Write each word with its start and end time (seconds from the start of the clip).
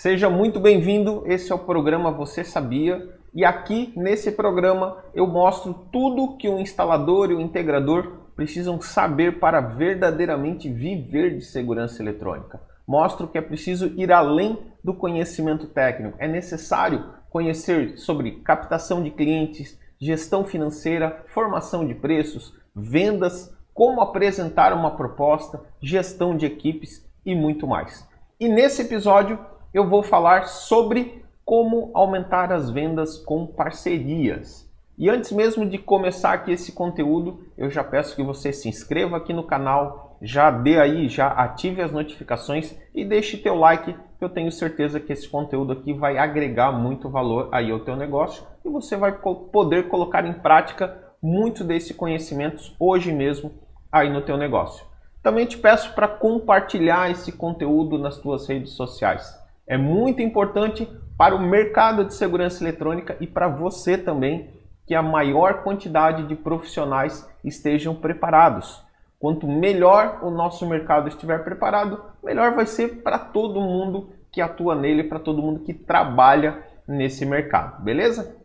Seja 0.00 0.30
muito 0.30 0.58
bem-vindo. 0.58 1.24
Esse 1.26 1.52
é 1.52 1.54
o 1.54 1.58
programa 1.58 2.10
Você 2.10 2.42
Sabia? 2.42 3.06
E 3.34 3.44
aqui 3.44 3.92
nesse 3.94 4.32
programa 4.32 4.96
eu 5.12 5.26
mostro 5.26 5.74
tudo 5.92 6.38
que 6.38 6.48
o 6.48 6.58
instalador 6.58 7.30
e 7.30 7.34
o 7.34 7.40
integrador 7.42 8.16
precisam 8.34 8.80
saber 8.80 9.38
para 9.38 9.60
verdadeiramente 9.60 10.72
viver 10.72 11.36
de 11.36 11.44
segurança 11.44 12.02
eletrônica. 12.02 12.58
Mostro 12.88 13.28
que 13.28 13.36
é 13.36 13.42
preciso 13.42 13.88
ir 13.94 14.10
além 14.10 14.58
do 14.82 14.94
conhecimento 14.94 15.66
técnico. 15.66 16.16
É 16.18 16.26
necessário 16.26 17.04
conhecer 17.28 17.98
sobre 17.98 18.40
captação 18.40 19.02
de 19.02 19.10
clientes, 19.10 19.78
gestão 20.00 20.46
financeira, 20.46 21.26
formação 21.26 21.86
de 21.86 21.94
preços, 21.94 22.54
vendas, 22.74 23.54
como 23.74 24.00
apresentar 24.00 24.72
uma 24.72 24.92
proposta, 24.92 25.60
gestão 25.78 26.34
de 26.34 26.46
equipes 26.46 27.06
e 27.22 27.34
muito 27.34 27.66
mais. 27.66 28.08
E 28.40 28.48
nesse 28.48 28.80
episódio 28.80 29.38
eu 29.72 29.88
vou 29.88 30.02
falar 30.02 30.44
sobre 30.44 31.24
como 31.44 31.90
aumentar 31.94 32.52
as 32.52 32.70
vendas 32.70 33.18
com 33.18 33.46
parcerias. 33.46 34.68
E 34.96 35.08
antes 35.08 35.32
mesmo 35.32 35.64
de 35.64 35.78
começar 35.78 36.32
aqui 36.32 36.52
esse 36.52 36.72
conteúdo, 36.72 37.40
eu 37.56 37.70
já 37.70 37.82
peço 37.82 38.14
que 38.14 38.22
você 38.22 38.52
se 38.52 38.68
inscreva 38.68 39.16
aqui 39.16 39.32
no 39.32 39.42
canal, 39.42 40.18
já 40.20 40.50
dê 40.50 40.78
aí, 40.78 41.08
já 41.08 41.28
ative 41.28 41.80
as 41.80 41.90
notificações 41.90 42.76
e 42.94 43.04
deixe 43.04 43.38
teu 43.38 43.54
like, 43.54 43.96
eu 44.20 44.28
tenho 44.28 44.52
certeza 44.52 45.00
que 45.00 45.12
esse 45.12 45.26
conteúdo 45.26 45.72
aqui 45.72 45.94
vai 45.94 46.18
agregar 46.18 46.70
muito 46.70 47.08
valor 47.08 47.48
aí 47.50 47.70
ao 47.70 47.80
teu 47.80 47.96
negócio 47.96 48.44
e 48.62 48.68
você 48.68 48.94
vai 48.96 49.12
poder 49.12 49.88
colocar 49.88 50.26
em 50.26 50.34
prática 50.34 51.02
muito 51.22 51.64
desse 51.64 51.94
conhecimento 51.94 52.62
hoje 52.78 53.10
mesmo 53.10 53.52
aí 53.90 54.12
no 54.12 54.20
teu 54.20 54.36
negócio. 54.36 54.84
Também 55.22 55.46
te 55.46 55.56
peço 55.56 55.94
para 55.94 56.08
compartilhar 56.08 57.10
esse 57.10 57.32
conteúdo 57.32 57.98
nas 57.98 58.18
tuas 58.18 58.46
redes 58.46 58.72
sociais. 58.72 59.39
É 59.70 59.78
muito 59.78 60.20
importante 60.20 60.84
para 61.16 61.32
o 61.32 61.38
mercado 61.38 62.04
de 62.04 62.12
segurança 62.12 62.60
eletrônica 62.60 63.16
e 63.20 63.26
para 63.28 63.46
você 63.46 63.96
também 63.96 64.50
que 64.84 64.96
a 64.96 65.00
maior 65.00 65.62
quantidade 65.62 66.26
de 66.26 66.34
profissionais 66.34 67.24
estejam 67.44 67.94
preparados. 67.94 68.84
Quanto 69.16 69.46
melhor 69.46 70.24
o 70.24 70.30
nosso 70.32 70.68
mercado 70.68 71.06
estiver 71.06 71.44
preparado, 71.44 72.02
melhor 72.20 72.52
vai 72.52 72.66
ser 72.66 73.00
para 73.04 73.16
todo 73.16 73.60
mundo 73.60 74.10
que 74.32 74.40
atua 74.40 74.74
nele, 74.74 75.04
para 75.04 75.20
todo 75.20 75.40
mundo 75.40 75.60
que 75.60 75.72
trabalha 75.72 76.64
nesse 76.84 77.24
mercado, 77.24 77.80
beleza? 77.80 78.36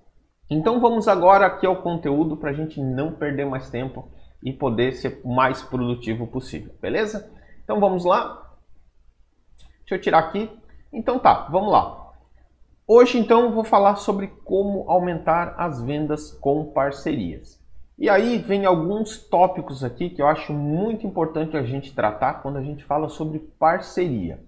Então 0.47 0.80
vamos 0.80 1.07
agora 1.07 1.47
aqui 1.47 1.66
ao 1.66 1.81
conteúdo 1.81 2.38
para 2.38 2.52
a 2.52 2.53
gente 2.53 2.80
não 2.80 3.11
perder 3.13 3.45
mais 3.45 3.67
tempo 3.67 4.11
e 4.44 4.53
poder 4.53 4.94
ser 4.94 5.22
o 5.23 5.33
mais 5.33 5.63
produtivo 5.63 6.28
possível, 6.28 6.72
beleza? 6.80 7.33
Então 7.63 7.80
vamos 7.80 8.05
lá. 8.05 8.53
Deixa 9.80 9.95
eu 9.95 10.00
tirar 10.00 10.19
aqui. 10.19 10.52
Então 10.95 11.19
tá, 11.19 11.47
vamos 11.51 11.71
lá. 11.71 12.13
Hoje 12.88 13.19
então 13.19 13.51
vou 13.51 13.65
falar 13.65 13.97
sobre 13.97 14.27
como 14.45 14.89
aumentar 14.89 15.53
as 15.57 15.81
vendas 15.81 16.31
com 16.31 16.71
parcerias. 16.71 17.61
E 17.99 18.09
aí 18.09 18.38
vem 18.38 18.65
alguns 18.65 19.17
tópicos 19.17 19.83
aqui 19.83 20.09
que 20.09 20.21
eu 20.21 20.27
acho 20.27 20.53
muito 20.53 21.05
importante 21.05 21.57
a 21.57 21.63
gente 21.63 21.93
tratar 21.93 22.41
quando 22.41 22.57
a 22.57 22.63
gente 22.63 22.83
fala 22.85 23.09
sobre 23.09 23.39
parceria. 23.59 24.39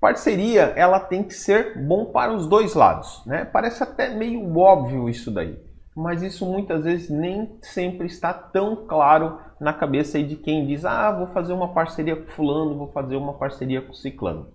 Parceria, 0.00 0.72
ela 0.76 0.98
tem 0.98 1.22
que 1.22 1.34
ser 1.34 1.78
bom 1.78 2.06
para 2.06 2.32
os 2.32 2.48
dois 2.48 2.74
lados, 2.74 3.22
né? 3.24 3.44
Parece 3.44 3.82
até 3.82 4.08
meio 4.08 4.58
óbvio 4.58 5.08
isso 5.08 5.30
daí 5.30 5.56
mas 5.98 6.22
isso 6.22 6.46
muitas 6.46 6.84
vezes 6.84 7.10
nem 7.10 7.58
sempre 7.60 8.06
está 8.06 8.32
tão 8.32 8.86
claro 8.86 9.40
na 9.58 9.72
cabeça 9.72 10.22
de 10.22 10.36
quem 10.36 10.64
diz: 10.64 10.84
"Ah, 10.84 11.10
vou 11.10 11.26
fazer 11.28 11.52
uma 11.52 11.74
parceria 11.74 12.14
com 12.14 12.30
fulano, 12.30 12.78
vou 12.78 12.86
fazer 12.92 13.16
uma 13.16 13.34
parceria 13.34 13.82
com 13.82 13.92
ciclano". 13.92 14.46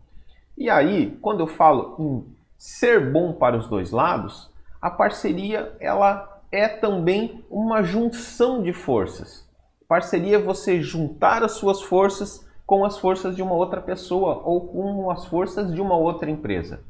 E 0.58 0.70
aí, 0.70 1.18
quando 1.22 1.40
eu 1.40 1.48
falo 1.48 1.96
em 2.00 2.36
ser 2.58 3.12
bom 3.12 3.34
para 3.34 3.58
os 3.58 3.68
dois 3.68 3.92
lados, 3.92 4.52
a 4.82 4.90
parceria 4.90 5.76
ela 5.80 6.42
é 6.52 6.68
também 6.68 7.44
uma 7.50 7.82
junção 7.82 8.62
de 8.62 8.72
forças. 8.72 9.48
Parceria 9.88 10.38
é 10.38 10.42
você 10.42 10.82
juntar 10.82 11.44
as 11.44 11.54
suas 11.54 11.82
forças 11.82 12.48
com 12.66 12.86
as 12.86 12.98
forças 12.98 13.36
de 13.36 13.42
uma 13.42 13.54
outra 13.54 13.82
pessoa 13.82 14.42
ou 14.44 14.68
com 14.68 15.12
as 15.12 15.26
forças 15.26 15.74
de 15.74 15.82
uma 15.82 15.96
outra 15.96 16.30
empresa. 16.30 16.82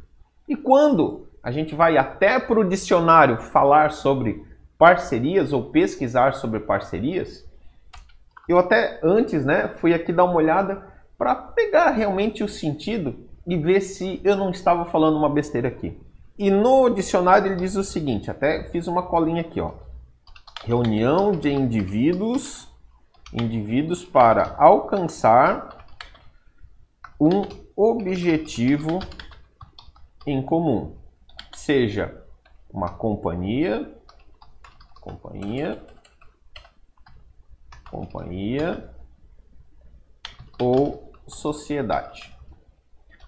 E 0.48 0.56
quando 0.56 1.28
a 1.42 1.52
gente 1.52 1.74
vai 1.74 1.98
até 1.98 2.40
para 2.40 2.60
o 2.60 2.68
dicionário 2.68 3.42
falar 3.42 3.92
sobre 3.92 4.46
parcerias 4.78 5.54
ou 5.54 5.72
pesquisar 5.72 6.34
sobre 6.34 6.60
parcerias, 6.60 7.46
eu 8.48 8.58
até 8.60 9.00
antes, 9.02 9.46
né, 9.46 9.70
fui 9.78 9.94
aqui 9.94 10.12
dar 10.12 10.26
uma 10.26 10.36
olhada 10.36 10.86
para 11.18 11.36
pegar 11.36 11.92
realmente 11.92 12.44
o 12.44 12.50
sentido 12.50 13.23
e 13.46 13.58
ver 13.58 13.82
se 13.82 14.22
eu 14.24 14.36
não 14.36 14.50
estava 14.50 14.86
falando 14.86 15.18
uma 15.18 15.30
besteira 15.30 15.68
aqui. 15.68 16.00
E 16.38 16.50
no 16.50 16.90
dicionário 16.90 17.48
ele 17.48 17.56
diz 17.58 17.76
o 17.76 17.84
seguinte, 17.84 18.32
até 18.32 18.64
fiz 18.70 18.88
uma 18.88 19.04
colinha 19.04 19.42
aqui, 19.42 19.60
ó. 19.60 19.74
Reunião 20.64 21.32
de 21.32 21.52
indivíduos, 21.52 22.68
indivíduos 23.34 24.04
para 24.04 24.56
alcançar 24.58 25.86
um 27.20 27.44
objetivo 27.76 29.00
em 30.26 30.42
comum 30.42 30.96
seja 31.54 32.24
uma 32.70 32.90
companhia, 32.90 33.96
companhia, 35.00 35.82
companhia 37.90 38.90
ou 40.60 41.14
sociedade. 41.28 42.33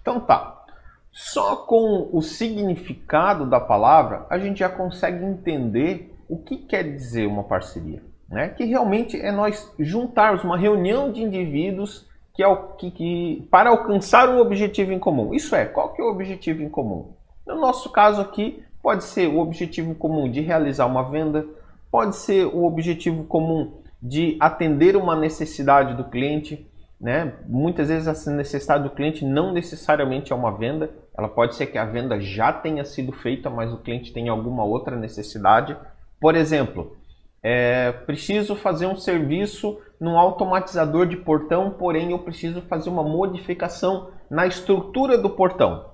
Então 0.06 0.20
tá. 0.20 0.64
Só 1.10 1.56
com 1.56 2.08
o 2.12 2.22
significado 2.22 3.44
da 3.44 3.58
palavra 3.58 4.24
a 4.30 4.38
gente 4.38 4.60
já 4.60 4.68
consegue 4.68 5.24
entender 5.24 6.16
o 6.28 6.38
que 6.38 6.58
quer 6.58 6.84
dizer 6.84 7.26
uma 7.26 7.42
parceria, 7.42 8.00
né? 8.28 8.50
Que 8.50 8.64
realmente 8.64 9.20
é 9.20 9.32
nós 9.32 9.74
juntarmos 9.80 10.44
uma 10.44 10.56
reunião 10.56 11.10
de 11.10 11.24
indivíduos 11.24 12.06
que, 12.32 12.40
é 12.40 12.46
o, 12.46 12.74
que, 12.74 12.92
que 12.92 13.48
para 13.50 13.70
alcançar 13.70 14.28
um 14.28 14.38
objetivo 14.38 14.92
em 14.92 14.98
comum. 15.00 15.34
Isso 15.34 15.56
é, 15.56 15.64
qual 15.64 15.92
que 15.92 16.00
é 16.00 16.04
o 16.04 16.10
objetivo 16.10 16.62
em 16.62 16.68
comum? 16.68 17.14
No 17.44 17.60
nosso 17.60 17.90
caso 17.90 18.20
aqui, 18.20 18.62
pode 18.80 19.02
ser 19.02 19.26
o 19.26 19.40
objetivo 19.40 19.92
comum 19.96 20.30
de 20.30 20.40
realizar 20.40 20.86
uma 20.86 21.10
venda, 21.10 21.44
pode 21.90 22.14
ser 22.14 22.46
o 22.46 22.64
objetivo 22.64 23.24
comum 23.24 23.80
de 24.00 24.36
atender 24.38 24.94
uma 24.94 25.16
necessidade 25.16 25.94
do 25.94 26.04
cliente. 26.04 26.64
Né? 27.00 27.34
Muitas 27.46 27.88
vezes 27.88 28.08
essa 28.08 28.30
necessidade 28.30 28.84
do 28.84 28.90
cliente 28.90 29.24
não 29.24 29.52
necessariamente 29.52 30.32
é 30.32 30.36
uma 30.36 30.56
venda, 30.56 30.90
ela 31.16 31.28
pode 31.28 31.54
ser 31.54 31.66
que 31.66 31.78
a 31.78 31.84
venda 31.84 32.20
já 32.20 32.52
tenha 32.52 32.84
sido 32.84 33.12
feita, 33.12 33.50
mas 33.50 33.72
o 33.72 33.78
cliente 33.78 34.12
tem 34.12 34.28
alguma 34.28 34.64
outra 34.64 34.96
necessidade. 34.96 35.76
Por 36.20 36.34
exemplo, 36.34 36.96
é, 37.42 37.92
preciso 37.92 38.56
fazer 38.56 38.86
um 38.86 38.96
serviço 38.96 39.78
num 40.00 40.18
automatizador 40.18 41.06
de 41.06 41.16
portão, 41.16 41.70
porém 41.70 42.10
eu 42.10 42.18
preciso 42.18 42.60
fazer 42.62 42.90
uma 42.90 43.02
modificação 43.02 44.10
na 44.28 44.46
estrutura 44.46 45.16
do 45.16 45.30
portão. 45.30 45.90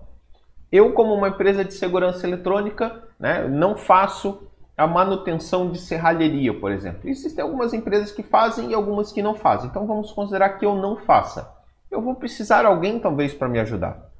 Eu, 0.71 0.93
como 0.93 1.13
uma 1.13 1.29
empresa 1.29 1.65
de 1.65 1.75
segurança 1.75 2.27
eletrônica, 2.27 3.03
né, 3.19 3.47
não 3.47 3.77
faço 3.77 4.49
a 4.77 4.87
manutenção 4.87 5.71
de 5.71 5.79
serralheria, 5.79 6.59
por 6.59 6.73
exemplo. 6.73 7.09
Existem 7.09 7.43
algumas 7.43 7.75
empresas 7.75 8.11
que 8.11 8.23
fazem 8.23 8.71
e 8.71 8.75
algumas 8.75 9.13
que 9.13 9.23
não 9.23 9.35
fazem. 9.35 9.69
Então 9.69 9.87
vamos 9.87 10.13
considerar 10.13 10.51
que 10.59 10.65
eu 10.65 10.75
não 10.75 10.97
faça. 10.97 11.53
Eu 11.91 12.01
vou 12.01 12.15
precisar 12.15 12.61
de 12.61 12.67
alguém 12.67 12.99
talvez 12.99 13.35
para 13.35 13.49
me 13.49 13.61
ajudar. 13.61 14.11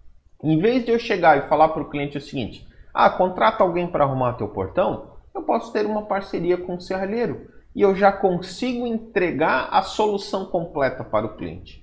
Em 0.43 0.59
vez 0.59 0.85
de 0.85 0.91
eu 0.91 0.99
chegar 0.99 1.39
e 1.39 1.49
falar 1.49 1.69
para 1.69 1.83
o 1.83 1.89
cliente 1.89 2.19
o 2.19 2.21
seguinte: 2.21 2.67
ah, 2.93 3.09
contrata 3.09 3.63
alguém 3.63 3.87
para 3.87 4.05
arrumar 4.05 4.35
teu 4.35 4.49
portão, 4.49 5.13
eu 5.35 5.43
posso 5.43 5.73
ter 5.73 5.87
uma 5.87 6.03
parceria 6.03 6.59
com 6.59 6.75
o 6.75 6.81
serralheiro 6.81 7.49
e 7.75 7.81
eu 7.81 7.95
já 7.95 8.13
consigo 8.13 8.87
entregar 8.87 9.69
a 9.71 9.83
solução 9.83 10.45
completa 10.45 11.03
para 11.03 11.25
o 11.25 11.37
cliente. 11.37 11.83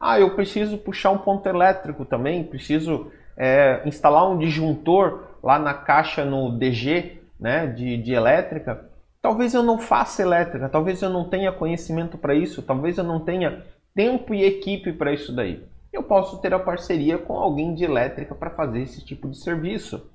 Ah, 0.00 0.20
eu 0.20 0.34
preciso 0.36 0.78
puxar 0.78 1.10
um 1.10 1.18
ponto 1.18 1.48
elétrico 1.48 2.04
também, 2.04 2.44
preciso 2.44 3.10
é, 3.36 3.82
instalar 3.86 4.30
um 4.30 4.38
disjuntor 4.38 5.24
lá 5.42 5.58
na 5.58 5.74
caixa 5.74 6.24
no 6.24 6.56
DG 6.56 7.23
né, 7.44 7.66
de, 7.66 7.98
de 7.98 8.14
elétrica, 8.14 8.88
talvez 9.20 9.52
eu 9.52 9.62
não 9.62 9.78
faça 9.78 10.22
elétrica, 10.22 10.66
talvez 10.66 11.02
eu 11.02 11.10
não 11.10 11.28
tenha 11.28 11.52
conhecimento 11.52 12.16
para 12.16 12.34
isso, 12.34 12.62
talvez 12.62 12.96
eu 12.96 13.04
não 13.04 13.20
tenha 13.20 13.62
tempo 13.94 14.32
e 14.32 14.42
equipe 14.42 14.94
para 14.94 15.12
isso 15.12 15.30
daí. 15.30 15.62
Eu 15.92 16.02
posso 16.02 16.40
ter 16.40 16.54
a 16.54 16.58
parceria 16.58 17.18
com 17.18 17.34
alguém 17.34 17.74
de 17.74 17.84
elétrica 17.84 18.34
para 18.34 18.48
fazer 18.48 18.80
esse 18.80 19.04
tipo 19.04 19.28
de 19.28 19.36
serviço. 19.36 20.10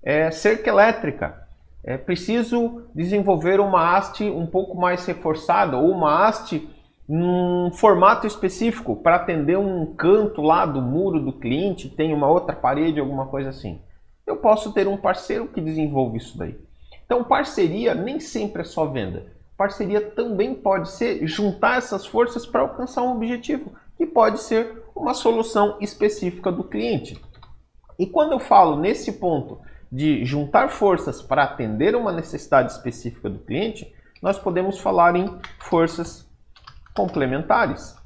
É, 0.00 0.30
cerca 0.30 0.70
elétrica. 0.70 1.48
É 1.82 1.98
preciso 1.98 2.84
desenvolver 2.94 3.58
uma 3.58 3.96
haste 3.96 4.22
um 4.22 4.46
pouco 4.46 4.76
mais 4.76 5.04
reforçada 5.04 5.76
ou 5.76 5.90
uma 5.90 6.28
haste 6.28 6.70
num 7.08 7.72
formato 7.72 8.24
específico 8.24 8.94
para 8.94 9.16
atender 9.16 9.58
um 9.58 9.84
canto 9.96 10.42
lá 10.42 10.64
do 10.64 10.80
muro 10.80 11.18
do 11.18 11.32
cliente, 11.32 11.88
tem 11.88 12.14
uma 12.14 12.28
outra 12.28 12.54
parede, 12.54 13.00
alguma 13.00 13.26
coisa 13.26 13.48
assim. 13.48 13.80
Eu 14.24 14.36
posso 14.36 14.72
ter 14.72 14.86
um 14.86 14.96
parceiro 14.96 15.48
que 15.48 15.60
desenvolve 15.60 16.18
isso 16.18 16.38
daí. 16.38 16.67
Então, 17.08 17.24
parceria 17.24 17.94
nem 17.94 18.20
sempre 18.20 18.60
é 18.60 18.64
só 18.66 18.84
venda. 18.84 19.32
Parceria 19.56 20.10
também 20.10 20.54
pode 20.54 20.90
ser 20.90 21.26
juntar 21.26 21.78
essas 21.78 22.04
forças 22.04 22.44
para 22.44 22.60
alcançar 22.60 23.00
um 23.00 23.12
objetivo, 23.12 23.72
que 23.96 24.04
pode 24.04 24.40
ser 24.40 24.82
uma 24.94 25.14
solução 25.14 25.78
específica 25.80 26.52
do 26.52 26.62
cliente. 26.62 27.18
E 27.98 28.06
quando 28.06 28.32
eu 28.32 28.38
falo 28.38 28.78
nesse 28.78 29.12
ponto 29.12 29.58
de 29.90 30.22
juntar 30.22 30.68
forças 30.68 31.22
para 31.22 31.44
atender 31.44 31.96
uma 31.96 32.12
necessidade 32.12 32.72
específica 32.72 33.30
do 33.30 33.38
cliente, 33.38 33.90
nós 34.20 34.38
podemos 34.38 34.78
falar 34.78 35.16
em 35.16 35.34
forças 35.60 36.28
complementares. 36.94 37.96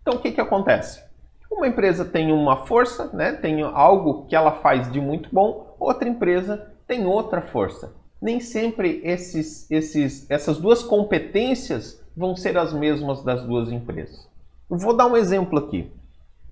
Então, 0.00 0.14
o 0.14 0.18
que, 0.22 0.32
que 0.32 0.40
acontece? 0.40 1.04
Uma 1.50 1.68
empresa 1.68 2.02
tem 2.02 2.32
uma 2.32 2.64
força, 2.64 3.10
né, 3.12 3.32
tem 3.32 3.60
algo 3.60 4.24
que 4.24 4.34
ela 4.34 4.52
faz 4.52 4.90
de 4.90 5.02
muito 5.02 5.28
bom, 5.30 5.76
outra 5.78 6.08
empresa 6.08 6.72
tem 6.90 7.06
outra 7.06 7.40
força. 7.40 7.94
Nem 8.20 8.40
sempre 8.40 9.00
esses, 9.04 9.70
esses, 9.70 10.28
essas 10.28 10.58
duas 10.58 10.82
competências 10.82 12.04
vão 12.16 12.34
ser 12.34 12.58
as 12.58 12.72
mesmas 12.72 13.22
das 13.22 13.44
duas 13.44 13.70
empresas. 13.70 14.28
Eu 14.68 14.76
vou 14.76 14.96
dar 14.96 15.06
um 15.06 15.16
exemplo 15.16 15.60
aqui. 15.60 15.88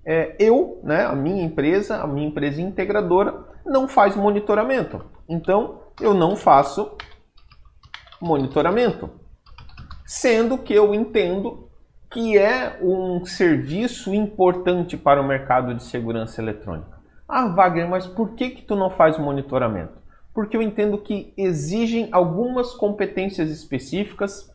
É, 0.05 0.37
eu, 0.39 0.79
né, 0.81 1.05
a 1.05 1.13
minha 1.13 1.43
empresa, 1.43 1.97
a 1.97 2.07
minha 2.07 2.25
empresa 2.25 2.61
integradora, 2.61 3.47
não 3.65 3.85
faz 3.85 4.15
monitoramento. 4.15 5.03
Então, 5.27 5.81
eu 5.99 6.13
não 6.13 6.37
faço 6.37 6.95
monitoramento. 8.21 9.09
Sendo 10.05 10.57
que 10.57 10.73
eu 10.73 10.95
entendo 10.95 11.69
que 12.09 12.37
é 12.37 12.79
um 12.81 13.25
serviço 13.25 14.15
importante 14.15 14.95
para 14.95 15.21
o 15.21 15.27
mercado 15.27 15.75
de 15.75 15.83
segurança 15.83 16.41
eletrônica. 16.41 16.97
Ah, 17.27 17.45
Wagner, 17.49 17.89
mas 17.89 18.07
por 18.07 18.35
que, 18.35 18.51
que 18.51 18.61
tu 18.61 18.77
não 18.77 18.89
faz 18.89 19.17
monitoramento? 19.19 19.98
Porque 20.33 20.55
eu 20.55 20.61
entendo 20.61 20.97
que 20.97 21.33
exigem 21.35 22.09
algumas 22.11 22.73
competências 22.73 23.49
específicas, 23.49 24.51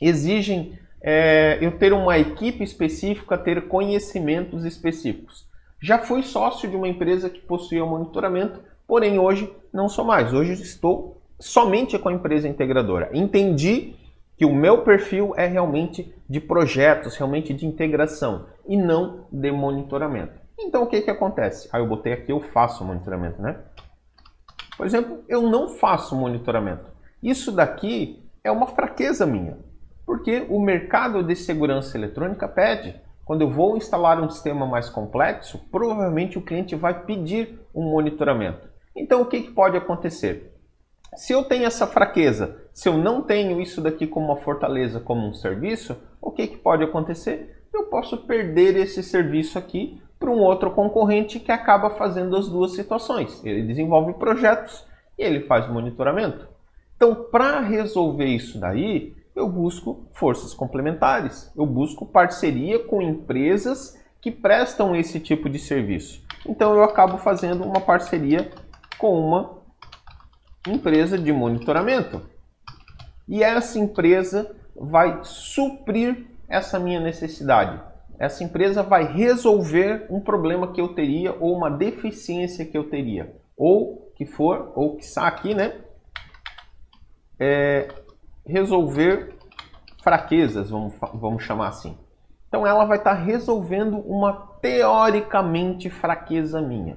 exigem 0.00 0.78
é, 1.00 1.58
eu 1.60 1.78
ter 1.78 1.92
uma 1.92 2.18
equipe 2.18 2.64
específica, 2.64 3.36
ter 3.36 3.68
conhecimentos 3.68 4.64
específicos. 4.64 5.46
Já 5.80 5.98
fui 5.98 6.22
sócio 6.22 6.68
de 6.68 6.76
uma 6.76 6.88
empresa 6.88 7.28
que 7.28 7.40
possuía 7.40 7.84
monitoramento, 7.84 8.60
porém 8.86 9.18
hoje 9.18 9.52
não 9.72 9.88
sou 9.88 10.04
mais. 10.04 10.32
Hoje 10.32 10.54
estou 10.54 11.20
somente 11.38 11.98
com 11.98 12.08
a 12.08 12.12
empresa 12.12 12.48
integradora. 12.48 13.10
Entendi 13.12 13.94
que 14.36 14.46
o 14.46 14.54
meu 14.54 14.82
perfil 14.82 15.34
é 15.36 15.46
realmente 15.46 16.12
de 16.28 16.40
projetos, 16.40 17.16
realmente 17.16 17.52
de 17.52 17.66
integração 17.66 18.46
e 18.66 18.76
não 18.76 19.26
de 19.30 19.52
monitoramento. 19.52 20.32
Então 20.58 20.84
o 20.84 20.86
que 20.86 21.02
que 21.02 21.10
acontece? 21.10 21.68
Aí 21.72 21.82
eu 21.82 21.86
botei 21.86 22.12
aqui 22.12 22.32
eu 22.32 22.40
faço 22.40 22.84
monitoramento, 22.84 23.40
né? 23.42 23.58
Por 24.76 24.86
exemplo, 24.86 25.24
eu 25.28 25.42
não 25.42 25.68
faço 25.68 26.16
monitoramento. 26.16 26.90
Isso 27.22 27.52
daqui 27.52 28.22
é 28.42 28.50
uma 28.50 28.66
fraqueza 28.66 29.24
minha, 29.24 29.58
porque 30.04 30.46
o 30.48 30.60
mercado 30.60 31.22
de 31.22 31.34
segurança 31.34 31.96
eletrônica 31.96 32.46
pede. 32.46 33.00
Quando 33.24 33.40
eu 33.40 33.50
vou 33.50 33.76
instalar 33.76 34.20
um 34.20 34.28
sistema 34.28 34.66
mais 34.66 34.90
complexo, 34.90 35.58
provavelmente 35.70 36.36
o 36.36 36.42
cliente 36.42 36.76
vai 36.76 37.04
pedir 37.04 37.58
um 37.74 37.90
monitoramento. 37.90 38.68
Então 38.94 39.22
o 39.22 39.26
que, 39.26 39.42
que 39.42 39.50
pode 39.50 39.76
acontecer? 39.76 40.52
Se 41.16 41.32
eu 41.32 41.44
tenho 41.44 41.64
essa 41.64 41.86
fraqueza, 41.86 42.60
se 42.72 42.88
eu 42.88 42.98
não 42.98 43.22
tenho 43.22 43.60
isso 43.60 43.80
daqui 43.80 44.06
como 44.06 44.26
uma 44.26 44.36
fortaleza, 44.36 45.00
como 45.00 45.26
um 45.26 45.32
serviço, 45.32 45.96
o 46.20 46.30
que, 46.30 46.48
que 46.48 46.56
pode 46.56 46.82
acontecer? 46.82 47.66
Eu 47.72 47.84
posso 47.84 48.26
perder 48.26 48.76
esse 48.76 49.02
serviço 49.02 49.58
aqui 49.58 50.02
para 50.24 50.32
um 50.32 50.40
outro 50.40 50.70
concorrente 50.70 51.38
que 51.38 51.52
acaba 51.52 51.90
fazendo 51.90 52.34
as 52.34 52.48
duas 52.48 52.72
situações. 52.72 53.44
Ele 53.44 53.62
desenvolve 53.66 54.14
projetos 54.14 54.82
e 55.18 55.22
ele 55.22 55.40
faz 55.40 55.70
monitoramento. 55.70 56.48
Então, 56.96 57.14
para 57.14 57.60
resolver 57.60 58.24
isso 58.24 58.58
daí, 58.58 59.14
eu 59.36 59.46
busco 59.46 60.08
forças 60.14 60.54
complementares. 60.54 61.52
Eu 61.54 61.66
busco 61.66 62.06
parceria 62.06 62.78
com 62.78 63.02
empresas 63.02 64.02
que 64.18 64.30
prestam 64.30 64.96
esse 64.96 65.20
tipo 65.20 65.50
de 65.50 65.58
serviço. 65.58 66.24
Então, 66.46 66.74
eu 66.74 66.82
acabo 66.82 67.18
fazendo 67.18 67.62
uma 67.62 67.80
parceria 67.80 68.50
com 68.96 69.20
uma 69.20 69.58
empresa 70.66 71.18
de 71.18 71.30
monitoramento. 71.34 72.22
E 73.28 73.42
essa 73.42 73.78
empresa 73.78 74.56
vai 74.74 75.20
suprir 75.22 76.26
essa 76.48 76.78
minha 76.78 77.00
necessidade. 77.00 77.78
Essa 78.18 78.44
empresa 78.44 78.82
vai 78.82 79.04
resolver 79.04 80.06
um 80.10 80.20
problema 80.20 80.72
que 80.72 80.80
eu 80.80 80.94
teria 80.94 81.32
ou 81.32 81.56
uma 81.56 81.70
deficiência 81.70 82.64
que 82.64 82.76
eu 82.76 82.88
teria. 82.88 83.34
Ou 83.56 84.12
que 84.16 84.24
for, 84.24 84.72
ou 84.74 84.96
que 84.96 85.04
está 85.04 85.26
aqui, 85.26 85.54
né? 85.54 85.80
É, 87.38 87.88
resolver 88.46 89.34
fraquezas, 90.02 90.70
vamos, 90.70 90.94
vamos 91.14 91.42
chamar 91.42 91.68
assim. 91.68 91.96
Então 92.48 92.66
ela 92.66 92.84
vai 92.84 92.98
estar 92.98 93.14
resolvendo 93.14 93.98
uma 93.98 94.32
teoricamente 94.60 95.90
fraqueza 95.90 96.60
minha. 96.60 96.96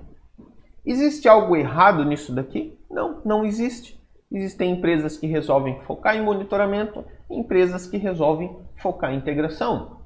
Existe 0.85 1.27
algo 1.27 1.55
errado 1.55 2.05
nisso 2.05 2.33
daqui? 2.33 2.77
Não, 2.89 3.21
não 3.25 3.43
existe. 3.43 3.99
Existem 4.31 4.71
empresas 4.71 5.17
que 5.17 5.25
resolvem 5.25 5.79
focar 5.81 6.15
em 6.15 6.21
monitoramento 6.21 7.03
empresas 7.29 7.87
que 7.87 7.97
resolvem 7.97 8.55
focar 8.77 9.13
em 9.13 9.17
integração. 9.17 9.96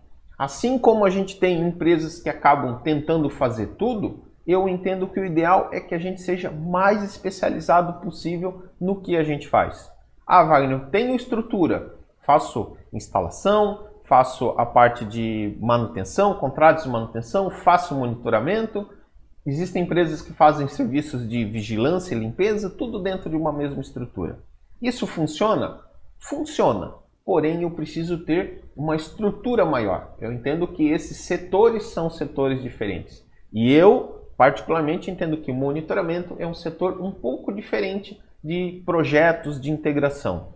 Assim 0.42 0.80
como 0.80 1.06
a 1.06 1.10
gente 1.12 1.40
tem 1.40 1.62
empresas 1.62 2.20
que 2.20 2.28
acabam 2.28 2.82
tentando 2.82 3.30
fazer 3.30 3.76
tudo, 3.78 4.24
eu 4.48 4.68
entendo 4.68 5.06
que 5.06 5.20
o 5.20 5.24
ideal 5.24 5.70
é 5.72 5.80
que 5.80 5.94
a 5.94 6.00
gente 6.00 6.20
seja 6.20 6.50
mais 6.50 7.04
especializado 7.04 8.02
possível 8.02 8.64
no 8.82 9.00
que 9.00 9.16
a 9.16 9.24
gente 9.24 9.48
faz. 9.48 9.92
Ah, 10.26 10.44
Wagner, 10.44 10.80
eu 10.80 10.90
tenho 10.90 11.16
estrutura, 11.16 11.94
faço 12.26 12.76
instalação, 12.92 13.86
faço 14.04 14.50
a 14.58 14.66
parte 14.66 15.06
de 15.06 15.56
manutenção, 15.62 16.34
contratos 16.34 16.86
de 16.86 16.90
manutenção, 16.90 17.52
faço 17.52 17.94
monitoramento, 17.94 18.90
Existem 19.46 19.84
empresas 19.84 20.22
que 20.22 20.34
fazem 20.34 20.68
serviços 20.68 21.28
de 21.28 21.44
vigilância 21.46 22.14
e 22.14 22.20
limpeza, 22.20 22.70
tudo 22.70 23.00
dentro 23.00 23.28
de 23.30 23.36
uma 23.36 23.52
mesma 23.52 23.82
estrutura. 23.82 24.40
Isso 24.80 25.08
funciona? 25.08 25.80
Funciona. 26.20 27.01
Porém, 27.32 27.62
eu 27.62 27.72
preciso 27.72 28.26
ter 28.26 28.62
uma 28.76 28.94
estrutura 28.94 29.64
maior. 29.64 30.16
Eu 30.20 30.34
entendo 30.34 30.68
que 30.68 30.90
esses 30.90 31.16
setores 31.16 31.84
são 31.84 32.10
setores 32.10 32.62
diferentes. 32.62 33.26
E 33.54 33.72
eu, 33.74 34.28
particularmente, 34.36 35.10
entendo 35.10 35.38
que 35.38 35.50
monitoramento 35.54 36.36
é 36.40 36.46
um 36.46 36.54
setor 36.54 37.02
um 37.02 37.10
pouco 37.10 37.54
diferente 37.54 38.22
de 38.44 38.84
projetos 38.86 39.62
de 39.62 39.72
integração. 39.72 40.50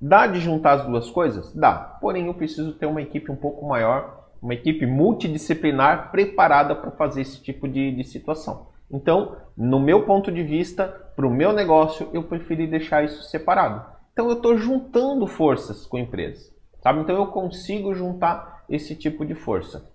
Dá 0.00 0.26
de 0.26 0.40
juntar 0.40 0.72
as 0.72 0.86
duas 0.86 1.10
coisas? 1.10 1.52
Dá. 1.52 1.74
Porém, 2.00 2.28
eu 2.28 2.32
preciso 2.32 2.72
ter 2.72 2.86
uma 2.86 3.02
equipe 3.02 3.30
um 3.30 3.36
pouco 3.36 3.68
maior 3.68 4.22
uma 4.40 4.54
equipe 4.54 4.86
multidisciplinar 4.86 6.10
preparada 6.10 6.74
para 6.74 6.92
fazer 6.92 7.20
esse 7.20 7.42
tipo 7.42 7.68
de, 7.68 7.94
de 7.94 8.04
situação. 8.04 8.68
Então, 8.90 9.36
no 9.54 9.78
meu 9.78 10.06
ponto 10.06 10.32
de 10.32 10.42
vista, 10.42 10.88
para 11.14 11.26
o 11.26 11.30
meu 11.30 11.52
negócio, 11.52 12.08
eu 12.14 12.22
preferi 12.22 12.66
deixar 12.66 13.04
isso 13.04 13.22
separado. 13.24 13.92
Então, 14.12 14.28
eu 14.28 14.36
estou 14.36 14.56
juntando 14.56 15.26
forças 15.26 15.86
com 15.86 15.96
a 15.96 16.00
empresa, 16.00 16.50
sabe? 16.82 17.00
Então, 17.00 17.16
eu 17.16 17.26
consigo 17.28 17.94
juntar 17.94 18.64
esse 18.68 18.94
tipo 18.94 19.24
de 19.24 19.34
força. 19.34 19.90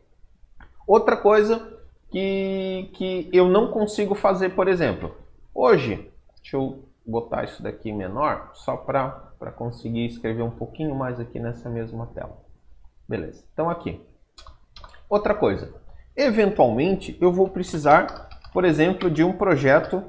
Outra 0.88 1.18
coisa 1.18 1.78
que, 2.10 2.90
que 2.94 3.30
eu 3.32 3.48
não 3.48 3.72
consigo 3.72 4.16
fazer, 4.16 4.50
por 4.50 4.68
exemplo, 4.68 5.16
hoje, 5.54 6.12
deixa 6.38 6.58
eu 6.58 6.84
botar 7.06 7.44
isso 7.44 7.64
daqui 7.64 7.92
menor, 7.92 8.52
só 8.54 8.76
para 8.76 9.52
conseguir 9.56 10.06
escrever 10.06 10.44
um 10.44 10.52
pouquinho 10.52 10.96
mais 10.96 11.20
aqui 11.20 11.40
nessa 11.40 11.70
mesma 11.70 12.08
tela. 12.08 12.38
Beleza, 13.08 13.44
então 13.54 13.70
aqui. 13.70 14.02
Outra 15.10 15.34
coisa, 15.34 15.74
eventualmente 16.16 17.18
eu 17.22 17.32
vou 17.32 17.48
precisar, 17.50 18.30
por 18.52 18.66
exemplo, 18.66 19.10
de 19.10 19.24
um 19.24 19.32
projeto 19.32 20.04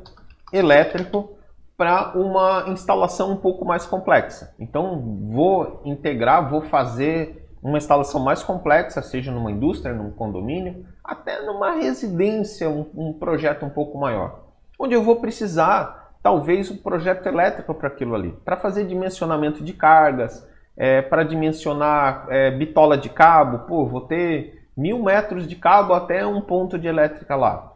elétrico 0.53 1.38
para 1.79 2.19
uma 2.19 2.65
instalação 2.71 3.31
um 3.31 3.37
pouco 3.37 3.65
mais 3.65 3.87
complexa. 3.87 4.53
Então 4.59 5.01
vou 5.31 5.81
integrar, 5.85 6.51
vou 6.51 6.63
fazer 6.63 7.49
uma 7.63 7.79
instalação 7.79 8.21
mais 8.21 8.43
complexa, 8.43 9.01
seja 9.01 9.31
numa 9.31 9.53
indústria, 9.53 9.95
num 9.95 10.11
condomínio, 10.11 10.85
até 11.05 11.41
numa 11.41 11.75
residência, 11.75 12.69
um, 12.69 12.85
um 12.97 13.13
projeto 13.13 13.65
um 13.65 13.71
pouco 13.71 13.97
maior, 13.97 14.41
onde 14.77 14.93
eu 14.95 15.05
vou 15.05 15.21
precisar 15.21 16.17
talvez 16.21 16.69
um 16.69 16.77
projeto 16.77 17.25
elétrico 17.27 17.73
para 17.73 17.87
aquilo 17.87 18.17
ali, 18.17 18.33
para 18.45 18.57
fazer 18.57 18.85
dimensionamento 18.85 19.63
de 19.63 19.73
cargas, 19.73 20.47
é, 20.77 21.01
para 21.01 21.23
dimensionar 21.23 22.27
é, 22.29 22.51
bitola 22.51 22.99
de 22.99 23.09
cabo, 23.09 23.67
pô, 23.69 23.87
vou 23.87 24.01
ter 24.01 24.69
mil 24.77 25.01
metros 25.03 25.47
de 25.47 25.55
cabo 25.55 25.95
até 25.95 26.27
um 26.27 26.41
ponto 26.41 26.77
de 26.77 26.89
elétrica 26.89 27.37
lá. 27.37 27.73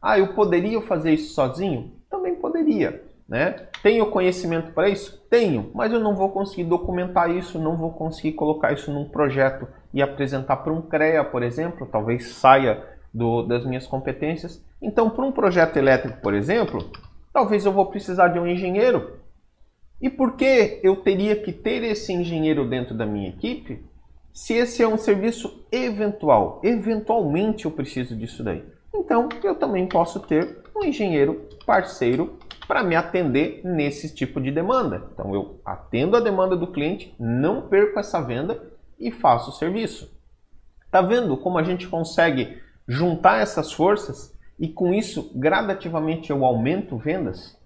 Ah, 0.00 0.18
eu 0.18 0.34
poderia 0.34 0.80
fazer 0.82 1.12
isso 1.12 1.34
sozinho? 1.34 1.92
Também 2.08 2.36
poderia. 2.36 3.09
Né? 3.30 3.68
Tenho 3.80 4.10
conhecimento 4.10 4.72
para 4.72 4.88
isso? 4.88 5.24
Tenho, 5.30 5.70
mas 5.72 5.92
eu 5.92 6.00
não 6.00 6.16
vou 6.16 6.30
conseguir 6.30 6.64
documentar 6.64 7.30
isso, 7.30 7.60
não 7.60 7.76
vou 7.76 7.92
conseguir 7.92 8.32
colocar 8.32 8.72
isso 8.72 8.92
num 8.92 9.08
projeto 9.08 9.68
e 9.94 10.02
apresentar 10.02 10.56
para 10.56 10.72
um 10.72 10.82
CREA, 10.82 11.22
por 11.22 11.44
exemplo, 11.44 11.86
talvez 11.86 12.32
saia 12.32 12.84
do, 13.14 13.42
das 13.42 13.64
minhas 13.64 13.86
competências. 13.86 14.60
Então, 14.82 15.08
para 15.08 15.24
um 15.24 15.30
projeto 15.30 15.76
elétrico, 15.76 16.20
por 16.20 16.34
exemplo, 16.34 16.90
talvez 17.32 17.64
eu 17.64 17.72
vou 17.72 17.86
precisar 17.86 18.28
de 18.28 18.40
um 18.40 18.46
engenheiro. 18.46 19.20
E 20.02 20.10
por 20.10 20.34
que 20.34 20.80
eu 20.82 20.96
teria 20.96 21.36
que 21.36 21.52
ter 21.52 21.84
esse 21.84 22.12
engenheiro 22.12 22.68
dentro 22.68 22.96
da 22.96 23.06
minha 23.06 23.28
equipe? 23.28 23.88
se 24.32 24.54
esse 24.54 24.82
é 24.82 24.88
um 24.88 24.96
serviço 24.96 25.64
eventual, 25.70 26.60
eventualmente 26.62 27.64
eu 27.64 27.70
preciso 27.70 28.16
disso 28.16 28.42
daí. 28.42 28.64
Então, 28.94 29.28
eu 29.42 29.54
também 29.54 29.86
posso 29.86 30.20
ter 30.20 30.58
um 30.74 30.84
engenheiro 30.84 31.48
parceiro 31.66 32.38
para 32.70 32.84
me 32.84 32.94
atender 32.94 33.62
nesse 33.64 34.14
tipo 34.14 34.40
de 34.40 34.52
demanda. 34.52 35.02
Então 35.12 35.34
eu 35.34 35.60
atendo 35.64 36.16
a 36.16 36.20
demanda 36.20 36.56
do 36.56 36.68
cliente, 36.68 37.12
não 37.18 37.62
perco 37.62 37.98
essa 37.98 38.20
venda 38.22 38.62
e 38.96 39.10
faço 39.10 39.50
o 39.50 39.54
serviço. 39.54 40.08
Tá 40.88 41.02
vendo 41.02 41.36
como 41.36 41.58
a 41.58 41.64
gente 41.64 41.88
consegue 41.88 42.62
juntar 42.86 43.38
essas 43.38 43.72
forças 43.72 44.32
e 44.56 44.68
com 44.68 44.94
isso 44.94 45.32
gradativamente 45.34 46.30
eu 46.30 46.44
aumento 46.44 46.96
vendas? 46.96 47.58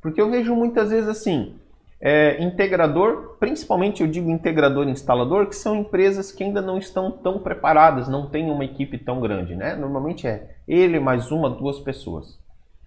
Porque 0.00 0.20
eu 0.20 0.30
vejo 0.30 0.54
muitas 0.54 0.90
vezes 0.90 1.08
assim, 1.08 1.56
é, 2.00 2.40
integrador, 2.40 3.36
principalmente 3.40 4.00
eu 4.00 4.06
digo 4.06 4.30
integrador 4.30 4.86
e 4.86 4.92
instalador, 4.92 5.48
que 5.48 5.56
são 5.56 5.74
empresas 5.74 6.30
que 6.30 6.44
ainda 6.44 6.62
não 6.62 6.78
estão 6.78 7.10
tão 7.10 7.40
preparadas, 7.40 8.06
não 8.06 8.30
têm 8.30 8.48
uma 8.48 8.64
equipe 8.64 8.96
tão 8.96 9.20
grande, 9.20 9.56
né? 9.56 9.74
Normalmente 9.74 10.24
é 10.24 10.54
ele 10.68 11.00
mais 11.00 11.32
uma, 11.32 11.50
duas 11.50 11.80
pessoas. 11.80 12.40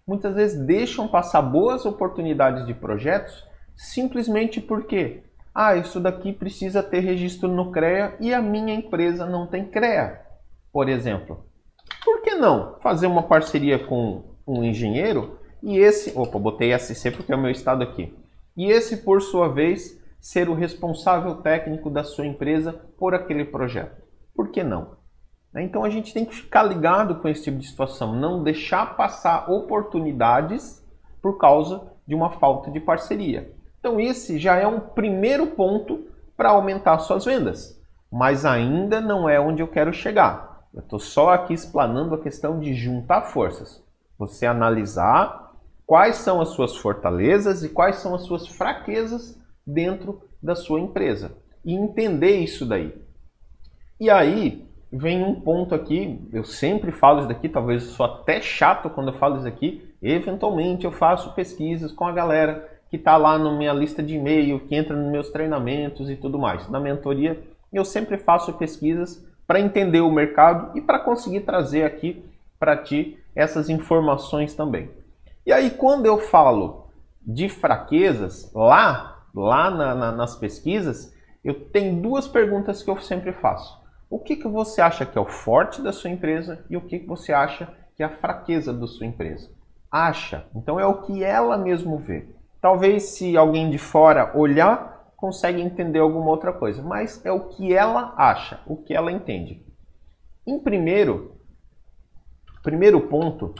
Muitas 0.07 0.35
vezes 0.35 0.65
deixam 0.65 1.07
passar 1.07 1.41
boas 1.41 1.83
oportunidades 1.83 2.65
de 2.67 2.75
projetos 2.75 3.43
simplesmente 3.75 4.61
porque, 4.61 5.23
ah, 5.53 5.75
isso 5.75 5.99
daqui 5.99 6.31
precisa 6.31 6.83
ter 6.83 6.99
registro 6.99 7.47
no 7.47 7.71
CREA 7.71 8.15
e 8.19 8.31
a 8.31 8.39
minha 8.39 8.75
empresa 8.75 9.25
não 9.25 9.47
tem 9.47 9.65
CREA, 9.65 10.21
por 10.71 10.87
exemplo. 10.87 11.43
Por 12.03 12.21
que 12.21 12.35
não 12.35 12.79
fazer 12.81 13.07
uma 13.07 13.23
parceria 13.23 13.79
com 13.79 14.23
um 14.47 14.63
engenheiro 14.63 15.39
e 15.63 15.77
esse, 15.79 16.15
opa, 16.15 16.37
botei 16.37 16.77
SC 16.77 17.09
porque 17.09 17.33
é 17.33 17.35
o 17.35 17.41
meu 17.41 17.49
estado 17.49 17.83
aqui 17.83 18.15
e 18.55 18.71
esse, 18.71 18.97
por 18.97 19.21
sua 19.23 19.49
vez, 19.49 19.99
ser 20.21 20.49
o 20.49 20.53
responsável 20.53 21.35
técnico 21.37 21.89
da 21.89 22.03
sua 22.03 22.25
empresa 22.25 22.73
por 22.97 23.13
aquele 23.13 23.43
projeto. 23.43 24.01
Por 24.35 24.51
que 24.51 24.63
não? 24.63 24.97
Né? 25.55 25.63
Então 25.63 25.85
a 25.85 25.89
gente 25.89 26.13
tem 26.13 26.25
que 26.25 26.35
ficar 26.35 26.63
ligado 26.63 27.15
com 27.15 27.29
esse 27.29 27.45
tipo 27.45 27.57
de 27.57 27.65
situação, 27.65 28.13
não 28.13 28.43
deixar 28.43 28.97
passar 28.97 29.49
oportunidades 29.49 30.85
por 31.21 31.37
causa 31.37 31.81
de 32.05 32.13
uma 32.13 32.29
falta 32.31 32.69
de 32.69 32.81
parceria. 32.81 33.51
Então 33.79 33.99
esse 33.99 34.37
já 34.37 34.57
é 34.57 34.67
um 34.67 34.81
primeiro 34.81 35.47
ponto 35.47 36.07
para 36.35 36.49
aumentar 36.49 36.99
suas 36.99 37.23
vendas, 37.23 37.81
mas 38.11 38.45
ainda 38.45 38.99
não 38.99 39.29
é 39.29 39.39
onde 39.39 39.61
eu 39.63 39.67
quero 39.67 39.93
chegar. 39.93 40.65
Eu 40.73 40.81
estou 40.81 40.99
só 40.99 41.29
aqui 41.29 41.53
explanando 41.53 42.13
a 42.13 42.21
questão 42.21 42.59
de 42.59 42.73
juntar 42.73 43.21
forças. 43.21 43.81
Você 44.19 44.45
analisar 44.45 45.53
quais 45.85 46.17
são 46.17 46.41
as 46.41 46.49
suas 46.49 46.75
fortalezas 46.75 47.63
e 47.63 47.69
quais 47.69 47.97
são 47.97 48.13
as 48.13 48.23
suas 48.23 48.45
fraquezas 48.45 49.39
dentro 49.65 50.21
da 50.43 50.53
sua 50.53 50.81
empresa 50.81 51.37
e 51.63 51.73
entender 51.73 52.37
isso 52.37 52.65
daí. 52.65 52.93
E 53.99 54.09
aí 54.09 54.64
vem 54.97 55.23
um 55.23 55.39
ponto 55.41 55.75
aqui, 55.75 56.19
eu 56.31 56.43
sempre 56.43 56.91
falo 56.91 57.19
isso 57.19 57.27
daqui, 57.27 57.49
talvez 57.49 57.83
eu 57.83 57.89
sou 57.89 58.05
até 58.05 58.41
chato 58.41 58.89
quando 58.89 59.09
eu 59.09 59.17
falo 59.17 59.37
isso 59.37 59.47
aqui, 59.47 59.93
eventualmente 60.01 60.85
eu 60.85 60.91
faço 60.91 61.33
pesquisas 61.33 61.91
com 61.91 62.05
a 62.05 62.11
galera 62.11 62.69
que 62.89 62.95
está 62.95 63.17
lá 63.17 63.37
na 63.37 63.51
minha 63.51 63.73
lista 63.73 64.01
de 64.01 64.15
e-mail, 64.15 64.59
que 64.61 64.75
entra 64.75 64.95
nos 64.95 65.11
meus 65.11 65.29
treinamentos 65.31 66.09
e 66.09 66.15
tudo 66.15 66.39
mais. 66.39 66.69
Na 66.69 66.79
mentoria 66.79 67.41
eu 67.73 67.83
sempre 67.83 68.17
faço 68.17 68.53
pesquisas 68.53 69.25
para 69.45 69.59
entender 69.59 70.01
o 70.01 70.11
mercado 70.11 70.77
e 70.77 70.81
para 70.81 70.99
conseguir 70.99 71.41
trazer 71.41 71.83
aqui 71.83 72.23
para 72.57 72.77
ti 72.77 73.17
essas 73.35 73.69
informações 73.69 74.55
também. 74.55 74.89
E 75.45 75.51
aí, 75.51 75.71
quando 75.71 76.05
eu 76.05 76.17
falo 76.17 76.87
de 77.21 77.49
fraquezas, 77.49 78.51
lá, 78.53 79.23
lá 79.33 79.69
na, 79.69 79.93
na, 79.93 80.11
nas 80.11 80.35
pesquisas, 80.35 81.13
eu 81.43 81.53
tenho 81.53 82.01
duas 82.01 82.27
perguntas 82.27 82.81
que 82.81 82.89
eu 82.89 82.99
sempre 82.99 83.33
faço. 83.33 83.84
O 84.15 84.19
que, 84.19 84.37
que 84.37 84.47
você 84.47 84.79
acha 84.79 85.05
que 85.05 85.17
é 85.17 85.21
o 85.21 85.25
forte 85.25 85.81
da 85.81 85.91
sua 85.91 86.09
empresa 86.09 86.63
e 86.69 86.77
o 86.77 86.81
que, 86.81 86.99
que 86.99 87.05
você 87.05 87.33
acha 87.33 87.67
que 87.97 88.01
é 88.01 88.05
a 88.05 88.17
fraqueza 88.17 88.71
da 88.71 88.87
sua 88.87 89.05
empresa? 89.05 89.51
Acha. 89.91 90.47
Então 90.55 90.79
é 90.79 90.85
o 90.85 91.01
que 91.01 91.21
ela 91.21 91.57
mesmo 91.57 91.97
vê. 91.97 92.25
Talvez 92.61 93.09
se 93.09 93.35
alguém 93.35 93.69
de 93.69 93.77
fora 93.77 94.31
olhar, 94.33 95.11
consegue 95.17 95.59
entender 95.59 95.99
alguma 95.99 96.29
outra 96.29 96.53
coisa, 96.53 96.81
mas 96.81 97.25
é 97.25 97.31
o 97.33 97.49
que 97.49 97.73
ela 97.73 98.13
acha, 98.15 98.61
o 98.65 98.77
que 98.77 98.93
ela 98.93 99.11
entende. 99.11 99.61
Em 100.47 100.61
primeiro, 100.61 101.35
primeiro 102.63 103.01
ponto, 103.01 103.53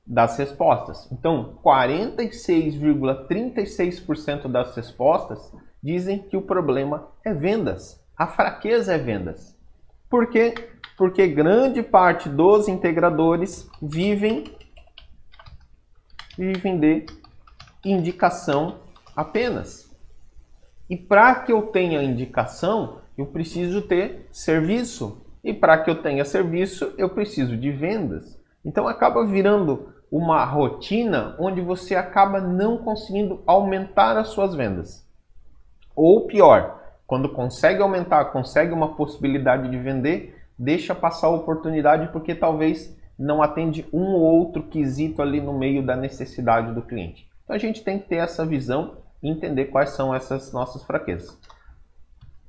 das 0.08 0.36
respostas. 0.38 1.06
Então, 1.12 1.58
46,36% 1.62 4.48
das 4.48 4.74
respostas 4.74 5.52
dizem 5.82 6.18
que 6.18 6.34
o 6.36 6.42
problema 6.42 7.08
é 7.22 7.34
vendas. 7.34 8.02
A 8.16 8.26
fraqueza 8.26 8.94
é 8.94 8.98
vendas. 8.98 9.54
Por 10.08 10.28
quê? 10.28 10.54
Porque 10.96 11.28
grande 11.28 11.82
parte 11.82 12.26
dos 12.28 12.68
integradores 12.68 13.68
vivem 13.80 14.56
vivem 16.36 16.80
de 16.80 17.06
indicação 17.84 18.80
apenas. 19.14 19.88
E 20.88 20.96
para 20.96 21.34
que 21.34 21.52
eu 21.52 21.66
tenha 21.66 22.02
indicação, 22.02 23.02
eu 23.16 23.26
preciso 23.26 23.82
ter 23.82 24.26
serviço. 24.32 25.24
E 25.44 25.52
para 25.52 25.76
que 25.78 25.90
eu 25.90 26.00
tenha 26.00 26.24
serviço, 26.24 26.94
eu 26.96 27.10
preciso 27.10 27.54
de 27.56 27.70
vendas. 27.70 28.40
Então 28.64 28.88
acaba 28.88 29.26
virando 29.26 29.92
uma 30.10 30.44
rotina 30.44 31.36
onde 31.38 31.60
você 31.60 31.94
acaba 31.94 32.40
não 32.40 32.78
conseguindo 32.78 33.42
aumentar 33.46 34.16
as 34.16 34.28
suas 34.28 34.54
vendas. 34.54 35.06
Ou 35.94 36.26
pior, 36.26 36.82
quando 37.06 37.28
consegue 37.28 37.82
aumentar, 37.82 38.26
consegue 38.26 38.72
uma 38.72 38.94
possibilidade 38.94 39.68
de 39.70 39.78
vender, 39.78 40.42
deixa 40.58 40.94
passar 40.94 41.28
a 41.28 41.34
oportunidade 41.34 42.12
porque 42.12 42.34
talvez 42.34 42.96
não 43.18 43.42
atende 43.42 43.86
um 43.92 44.14
ou 44.14 44.20
outro 44.20 44.62
quesito 44.62 45.20
ali 45.20 45.40
no 45.40 45.52
meio 45.52 45.84
da 45.84 45.96
necessidade 45.96 46.72
do 46.72 46.82
cliente. 46.82 47.28
Então 47.44 47.56
a 47.56 47.58
gente 47.58 47.82
tem 47.82 47.98
que 47.98 48.08
ter 48.08 48.16
essa 48.16 48.46
visão 48.46 48.98
e 49.22 49.28
entender 49.28 49.66
quais 49.66 49.90
são 49.90 50.14
essas 50.14 50.52
nossas 50.52 50.84
fraquezas. 50.84 51.36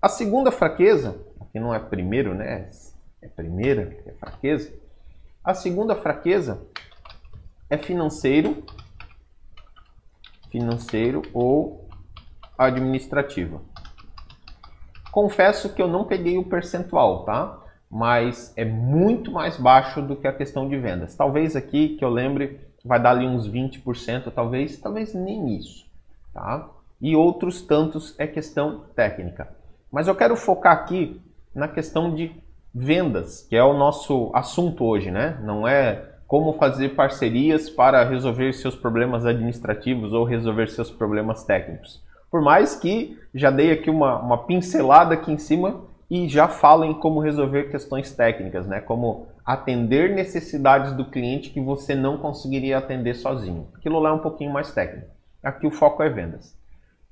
A 0.01 0.07
segunda 0.07 0.51
fraqueza, 0.51 1.19
que 1.51 1.59
não 1.59 1.73
é 1.73 1.79
primeiro, 1.79 2.35
né? 2.35 2.69
É 3.21 3.27
primeira, 3.27 3.97
é 4.05 4.11
fraqueza. 4.11 4.71
A 5.43 5.53
segunda 5.53 5.95
fraqueza 5.95 6.61
é 7.69 7.77
financeiro, 7.77 8.63
financeiro 10.49 11.21
ou 11.33 11.87
administrativa. 12.57 13.61
Confesso 15.11 15.73
que 15.73 15.81
eu 15.81 15.87
não 15.87 16.05
peguei 16.05 16.37
o 16.37 16.45
percentual, 16.45 17.23
tá? 17.25 17.59
Mas 17.89 18.53
é 18.55 18.65
muito 18.65 19.31
mais 19.31 19.57
baixo 19.57 20.01
do 20.01 20.15
que 20.15 20.27
a 20.27 20.33
questão 20.33 20.69
de 20.69 20.77
vendas. 20.77 21.15
Talvez 21.15 21.55
aqui 21.55 21.95
que 21.97 22.05
eu 22.05 22.09
lembre 22.09 22.59
vai 22.85 23.01
dar 23.01 23.11
ali 23.11 23.25
uns 23.25 23.49
20%, 23.49 24.31
talvez, 24.31 24.77
talvez 24.77 25.13
nem 25.13 25.57
isso 25.57 25.89
tá? 26.33 26.69
E 27.01 27.15
outros 27.15 27.61
tantos 27.61 28.15
é 28.17 28.27
questão 28.27 28.85
técnica. 28.95 29.49
Mas 29.91 30.07
eu 30.07 30.15
quero 30.15 30.35
focar 30.35 30.73
aqui 30.73 31.21
na 31.53 31.67
questão 31.67 32.13
de 32.13 32.31
vendas, 32.73 33.43
que 33.43 33.55
é 33.55 33.63
o 33.63 33.77
nosso 33.77 34.31
assunto 34.33 34.83
hoje, 34.85 35.09
né? 35.09 35.39
Não 35.41 35.67
é 35.67 36.08
como 36.29 36.53
fazer 36.53 36.89
parcerias 36.89 37.71
para 37.71 38.03
resolver 38.03 38.53
seus 38.53 38.75
problemas 38.75 39.25
administrativos 39.25 40.13
ou 40.13 40.23
resolver 40.23 40.69
seus 40.69 40.91
problemas 40.91 41.43
técnicos. 41.43 42.03
Por 42.29 42.39
mais 42.39 42.75
que 42.75 43.17
já 43.33 43.49
dei 43.49 43.71
aqui 43.71 43.89
uma, 43.89 44.19
uma 44.19 44.45
pincelada 44.45 45.15
aqui 45.15 45.31
em 45.31 45.39
cima 45.39 45.81
e 46.07 46.29
já 46.29 46.47
falo 46.47 46.85
em 46.85 46.93
como 46.93 47.19
resolver 47.19 47.71
questões 47.71 48.13
técnicas, 48.13 48.67
né? 48.67 48.79
Como 48.79 49.25
atender 49.43 50.13
necessidades 50.13 50.93
do 50.93 51.09
cliente 51.09 51.49
que 51.49 51.59
você 51.59 51.95
não 51.95 52.19
conseguiria 52.19 52.77
atender 52.77 53.15
sozinho. 53.15 53.67
Aquilo 53.75 53.97
lá 53.97 54.11
é 54.11 54.13
um 54.13 54.19
pouquinho 54.19 54.53
mais 54.53 54.71
técnico. 54.71 55.07
Aqui 55.41 55.65
o 55.65 55.71
foco 55.71 56.03
é 56.03 56.09
vendas. 56.09 56.55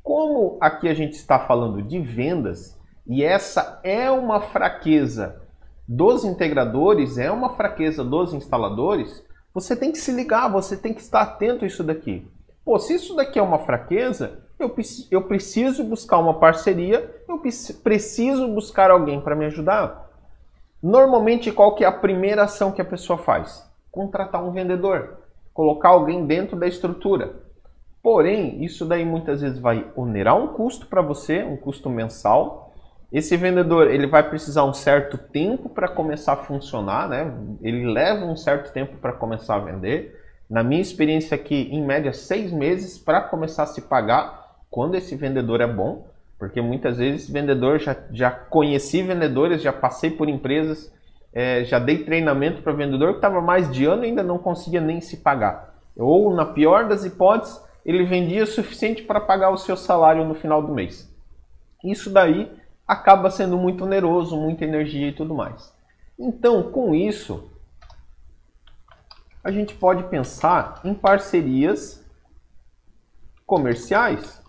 Como 0.04 0.60
aqui 0.62 0.88
a 0.88 0.94
gente 0.94 1.14
está 1.14 1.40
falando 1.40 1.82
de 1.82 1.98
vendas, 1.98 2.80
e 3.08 3.24
essa 3.24 3.80
é 3.84 4.12
uma 4.12 4.42
fraqueza 4.42 5.42
dos 5.88 6.26
integradores, 6.26 7.18
é 7.18 7.32
uma 7.32 7.56
fraqueza 7.56 8.04
dos 8.04 8.34
instaladores, 8.34 9.24
você 9.54 9.76
tem 9.76 9.92
que 9.92 9.98
se 9.98 10.12
ligar, 10.12 10.52
você 10.52 10.76
tem 10.76 10.94
que 10.94 11.02
estar 11.02 11.22
atento 11.22 11.64
a 11.64 11.68
isso 11.68 11.84
daqui. 11.84 12.28
Pô, 12.66 12.78
se 12.78 12.96
isso 12.96 13.16
daqui 13.16 13.40
é 13.40 13.42
uma 13.42 13.60
fraqueza, 13.60 14.44
eu, 14.60 14.76
eu 15.10 15.22
preciso 15.24 15.84
buscar 15.84 16.18
uma 16.18 16.34
parceria, 16.34 17.24
eu 17.28 17.40
preciso 17.84 18.48
buscar 18.50 18.92
alguém 18.92 19.22
para 19.22 19.36
me 19.36 19.46
ajudar. 19.46 20.10
Normalmente, 20.84 21.52
qual 21.52 21.76
que 21.76 21.84
é 21.84 21.88
a 21.88 21.92
primeira 21.92 22.44
ação 22.44 22.72
que 22.72 22.82
a 22.82 22.86
pessoa 22.86 23.18
faz? 23.18 23.66
Contratar 23.92 24.44
um 24.44 24.52
vendedor, 24.52 25.18
colocar 25.54 25.90
alguém 25.90 26.26
dentro 26.26 26.58
da 26.58 26.68
estrutura. 26.68 27.48
Porém, 28.04 28.64
isso 28.64 28.86
daí 28.86 29.04
muitas 29.04 29.42
vezes 29.42 29.60
vai 29.60 29.90
onerar 29.96 30.38
um 30.38 30.50
custo 30.50 30.86
para 30.88 31.02
você, 31.02 31.44
um 31.44 31.58
custo 31.58 31.90
mensal. 31.90 32.67
Esse 33.12 33.38
vendedor 33.38 33.90
ele 33.90 34.06
vai 34.06 34.28
precisar 34.28 34.66
um 34.66 34.74
certo 34.74 35.18
tempo 35.18 35.70
para 35.70 35.88
começar 35.88 36.34
a 36.34 36.38
funcionar, 36.38 37.08
né? 37.08 37.34
Ele 37.62 37.86
leva 37.86 38.26
um 38.26 38.36
certo 38.36 38.74
tempo 38.74 38.98
para 38.98 39.14
começar 39.14 39.56
a 39.56 39.60
vender. 39.60 40.22
Na 40.50 40.62
minha 40.64 40.82
experiência 40.82 41.36
aqui, 41.36 41.70
em 41.72 41.86
média 41.86 42.12
seis 42.12 42.52
meses 42.52 42.98
para 42.98 43.22
começar 43.22 43.64
a 43.64 43.68
se 43.68 43.82
pagar. 43.82 44.46
quando 44.70 44.96
esse 44.96 45.16
vendedor 45.16 45.62
é 45.62 45.68
bom, 45.68 46.08
porque 46.38 46.62
muitas 46.62 46.98
vezes 46.98 47.30
vendedor 47.30 47.80
já, 47.80 47.96
já 48.12 48.30
conheci 48.30 49.02
vendedores, 49.02 49.62
já 49.62 49.72
passei 49.72 50.12
por 50.12 50.28
empresas, 50.28 50.94
é, 51.34 51.64
já 51.64 51.80
dei 51.80 52.04
treinamento 52.04 52.62
para 52.62 52.74
vendedor 52.74 53.12
que 53.12 53.18
estava 53.20 53.42
mais 53.42 53.72
de 53.72 53.86
ano 53.86 54.04
e 54.04 54.08
ainda 54.08 54.24
não 54.24 54.38
conseguia 54.38 54.82
nem 54.82 55.00
se 55.00 55.18
pagar. 55.18 55.74
Ou, 55.96 56.34
na 56.36 56.46
pior 56.46 56.88
das 56.88 57.06
hipóteses, 57.06 57.62
ele 57.86 58.04
vendia 58.04 58.44
o 58.44 58.48
suficiente 58.48 59.02
para 59.04 59.22
pagar 59.22 59.50
o 59.50 59.58
seu 59.58 59.78
salário 59.78 60.26
no 60.26 60.36
final 60.36 60.62
do 60.62 60.74
mês. 60.74 61.10
Isso 61.84 62.10
daí 62.10 62.52
acaba 62.88 63.30
sendo 63.30 63.58
muito 63.58 63.84
oneroso, 63.84 64.38
muita 64.38 64.64
energia 64.64 65.10
e 65.10 65.14
tudo 65.14 65.36
mais. 65.36 65.74
Então, 66.18 66.72
com 66.72 66.96
isso, 66.96 67.52
a 69.44 69.52
gente 69.52 69.76
pode 69.76 70.04
pensar 70.04 70.80
em 70.84 70.94
parcerias 70.94 72.04
comerciais. 73.46 74.42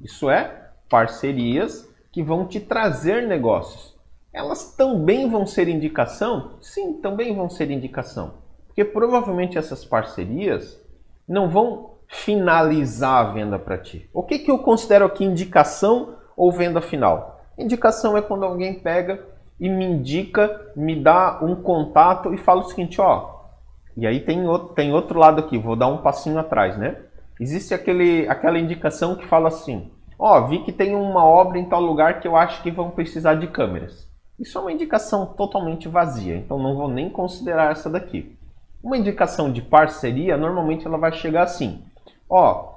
Isso 0.00 0.28
é, 0.28 0.70
parcerias 0.88 1.88
que 2.12 2.22
vão 2.22 2.46
te 2.46 2.60
trazer 2.60 3.26
negócios. 3.26 3.94
Elas 4.32 4.74
também 4.74 5.30
vão 5.30 5.46
ser 5.46 5.68
indicação? 5.68 6.58
Sim, 6.60 6.94
também 6.94 7.34
vão 7.34 7.48
ser 7.48 7.70
indicação. 7.70 8.34
Porque 8.66 8.84
provavelmente 8.84 9.56
essas 9.56 9.84
parcerias 9.84 10.78
não 11.26 11.48
vão 11.48 11.96
finalizar 12.06 13.26
a 13.26 13.32
venda 13.32 13.58
para 13.58 13.78
ti. 13.78 14.08
O 14.12 14.22
que, 14.22 14.38
que 14.38 14.50
eu 14.50 14.58
considero 14.58 15.06
aqui 15.06 15.24
indicação 15.24 16.16
ou 16.36 16.52
venda 16.52 16.80
final? 16.80 17.35
Indicação 17.58 18.16
é 18.16 18.22
quando 18.22 18.44
alguém 18.44 18.74
pega 18.80 19.24
e 19.58 19.68
me 19.68 19.84
indica, 19.84 20.72
me 20.76 21.00
dá 21.00 21.38
um 21.42 21.56
contato 21.56 22.34
e 22.34 22.38
fala 22.38 22.60
o 22.60 22.68
seguinte, 22.68 23.00
ó. 23.00 23.34
E 23.96 24.06
aí 24.06 24.20
tem 24.20 24.46
outro, 24.46 24.74
tem 24.74 24.92
outro 24.92 25.18
lado 25.18 25.40
aqui, 25.40 25.56
vou 25.56 25.74
dar 25.74 25.86
um 25.86 25.98
passinho 25.98 26.38
atrás, 26.38 26.76
né? 26.76 26.96
Existe 27.40 27.72
aquele, 27.72 28.28
aquela 28.28 28.58
indicação 28.58 29.16
que 29.16 29.26
fala 29.26 29.48
assim, 29.48 29.90
ó, 30.18 30.46
vi 30.46 30.62
que 30.64 30.72
tem 30.72 30.94
uma 30.94 31.24
obra 31.24 31.58
em 31.58 31.64
tal 31.64 31.80
lugar 31.80 32.20
que 32.20 32.28
eu 32.28 32.36
acho 32.36 32.62
que 32.62 32.70
vão 32.70 32.90
precisar 32.90 33.34
de 33.34 33.46
câmeras. 33.46 34.06
Isso 34.38 34.58
é 34.58 34.60
uma 34.60 34.72
indicação 34.72 35.24
totalmente 35.24 35.88
vazia, 35.88 36.36
então 36.36 36.58
não 36.58 36.76
vou 36.76 36.88
nem 36.88 37.08
considerar 37.08 37.72
essa 37.72 37.88
daqui. 37.88 38.36
Uma 38.82 38.98
indicação 38.98 39.50
de 39.50 39.62
parceria, 39.62 40.36
normalmente 40.36 40.86
ela 40.86 40.98
vai 40.98 41.12
chegar 41.12 41.44
assim, 41.44 41.82
ó, 42.28 42.74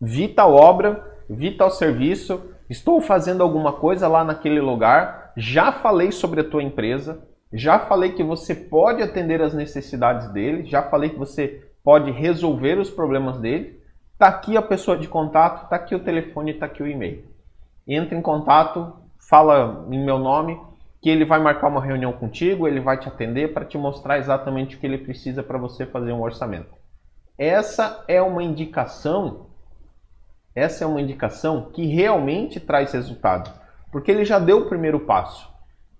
vi 0.00 0.28
tal 0.28 0.54
obra, 0.54 1.02
vi 1.28 1.56
tal 1.56 1.70
serviço, 1.70 2.40
estou 2.70 3.00
fazendo 3.00 3.42
alguma 3.42 3.72
coisa 3.72 4.06
lá 4.06 4.22
naquele 4.22 4.60
lugar, 4.60 5.32
já 5.36 5.72
falei 5.72 6.12
sobre 6.12 6.40
a 6.40 6.48
tua 6.48 6.62
empresa, 6.62 7.26
já 7.52 7.80
falei 7.80 8.12
que 8.12 8.22
você 8.22 8.54
pode 8.54 9.02
atender 9.02 9.42
as 9.42 9.52
necessidades 9.52 10.32
dele, 10.32 10.64
já 10.64 10.82
falei 10.84 11.10
que 11.10 11.18
você 11.18 11.68
pode 11.82 12.12
resolver 12.12 12.78
os 12.78 12.88
problemas 12.88 13.38
dele. 13.38 13.80
Tá 14.16 14.28
aqui 14.28 14.56
a 14.56 14.62
pessoa 14.62 14.96
de 14.96 15.08
contato, 15.08 15.68
tá 15.68 15.76
aqui 15.76 15.94
o 15.94 16.04
telefone, 16.04 16.54
tá 16.54 16.66
aqui 16.66 16.82
o 16.82 16.86
e-mail. 16.86 17.24
Entra 17.88 18.16
em 18.16 18.22
contato, 18.22 18.92
fala 19.28 19.84
em 19.90 20.04
meu 20.04 20.18
nome, 20.18 20.60
que 21.02 21.10
ele 21.10 21.24
vai 21.24 21.40
marcar 21.40 21.68
uma 21.68 21.82
reunião 21.82 22.12
contigo, 22.12 22.68
ele 22.68 22.78
vai 22.78 22.98
te 22.98 23.08
atender 23.08 23.52
para 23.52 23.64
te 23.64 23.76
mostrar 23.76 24.18
exatamente 24.18 24.76
o 24.76 24.78
que 24.78 24.86
ele 24.86 24.98
precisa 24.98 25.42
para 25.42 25.58
você 25.58 25.86
fazer 25.86 26.12
um 26.12 26.22
orçamento. 26.22 26.72
Essa 27.36 28.04
é 28.06 28.22
uma 28.22 28.44
indicação 28.44 29.49
essa 30.54 30.84
é 30.84 30.86
uma 30.86 31.00
indicação 31.00 31.70
que 31.72 31.86
realmente 31.86 32.58
traz 32.58 32.92
resultado, 32.92 33.52
porque 33.92 34.10
ele 34.10 34.24
já 34.24 34.38
deu 34.38 34.58
o 34.58 34.68
primeiro 34.68 35.00
passo. 35.00 35.48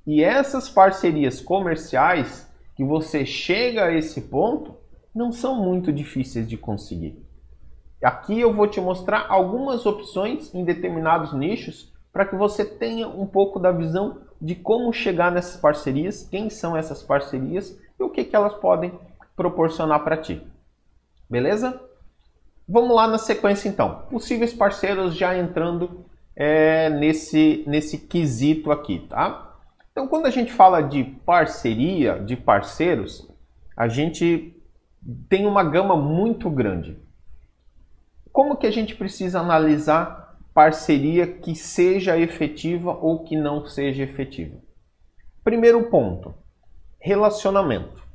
E 0.06 0.22
essas 0.22 0.68
parcerias 0.68 1.40
comerciais 1.40 2.50
que 2.74 2.84
você 2.84 3.24
chega 3.24 3.84
a 3.84 3.92
esse 3.92 4.22
ponto 4.22 4.74
não 5.14 5.30
são 5.30 5.54
muito 5.54 5.92
difíceis 5.92 6.48
de 6.48 6.56
conseguir. 6.56 7.24
Aqui 8.02 8.40
eu 8.40 8.52
vou 8.52 8.66
te 8.66 8.80
mostrar 8.80 9.26
algumas 9.28 9.84
opções 9.84 10.54
em 10.54 10.64
determinados 10.64 11.32
nichos 11.34 11.92
para 12.12 12.24
que 12.24 12.34
você 12.34 12.64
tenha 12.64 13.06
um 13.06 13.26
pouco 13.26 13.58
da 13.58 13.70
visão 13.70 14.22
de 14.40 14.54
como 14.54 14.92
chegar 14.92 15.30
nessas 15.30 15.60
parcerias, 15.60 16.26
quem 16.28 16.48
são 16.48 16.76
essas 16.76 17.02
parcerias 17.02 17.78
e 17.98 18.02
o 18.02 18.08
que, 18.08 18.24
que 18.24 18.34
elas 18.34 18.54
podem 18.54 18.98
proporcionar 19.36 20.02
para 20.02 20.16
ti. 20.16 20.42
Beleza? 21.28 21.80
Vamos 22.72 22.94
lá 22.94 23.08
na 23.08 23.18
sequência 23.18 23.68
então. 23.68 24.02
Possíveis 24.08 24.54
parceiros 24.54 25.16
já 25.16 25.36
entrando 25.36 26.06
é, 26.36 26.88
nesse, 26.88 27.64
nesse 27.66 27.98
quesito 27.98 28.70
aqui, 28.70 29.00
tá? 29.08 29.56
Então, 29.90 30.06
quando 30.06 30.26
a 30.26 30.30
gente 30.30 30.52
fala 30.52 30.80
de 30.80 31.02
parceria, 31.02 32.20
de 32.20 32.36
parceiros, 32.36 33.28
a 33.76 33.88
gente 33.88 34.56
tem 35.28 35.46
uma 35.46 35.64
gama 35.64 35.96
muito 35.96 36.48
grande. 36.48 36.96
Como 38.30 38.56
que 38.56 38.68
a 38.68 38.70
gente 38.70 38.94
precisa 38.94 39.40
analisar 39.40 40.38
parceria 40.54 41.26
que 41.26 41.56
seja 41.56 42.16
efetiva 42.16 42.92
ou 42.92 43.24
que 43.24 43.34
não 43.34 43.66
seja 43.66 44.04
efetiva? 44.04 44.56
Primeiro 45.42 45.90
ponto, 45.90 46.32
relacionamento 47.00 48.08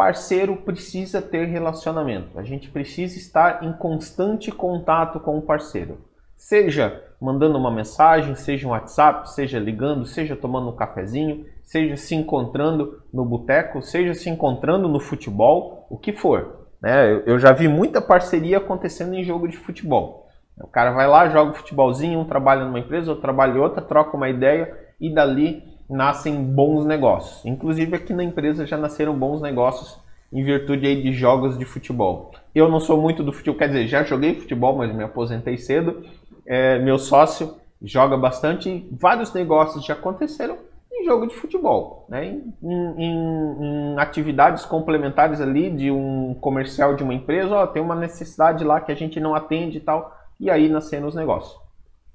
parceiro 0.00 0.56
precisa 0.56 1.20
ter 1.20 1.44
relacionamento. 1.44 2.38
A 2.38 2.42
gente 2.42 2.70
precisa 2.70 3.18
estar 3.18 3.62
em 3.62 3.70
constante 3.70 4.50
contato 4.50 5.20
com 5.20 5.36
o 5.36 5.42
parceiro. 5.42 5.98
Seja 6.34 7.04
mandando 7.20 7.58
uma 7.58 7.70
mensagem, 7.70 8.34
seja 8.34 8.66
um 8.66 8.70
WhatsApp, 8.70 9.30
seja 9.30 9.58
ligando, 9.58 10.06
seja 10.06 10.34
tomando 10.34 10.70
um 10.70 10.74
cafezinho, 10.74 11.44
seja 11.62 11.98
se 11.98 12.14
encontrando 12.14 13.02
no 13.12 13.26
boteco, 13.26 13.82
seja 13.82 14.14
se 14.14 14.30
encontrando 14.30 14.88
no 14.88 14.98
futebol, 14.98 15.86
o 15.90 15.98
que 15.98 16.14
for. 16.14 16.66
Né? 16.80 17.22
Eu 17.26 17.38
já 17.38 17.52
vi 17.52 17.68
muita 17.68 18.00
parceria 18.00 18.56
acontecendo 18.56 19.12
em 19.12 19.22
jogo 19.22 19.46
de 19.46 19.58
futebol. 19.58 20.28
O 20.58 20.66
cara 20.66 20.92
vai 20.92 21.06
lá, 21.06 21.28
joga 21.28 21.50
um 21.50 21.54
futebolzinho, 21.54 22.18
um 22.18 22.24
trabalha 22.24 22.64
numa 22.64 22.78
empresa, 22.78 23.10
outro 23.10 23.20
trabalha 23.20 23.52
em 23.52 23.60
outra, 23.60 23.82
troca 23.82 24.16
uma 24.16 24.30
ideia 24.30 24.74
e 24.98 25.12
dali 25.12 25.62
nascem 25.90 26.42
bons 26.42 26.86
negócios. 26.86 27.44
Inclusive 27.44 27.96
aqui 27.96 28.12
na 28.12 28.22
empresa 28.22 28.64
já 28.64 28.76
nasceram 28.76 29.18
bons 29.18 29.42
negócios 29.42 29.98
em 30.32 30.44
virtude 30.44 30.86
aí 30.86 31.02
de 31.02 31.12
jogos 31.12 31.58
de 31.58 31.64
futebol. 31.64 32.30
Eu 32.54 32.68
não 32.68 32.78
sou 32.78 33.00
muito 33.00 33.22
do 33.22 33.32
futebol, 33.32 33.58
quer 33.58 33.66
dizer, 33.66 33.86
já 33.88 34.04
joguei 34.04 34.34
futebol, 34.34 34.76
mas 34.76 34.94
me 34.94 35.02
aposentei 35.02 35.56
cedo. 35.56 36.04
É, 36.46 36.78
meu 36.78 36.98
sócio 36.98 37.56
joga 37.82 38.16
bastante. 38.16 38.88
Vários 38.92 39.32
negócios 39.32 39.84
já 39.84 39.94
aconteceram 39.94 40.56
em 40.92 41.04
jogo 41.04 41.26
de 41.26 41.34
futebol, 41.34 42.06
né? 42.08 42.26
em, 42.26 42.54
em, 42.62 43.94
em 43.94 43.98
atividades 43.98 44.64
complementares 44.64 45.40
ali 45.40 45.70
de 45.70 45.90
um 45.90 46.34
comercial 46.34 46.94
de 46.94 47.02
uma 47.02 47.14
empresa. 47.14 47.56
Ó, 47.56 47.66
tem 47.66 47.82
uma 47.82 47.96
necessidade 47.96 48.62
lá 48.62 48.80
que 48.80 48.92
a 48.92 48.96
gente 48.96 49.18
não 49.18 49.34
atende 49.34 49.78
e 49.78 49.80
tal, 49.80 50.16
e 50.38 50.48
aí 50.50 50.68
nascendo 50.68 51.06
os 51.06 51.14
negócios. 51.14 51.58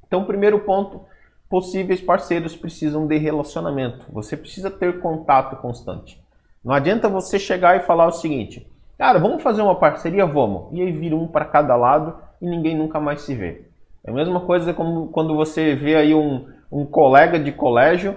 Então, 0.08 0.24
primeiro 0.24 0.60
ponto 0.60 1.02
possíveis 1.50 2.02
parceiros 2.02 2.56
precisam 2.56 3.08
de 3.08 3.18
relacionamento. 3.18 4.06
Você 4.12 4.36
precisa 4.36 4.70
ter 4.70 5.00
contato 5.00 5.56
constante. 5.58 6.22
Não 6.64 6.74
adianta 6.74 7.08
você 7.08 7.38
chegar 7.38 7.78
e 7.78 7.84
falar 7.84 8.08
o 8.08 8.12
seguinte: 8.12 8.68
cara, 8.98 9.20
vamos 9.20 9.44
fazer 9.44 9.62
uma 9.62 9.76
parceria? 9.76 10.26
Vamos. 10.26 10.68
E 10.72 10.82
aí 10.82 10.92
vira 10.92 11.16
um 11.16 11.28
para 11.28 11.46
cada 11.46 11.76
lado 11.76 12.16
e 12.42 12.48
ninguém 12.48 12.76
nunca 12.76 13.00
mais 13.00 13.22
se 13.22 13.36
vê. 13.36 13.66
É 14.04 14.12
a 14.12 14.14
mesma 14.14 14.42
coisa 14.42 14.74
como 14.74 15.08
quando 15.10 15.36
você 15.36 15.76
vê 15.76 15.96
aí 15.96 16.14
um, 16.14 16.48
um 16.72 16.86
colega 16.86 17.40
de 17.40 17.52
colégio 17.52 18.16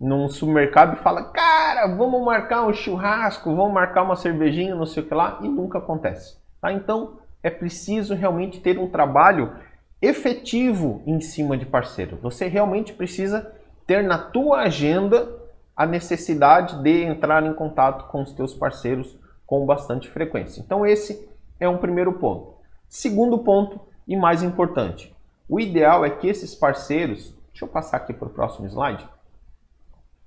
num 0.00 0.28
supermercado 0.28 0.94
e 0.94 1.02
fala: 1.02 1.24
cara, 1.24 1.86
vamos 1.96 2.24
marcar 2.24 2.66
um 2.66 2.72
churrasco, 2.72 3.54
vamos 3.54 3.72
marcar 3.72 4.02
uma 4.02 4.16
cervejinha, 4.16 4.74
não 4.74 4.86
sei 4.86 5.02
o 5.02 5.06
que 5.06 5.14
lá, 5.14 5.38
e 5.42 5.48
nunca 5.48 5.78
acontece. 5.78 6.36
Tá? 6.60 6.72
Então 6.72 7.14
é 7.42 7.50
preciso 7.50 8.14
realmente 8.14 8.60
ter 8.60 8.78
um 8.78 8.88
trabalho 8.88 9.52
efetivo 10.00 11.02
em 11.06 11.20
cima 11.20 11.56
de 11.56 11.66
parceiro. 11.66 12.18
Você 12.22 12.46
realmente 12.46 12.92
precisa 12.92 13.52
ter 13.86 14.02
na 14.02 14.18
tua 14.18 14.62
agenda 14.62 15.28
a 15.76 15.86
necessidade 15.86 16.82
de 16.82 17.02
entrar 17.02 17.44
em 17.44 17.54
contato 17.54 18.08
com 18.08 18.22
os 18.22 18.32
teus 18.32 18.54
parceiros 18.54 19.18
com 19.46 19.64
bastante 19.64 20.08
frequência. 20.08 20.60
Então 20.60 20.86
esse 20.86 21.28
é 21.60 21.68
um 21.68 21.78
primeiro 21.78 22.14
ponto. 22.14 22.54
Segundo 22.88 23.38
ponto 23.38 23.80
e 24.06 24.16
mais 24.16 24.42
importante, 24.42 25.14
o 25.48 25.60
ideal 25.60 26.04
é 26.04 26.10
que 26.10 26.28
esses 26.28 26.54
parceiros, 26.54 27.34
deixa 27.50 27.64
eu 27.64 27.68
passar 27.68 27.98
aqui 27.98 28.12
para 28.12 28.28
o 28.28 28.30
próximo 28.30 28.66
slide. 28.66 29.06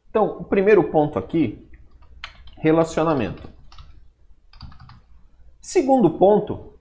Então, 0.10 0.40
o 0.40 0.44
primeiro 0.44 0.84
ponto 0.86 1.20
aqui, 1.20 1.68
relacionamento. 2.58 3.48
Segundo 5.62 6.12
ponto 6.12 6.74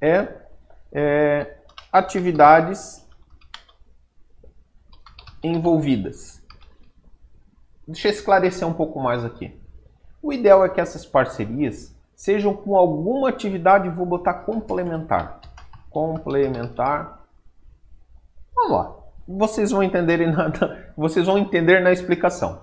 é 0.00 0.43
é, 0.94 1.56
atividades 1.92 3.04
envolvidas. 5.42 6.42
Deixa 7.86 8.08
eu 8.08 8.12
esclarecer 8.12 8.66
um 8.66 8.72
pouco 8.72 9.00
mais 9.00 9.24
aqui. 9.24 9.60
O 10.22 10.32
ideal 10.32 10.64
é 10.64 10.68
que 10.70 10.80
essas 10.80 11.04
parcerias 11.04 11.94
sejam 12.14 12.54
com 12.54 12.76
alguma 12.76 13.28
atividade, 13.28 13.90
vou 13.90 14.06
botar 14.06 14.34
complementar. 14.34 15.40
Complementar. 15.90 17.26
Vamos 18.54 18.72
lá. 18.72 18.96
Vocês 19.26 19.70
vão 19.70 19.82
entender 19.82 20.24
nada, 20.32 20.92
vocês 20.96 21.26
vão 21.26 21.36
entender 21.36 21.80
na 21.80 21.92
explicação. 21.92 22.62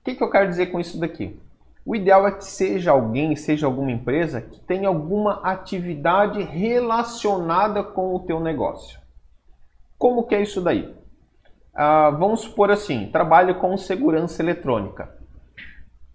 O 0.00 0.04
que, 0.04 0.14
que 0.14 0.22
eu 0.22 0.30
quero 0.30 0.48
dizer 0.48 0.66
com 0.66 0.80
isso 0.80 0.98
daqui? 0.98 1.38
O 1.86 1.94
ideal 1.94 2.26
é 2.26 2.32
que 2.32 2.44
seja 2.44 2.90
alguém, 2.90 3.36
seja 3.36 3.64
alguma 3.64 3.92
empresa 3.92 4.40
que 4.40 4.58
tenha 4.58 4.88
alguma 4.88 5.40
atividade 5.44 6.42
relacionada 6.42 7.84
com 7.84 8.12
o 8.12 8.26
teu 8.26 8.40
negócio. 8.40 8.98
Como 9.96 10.26
que 10.26 10.34
é 10.34 10.42
isso 10.42 10.60
daí? 10.60 10.92
Ah, 11.72 12.10
vamos 12.10 12.40
supor 12.40 12.72
assim, 12.72 13.08
trabalho 13.12 13.60
com 13.60 13.76
segurança 13.76 14.42
eletrônica. 14.42 15.16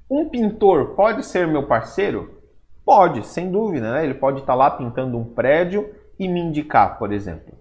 Um 0.09 0.27
pintor 0.27 0.93
pode 0.93 1.25
ser 1.25 1.47
meu 1.47 1.65
parceiro? 1.65 2.41
Pode, 2.83 3.25
sem 3.25 3.49
dúvida. 3.49 3.93
Né? 3.93 4.03
Ele 4.03 4.15
pode 4.15 4.41
estar 4.41 4.55
lá 4.55 4.71
pintando 4.71 5.17
um 5.17 5.33
prédio 5.33 5.95
e 6.19 6.27
me 6.27 6.41
indicar, 6.41 6.99
por 6.99 7.13
exemplo. 7.13 7.57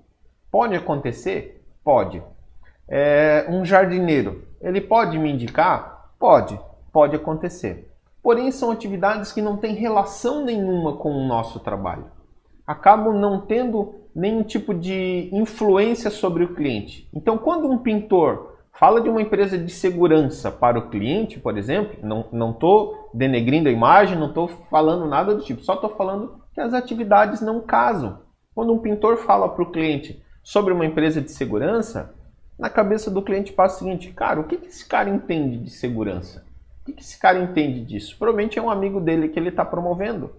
Pode 0.50 0.74
acontecer? 0.74 1.64
Pode. 1.84 2.20
É, 2.88 3.46
um 3.48 3.64
jardineiro, 3.64 4.48
ele 4.60 4.80
pode 4.80 5.16
me 5.16 5.30
indicar? 5.30 6.12
Pode, 6.18 6.58
pode 6.92 7.14
acontecer. 7.14 7.89
Porém, 8.22 8.50
são 8.50 8.70
atividades 8.70 9.32
que 9.32 9.40
não 9.40 9.56
têm 9.56 9.74
relação 9.74 10.44
nenhuma 10.44 10.96
com 10.96 11.10
o 11.12 11.26
nosso 11.26 11.58
trabalho. 11.60 12.04
Acabam 12.66 13.18
não 13.18 13.40
tendo 13.40 13.94
nenhum 14.14 14.42
tipo 14.42 14.74
de 14.74 15.28
influência 15.32 16.10
sobre 16.10 16.44
o 16.44 16.54
cliente. 16.54 17.08
Então, 17.14 17.38
quando 17.38 17.70
um 17.70 17.78
pintor 17.78 18.58
fala 18.72 19.00
de 19.00 19.08
uma 19.08 19.22
empresa 19.22 19.58
de 19.58 19.70
segurança 19.70 20.50
para 20.50 20.78
o 20.78 20.88
cliente, 20.88 21.38
por 21.38 21.56
exemplo, 21.56 21.96
não 22.02 22.50
estou 22.50 23.10
denegrindo 23.12 23.68
a 23.68 23.72
imagem, 23.72 24.18
não 24.18 24.28
estou 24.28 24.48
falando 24.70 25.06
nada 25.06 25.34
do 25.34 25.42
tipo, 25.42 25.62
só 25.62 25.74
estou 25.74 25.90
falando 25.90 26.40
que 26.54 26.60
as 26.60 26.74
atividades 26.74 27.40
não 27.40 27.60
casam. 27.60 28.20
Quando 28.54 28.72
um 28.72 28.78
pintor 28.78 29.18
fala 29.18 29.48
para 29.48 29.62
o 29.62 29.70
cliente 29.70 30.22
sobre 30.42 30.72
uma 30.72 30.86
empresa 30.86 31.20
de 31.20 31.30
segurança, 31.30 32.14
na 32.58 32.68
cabeça 32.68 33.10
do 33.10 33.22
cliente 33.22 33.52
passa 33.52 33.76
o 33.76 33.78
seguinte: 33.80 34.12
cara, 34.12 34.40
o 34.40 34.44
que, 34.44 34.56
que 34.56 34.68
esse 34.68 34.86
cara 34.86 35.08
entende 35.08 35.58
de 35.58 35.70
segurança? 35.70 36.44
Que, 36.90 36.92
que 36.92 37.02
esse 37.02 37.18
cara 37.18 37.38
entende 37.38 37.84
disso? 37.84 38.16
Provavelmente 38.18 38.58
é 38.58 38.62
um 38.62 38.70
amigo 38.70 39.00
dele 39.00 39.28
que 39.28 39.38
ele 39.38 39.50
está 39.50 39.64
promovendo. 39.64 40.32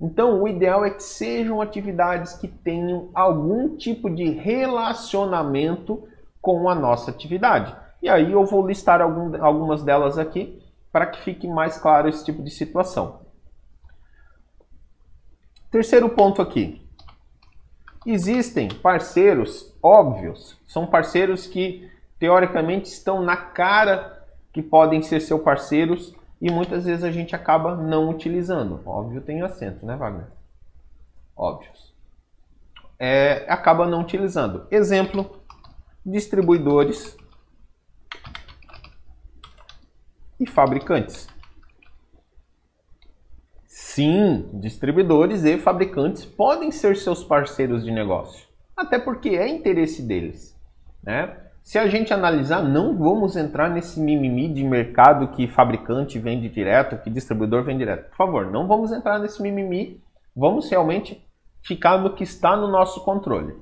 Então, 0.00 0.42
o 0.42 0.48
ideal 0.48 0.84
é 0.84 0.90
que 0.90 1.02
sejam 1.02 1.60
atividades 1.60 2.34
que 2.34 2.48
tenham 2.48 3.10
algum 3.14 3.76
tipo 3.76 4.10
de 4.10 4.28
relacionamento 4.30 6.06
com 6.40 6.68
a 6.68 6.74
nossa 6.74 7.10
atividade. 7.10 7.74
E 8.02 8.08
aí 8.08 8.32
eu 8.32 8.44
vou 8.44 8.66
listar 8.66 9.00
algum, 9.00 9.42
algumas 9.42 9.82
delas 9.82 10.18
aqui 10.18 10.60
para 10.92 11.06
que 11.06 11.22
fique 11.22 11.46
mais 11.46 11.78
claro 11.78 12.08
esse 12.08 12.24
tipo 12.24 12.42
de 12.42 12.50
situação. 12.50 13.20
Terceiro 15.70 16.08
ponto 16.10 16.42
aqui. 16.42 16.86
Existem 18.06 18.68
parceiros 18.68 19.74
óbvios, 19.82 20.58
são 20.66 20.86
parceiros 20.86 21.46
que 21.46 21.90
teoricamente 22.18 22.88
estão 22.88 23.22
na 23.22 23.36
cara 23.36 24.13
que 24.54 24.62
podem 24.62 25.02
ser 25.02 25.20
seus 25.20 25.42
parceiros 25.42 26.14
e 26.40 26.50
muitas 26.50 26.84
vezes 26.84 27.02
a 27.02 27.10
gente 27.10 27.34
acaba 27.34 27.76
não 27.76 28.08
utilizando. 28.08 28.80
Óbvio 28.86 29.20
tem 29.20 29.42
acento, 29.42 29.84
né, 29.84 29.96
Wagner? 29.96 30.28
Óbvios. 31.36 31.92
É, 32.96 33.44
acaba 33.52 33.84
não 33.86 34.00
utilizando. 34.00 34.66
Exemplo, 34.70 35.42
distribuidores 36.06 37.16
e 40.38 40.46
fabricantes. 40.46 41.28
Sim, 43.66 44.48
distribuidores 44.54 45.44
e 45.44 45.58
fabricantes 45.58 46.24
podem 46.24 46.70
ser 46.70 46.96
seus 46.96 47.24
parceiros 47.24 47.84
de 47.84 47.90
negócio, 47.90 48.46
até 48.76 49.00
porque 49.00 49.30
é 49.30 49.48
interesse 49.48 50.00
deles. 50.02 50.56
Né? 51.02 51.43
Se 51.64 51.78
a 51.78 51.86
gente 51.88 52.12
analisar, 52.12 52.62
não 52.62 52.94
vamos 52.94 53.36
entrar 53.36 53.70
nesse 53.70 53.98
mimimi 53.98 54.52
de 54.52 54.62
mercado 54.62 55.28
que 55.28 55.48
fabricante 55.48 56.18
vende 56.18 56.46
direto, 56.50 56.98
que 56.98 57.08
distribuidor 57.08 57.64
vende 57.64 57.78
direto. 57.78 58.10
Por 58.10 58.16
favor, 58.18 58.52
não 58.52 58.68
vamos 58.68 58.92
entrar 58.92 59.18
nesse 59.18 59.40
mimimi. 59.40 59.98
Vamos 60.36 60.68
realmente 60.68 61.26
ficar 61.62 61.96
no 61.96 62.14
que 62.14 62.22
está 62.22 62.54
no 62.54 62.68
nosso 62.68 63.02
controle. 63.02 63.56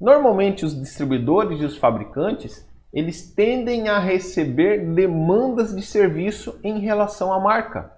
Normalmente, 0.00 0.64
os 0.64 0.74
distribuidores 0.74 1.60
e 1.60 1.66
os 1.66 1.76
fabricantes 1.76 2.66
eles 2.90 3.30
tendem 3.30 3.90
a 3.90 3.98
receber 3.98 4.94
demandas 4.94 5.76
de 5.76 5.82
serviço 5.82 6.58
em 6.64 6.78
relação 6.78 7.30
à 7.30 7.38
marca. 7.38 7.92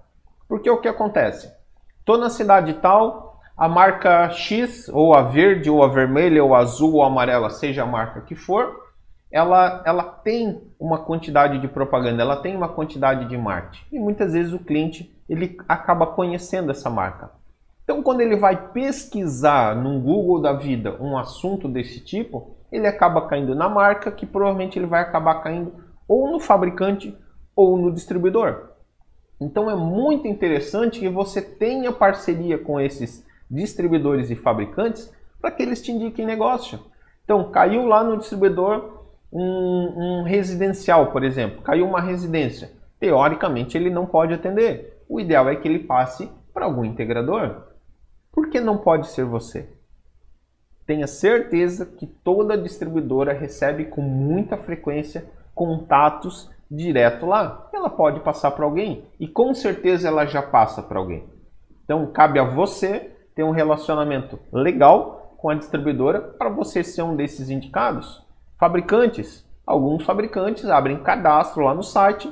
Porque 0.48 0.68
o 0.68 0.80
que 0.80 0.88
acontece? 0.88 1.54
Estou 2.00 2.18
na 2.18 2.30
cidade 2.30 2.74
tal, 2.82 3.40
a 3.56 3.68
marca 3.68 4.28
X, 4.30 4.88
ou 4.88 5.14
a 5.14 5.22
verde, 5.22 5.70
ou 5.70 5.84
a 5.84 5.88
vermelha, 5.88 6.42
ou 6.42 6.52
a 6.52 6.58
azul, 6.58 6.94
ou 6.94 7.04
a 7.04 7.06
amarela, 7.06 7.48
seja 7.48 7.84
a 7.84 7.86
marca 7.86 8.22
que 8.22 8.34
for, 8.34 8.89
ela, 9.30 9.82
ela 9.84 10.02
tem 10.02 10.60
uma 10.78 10.98
quantidade 10.98 11.58
de 11.60 11.68
propaganda, 11.68 12.22
ela 12.22 12.36
tem 12.36 12.56
uma 12.56 12.68
quantidade 12.68 13.26
de 13.26 13.36
marketing. 13.36 13.84
E 13.92 13.98
muitas 13.98 14.32
vezes 14.32 14.52
o 14.52 14.58
cliente 14.58 15.14
ele 15.28 15.56
acaba 15.68 16.06
conhecendo 16.06 16.70
essa 16.70 16.90
marca. 16.90 17.30
Então, 17.84 18.02
quando 18.02 18.20
ele 18.20 18.36
vai 18.36 18.70
pesquisar 18.72 19.76
no 19.76 20.00
Google 20.00 20.40
da 20.40 20.52
vida 20.52 20.96
um 21.00 21.16
assunto 21.16 21.68
desse 21.68 22.00
tipo, 22.00 22.56
ele 22.70 22.86
acaba 22.86 23.26
caindo 23.26 23.54
na 23.54 23.68
marca, 23.68 24.10
que 24.10 24.26
provavelmente 24.26 24.78
ele 24.78 24.86
vai 24.86 25.02
acabar 25.02 25.42
caindo 25.42 25.72
ou 26.06 26.30
no 26.30 26.40
fabricante 26.40 27.16
ou 27.54 27.76
no 27.76 27.92
distribuidor. 27.92 28.70
Então 29.40 29.70
é 29.70 29.74
muito 29.74 30.26
interessante 30.28 31.00
que 31.00 31.08
você 31.08 31.40
tenha 31.40 31.92
parceria 31.92 32.58
com 32.58 32.80
esses 32.80 33.24
distribuidores 33.50 34.30
e 34.30 34.36
fabricantes 34.36 35.12
para 35.40 35.50
que 35.50 35.62
eles 35.62 35.82
te 35.82 35.90
indiquem 35.90 36.26
negócio. 36.26 36.78
Então, 37.24 37.50
caiu 37.50 37.86
lá 37.86 38.04
no 38.04 38.18
distribuidor 38.18 38.99
um, 39.32 40.20
um 40.20 40.22
residencial, 40.22 41.12
por 41.12 41.24
exemplo, 41.24 41.62
caiu 41.62 41.86
uma 41.86 42.00
residência. 42.00 42.72
Teoricamente, 42.98 43.76
ele 43.76 43.90
não 43.90 44.06
pode 44.06 44.34
atender. 44.34 45.02
O 45.08 45.20
ideal 45.20 45.48
é 45.48 45.56
que 45.56 45.66
ele 45.66 45.80
passe 45.80 46.30
para 46.52 46.66
algum 46.66 46.84
integrador. 46.84 47.68
Por 48.32 48.48
que 48.48 48.60
não 48.60 48.78
pode 48.78 49.08
ser 49.08 49.24
você? 49.24 49.68
tenha 50.90 51.06
certeza 51.06 51.86
que 51.86 52.04
toda 52.04 52.58
distribuidora 52.58 53.32
recebe 53.32 53.84
com 53.84 54.02
muita 54.02 54.56
frequência 54.56 55.24
contatos 55.54 56.50
direto 56.68 57.26
lá. 57.26 57.70
Ela 57.72 57.88
pode 57.88 58.18
passar 58.18 58.50
para 58.50 58.64
alguém 58.64 59.04
e 59.20 59.28
com 59.28 59.54
certeza 59.54 60.08
ela 60.08 60.26
já 60.26 60.42
passa 60.42 60.82
para 60.82 60.98
alguém. 60.98 61.28
Então 61.84 62.10
cabe 62.10 62.40
a 62.40 62.42
você 62.42 63.08
ter 63.36 63.44
um 63.44 63.52
relacionamento 63.52 64.36
legal 64.52 65.36
com 65.38 65.48
a 65.48 65.54
distribuidora 65.54 66.20
para 66.20 66.50
você 66.50 66.82
ser 66.82 67.02
um 67.02 67.14
desses 67.14 67.50
indicados. 67.50 68.26
Fabricantes, 68.60 69.42
alguns 69.66 70.04
fabricantes 70.04 70.66
abrem 70.66 71.02
cadastro 71.02 71.64
lá 71.64 71.74
no 71.74 71.82
site 71.82 72.30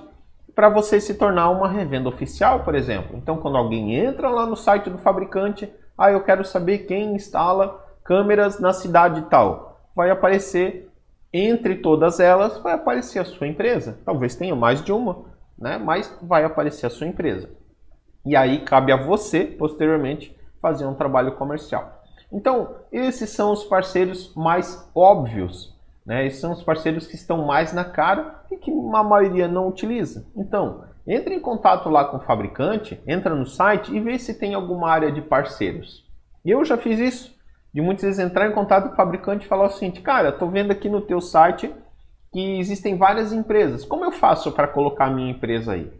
para 0.54 0.68
você 0.68 1.00
se 1.00 1.14
tornar 1.14 1.48
uma 1.48 1.66
revenda 1.66 2.06
oficial, 2.10 2.64
por 2.64 2.74
exemplo. 2.74 3.16
Então 3.16 3.38
quando 3.38 3.56
alguém 3.56 3.94
entra 3.94 4.28
lá 4.28 4.44
no 4.44 4.54
site 4.54 4.90
do 4.90 4.98
fabricante, 4.98 5.72
ah, 5.96 6.10
eu 6.12 6.22
quero 6.22 6.44
saber 6.44 6.80
quem 6.80 7.14
instala 7.14 7.82
câmeras 8.04 8.60
na 8.60 8.74
cidade 8.74 9.22
tal. 9.30 9.80
Vai 9.96 10.10
aparecer 10.10 10.92
entre 11.32 11.76
todas 11.76 12.20
elas, 12.20 12.58
vai 12.58 12.74
aparecer 12.74 13.20
a 13.20 13.24
sua 13.24 13.46
empresa. 13.46 13.98
Talvez 14.04 14.36
tenha 14.36 14.54
mais 14.54 14.84
de 14.84 14.92
uma, 14.92 15.24
né? 15.58 15.78
mas 15.78 16.14
vai 16.20 16.44
aparecer 16.44 16.84
a 16.84 16.90
sua 16.90 17.06
empresa. 17.06 17.48
E 18.26 18.36
aí 18.36 18.66
cabe 18.66 18.92
a 18.92 18.96
você, 18.96 19.46
posteriormente, 19.46 20.38
fazer 20.60 20.84
um 20.84 20.94
trabalho 20.94 21.36
comercial. 21.36 22.02
Então, 22.30 22.76
esses 22.92 23.30
são 23.30 23.50
os 23.50 23.64
parceiros 23.64 24.34
mais 24.34 24.90
óbvios. 24.94 25.77
Né? 26.08 26.26
Esses 26.26 26.40
são 26.40 26.52
os 26.52 26.62
parceiros 26.62 27.06
que 27.06 27.14
estão 27.14 27.44
mais 27.44 27.74
na 27.74 27.84
cara 27.84 28.42
e 28.50 28.56
que 28.56 28.70
a 28.70 29.04
maioria 29.04 29.46
não 29.46 29.68
utiliza. 29.68 30.26
Então, 30.34 30.84
entre 31.06 31.34
em 31.34 31.40
contato 31.40 31.90
lá 31.90 32.02
com 32.06 32.16
o 32.16 32.20
fabricante, 32.20 32.98
entra 33.06 33.34
no 33.34 33.44
site 33.44 33.94
e 33.94 34.00
vê 34.00 34.18
se 34.18 34.32
tem 34.32 34.54
alguma 34.54 34.88
área 34.88 35.12
de 35.12 35.20
parceiros. 35.20 36.08
E 36.42 36.50
eu 36.50 36.64
já 36.64 36.78
fiz 36.78 36.98
isso 36.98 37.36
de 37.74 37.82
muitas 37.82 38.04
vezes 38.04 38.18
entrar 38.18 38.48
em 38.48 38.54
contato 38.54 38.86
com 38.86 38.94
o 38.94 38.96
fabricante 38.96 39.44
e 39.44 39.48
falar 39.48 39.66
o 39.66 39.70
seguinte, 39.70 40.00
cara, 40.00 40.30
estou 40.30 40.50
vendo 40.50 40.70
aqui 40.70 40.88
no 40.88 41.02
teu 41.02 41.20
site 41.20 41.70
que 42.32 42.58
existem 42.58 42.96
várias 42.96 43.30
empresas. 43.30 43.84
Como 43.84 44.02
eu 44.02 44.10
faço 44.10 44.50
para 44.52 44.66
colocar 44.66 45.08
a 45.08 45.10
minha 45.10 45.30
empresa 45.30 45.72
aí? 45.72 45.92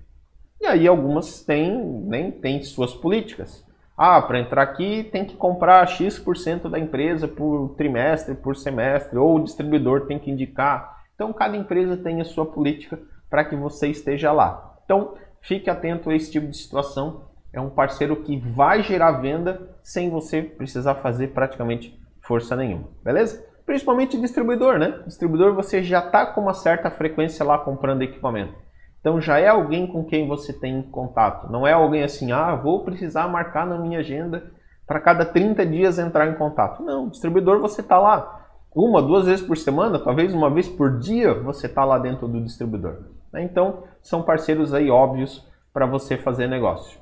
E 0.58 0.66
aí 0.66 0.88
algumas 0.88 1.42
têm, 1.44 1.78
nem 2.06 2.30
têm 2.30 2.62
suas 2.62 2.94
políticas. 2.94 3.62
Ah, 3.98 4.22
para 4.22 4.38
entrar 4.38 4.62
aqui 4.62 5.02
tem 5.10 5.24
que 5.24 5.36
comprar 5.36 5.84
X% 5.88 6.68
da 6.70 6.78
empresa 6.78 7.26
por 7.26 7.70
trimestre, 7.70 8.36
por 8.36 8.54
semestre, 8.54 9.18
ou 9.18 9.34
o 9.34 9.42
distribuidor 9.42 10.06
tem 10.06 10.20
que 10.20 10.30
indicar. 10.30 11.02
Então 11.16 11.32
cada 11.32 11.56
empresa 11.56 11.96
tem 11.96 12.20
a 12.20 12.24
sua 12.24 12.46
política 12.46 12.96
para 13.28 13.44
que 13.44 13.56
você 13.56 13.88
esteja 13.88 14.30
lá. 14.30 14.78
Então 14.84 15.14
fique 15.40 15.68
atento 15.68 16.10
a 16.10 16.14
esse 16.14 16.30
tipo 16.30 16.46
de 16.46 16.56
situação 16.56 17.28
é 17.52 17.60
um 17.60 17.70
parceiro 17.70 18.16
que 18.22 18.36
vai 18.36 18.82
gerar 18.82 19.12
venda 19.12 19.74
sem 19.82 20.10
você 20.10 20.42
precisar 20.42 20.96
fazer 20.96 21.28
praticamente 21.28 21.98
força 22.20 22.54
nenhuma, 22.54 22.88
beleza? 23.02 23.44
Principalmente 23.64 24.20
distribuidor, 24.20 24.78
né? 24.78 25.02
Distribuidor 25.06 25.54
você 25.54 25.82
já 25.82 25.98
está 25.98 26.26
com 26.26 26.40
uma 26.40 26.54
certa 26.54 26.90
frequência 26.90 27.44
lá 27.44 27.58
comprando 27.58 28.02
equipamento. 28.02 28.54
Então 29.00 29.20
já 29.20 29.38
é 29.38 29.48
alguém 29.48 29.86
com 29.86 30.04
quem 30.04 30.26
você 30.26 30.52
tem 30.52 30.82
contato. 30.82 31.50
Não 31.50 31.66
é 31.66 31.72
alguém 31.72 32.02
assim, 32.02 32.32
ah, 32.32 32.54
vou 32.54 32.84
precisar 32.84 33.28
marcar 33.28 33.66
na 33.66 33.78
minha 33.78 34.00
agenda 34.00 34.52
para 34.86 35.00
cada 35.00 35.24
30 35.24 35.64
dias 35.66 35.98
entrar 35.98 36.28
em 36.28 36.34
contato. 36.34 36.82
Não, 36.82 37.08
distribuidor 37.08 37.60
você 37.60 37.80
está 37.80 37.98
lá 37.98 38.38
uma, 38.74 39.02
duas 39.02 39.26
vezes 39.26 39.44
por 39.44 39.56
semana, 39.56 39.98
talvez 39.98 40.32
uma 40.32 40.50
vez 40.50 40.68
por 40.68 40.98
dia 40.98 41.34
você 41.34 41.66
está 41.66 41.84
lá 41.84 41.98
dentro 41.98 42.28
do 42.28 42.40
distribuidor. 42.40 42.98
Então 43.34 43.84
são 44.00 44.22
parceiros 44.22 44.72
aí 44.72 44.90
óbvios 44.90 45.46
para 45.72 45.86
você 45.86 46.16
fazer 46.16 46.46
negócio. 46.46 46.98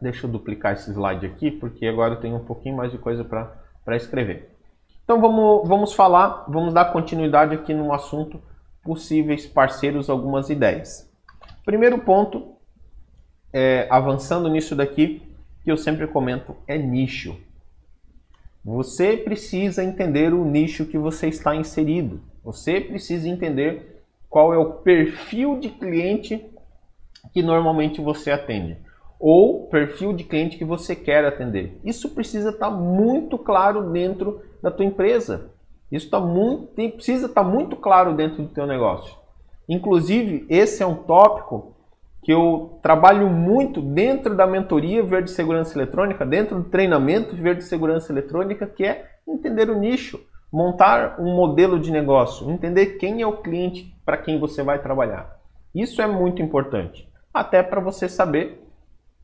Deixa 0.00 0.26
eu 0.26 0.30
duplicar 0.30 0.72
esse 0.72 0.90
slide 0.90 1.26
aqui, 1.26 1.50
porque 1.50 1.86
agora 1.86 2.14
eu 2.14 2.20
tenho 2.20 2.36
um 2.36 2.44
pouquinho 2.44 2.76
mais 2.76 2.90
de 2.90 2.98
coisa 2.98 3.24
para 3.24 3.96
escrever. 3.96 4.56
Então 5.04 5.20
vamos, 5.20 5.68
vamos 5.68 5.92
falar, 5.92 6.44
vamos 6.48 6.72
dar 6.72 6.92
continuidade 6.92 7.54
aqui 7.54 7.74
no 7.74 7.92
assunto 7.92 8.40
possíveis 8.82 9.46
parceiros, 9.46 10.08
algumas 10.08 10.48
ideias. 10.50 11.09
Primeiro 11.64 11.98
ponto, 11.98 12.56
é, 13.52 13.86
avançando 13.90 14.48
nisso 14.48 14.74
daqui, 14.74 15.22
que 15.62 15.70
eu 15.70 15.76
sempre 15.76 16.06
comento, 16.06 16.56
é 16.66 16.78
nicho. 16.78 17.36
Você 18.64 19.16
precisa 19.16 19.82
entender 19.82 20.34
o 20.34 20.44
nicho 20.44 20.86
que 20.86 20.98
você 20.98 21.28
está 21.28 21.54
inserido. 21.54 22.20
Você 22.44 22.80
precisa 22.80 23.28
entender 23.28 24.02
qual 24.28 24.54
é 24.54 24.58
o 24.58 24.72
perfil 24.72 25.58
de 25.58 25.70
cliente 25.70 26.44
que 27.32 27.42
normalmente 27.42 28.00
você 28.00 28.30
atende 28.30 28.76
ou 29.20 29.66
perfil 29.68 30.14
de 30.14 30.24
cliente 30.24 30.56
que 30.56 30.64
você 30.64 30.96
quer 30.96 31.26
atender. 31.26 31.78
Isso 31.84 32.08
precisa 32.14 32.48
estar 32.48 32.70
muito 32.70 33.36
claro 33.36 33.92
dentro 33.92 34.40
da 34.62 34.70
tua 34.70 34.86
empresa. 34.86 35.50
Isso 35.92 36.08
tá 36.08 36.18
muito, 36.18 36.72
precisa 36.92 37.26
estar 37.26 37.44
muito 37.44 37.76
claro 37.76 38.16
dentro 38.16 38.42
do 38.42 38.48
teu 38.48 38.66
negócio. 38.66 39.14
Inclusive, 39.70 40.46
esse 40.50 40.82
é 40.82 40.86
um 40.86 40.96
tópico 40.96 41.76
que 42.24 42.32
eu 42.32 42.80
trabalho 42.82 43.30
muito 43.30 43.80
dentro 43.80 44.36
da 44.36 44.44
mentoria 44.44 45.00
Verde 45.00 45.30
Segurança 45.30 45.78
Eletrônica, 45.78 46.26
dentro 46.26 46.56
do 46.56 46.68
treinamento 46.68 47.36
Verde 47.36 47.62
Segurança 47.62 48.12
Eletrônica, 48.12 48.66
que 48.66 48.84
é 48.84 49.08
entender 49.28 49.70
o 49.70 49.78
nicho, 49.78 50.20
montar 50.52 51.20
um 51.20 51.36
modelo 51.36 51.78
de 51.78 51.92
negócio, 51.92 52.50
entender 52.50 52.98
quem 52.98 53.22
é 53.22 53.26
o 53.26 53.36
cliente 53.36 53.94
para 54.04 54.16
quem 54.16 54.40
você 54.40 54.60
vai 54.60 54.82
trabalhar. 54.82 55.38
Isso 55.72 56.02
é 56.02 56.06
muito 56.08 56.42
importante, 56.42 57.08
até 57.32 57.62
para 57.62 57.80
você 57.80 58.08
saber 58.08 58.66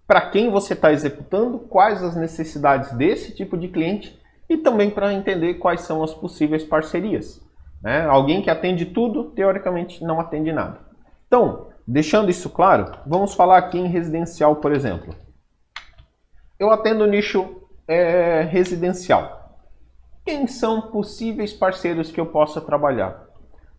para 0.07 0.31
quem 0.31 0.49
você 0.49 0.75
está 0.75 0.93
executando, 0.93 1.59
quais 1.59 2.05
as 2.05 2.15
necessidades 2.15 2.93
desse 2.93 3.35
tipo 3.35 3.59
de 3.59 3.67
cliente 3.67 4.17
e 4.49 4.57
também 4.57 4.91
para 4.91 5.13
entender 5.13 5.55
quais 5.55 5.81
são 5.81 6.05
as 6.05 6.15
possíveis 6.15 6.63
parcerias. 6.63 7.45
Né? 7.87 8.05
Alguém 8.05 8.43
que 8.43 8.51
atende 8.51 8.85
tudo, 8.85 9.31
teoricamente, 9.31 10.03
não 10.03 10.19
atende 10.19 10.53
nada. 10.53 10.81
Então, 11.29 11.69
deixando 11.87 12.29
isso 12.29 12.51
claro, 12.51 12.99
vamos 13.07 13.33
falar 13.33 13.59
aqui 13.59 13.79
em 13.79 13.87
residencial, 13.87 14.57
por 14.57 14.73
exemplo. 14.73 15.15
Eu 16.59 16.69
atendo 16.73 17.07
nicho 17.07 17.63
é, 17.87 18.43
residencial. 18.43 19.61
Quem 20.25 20.49
são 20.49 20.91
possíveis 20.91 21.53
parceiros 21.53 22.11
que 22.11 22.19
eu 22.21 22.27
possa 22.27 22.61
trabalhar? 22.61 23.25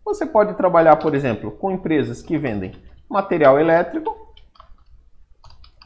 Você 0.06 0.26
pode 0.26 0.54
trabalhar, 0.54 0.96
por 0.96 1.13
exemplo, 1.13 1.52
com 1.52 1.70
empresas 1.70 2.22
que 2.22 2.38
vendem 2.38 2.72
material 3.10 3.60
elétrico, 3.60 4.15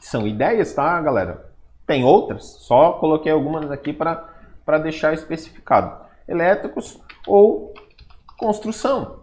são 0.00 0.28
ideias, 0.28 0.72
tá, 0.72 1.00
galera? 1.00 1.50
Tem 1.84 2.04
outras, 2.04 2.44
só 2.60 2.92
coloquei 2.92 3.32
algumas 3.32 3.68
aqui 3.68 3.92
para 3.92 4.78
deixar 4.80 5.12
especificado. 5.12 6.06
Elétricos 6.28 7.02
ou 7.26 7.74
construção. 8.42 9.22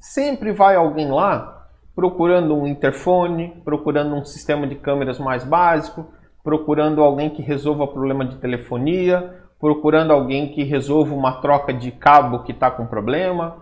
Sempre 0.00 0.52
vai 0.52 0.74
alguém 0.74 1.10
lá 1.10 1.68
procurando 1.94 2.56
um 2.56 2.66
interfone, 2.66 3.60
procurando 3.62 4.14
um 4.14 4.24
sistema 4.24 4.66
de 4.66 4.74
câmeras 4.74 5.18
mais 5.18 5.44
básico, 5.44 6.06
procurando 6.42 7.02
alguém 7.02 7.28
que 7.28 7.42
resolva 7.42 7.86
problema 7.86 8.24
de 8.24 8.36
telefonia, 8.36 9.42
procurando 9.60 10.12
alguém 10.12 10.48
que 10.48 10.62
resolva 10.62 11.14
uma 11.14 11.42
troca 11.42 11.74
de 11.74 11.90
cabo 11.90 12.42
que 12.42 12.52
está 12.52 12.70
com 12.70 12.86
problema 12.86 13.58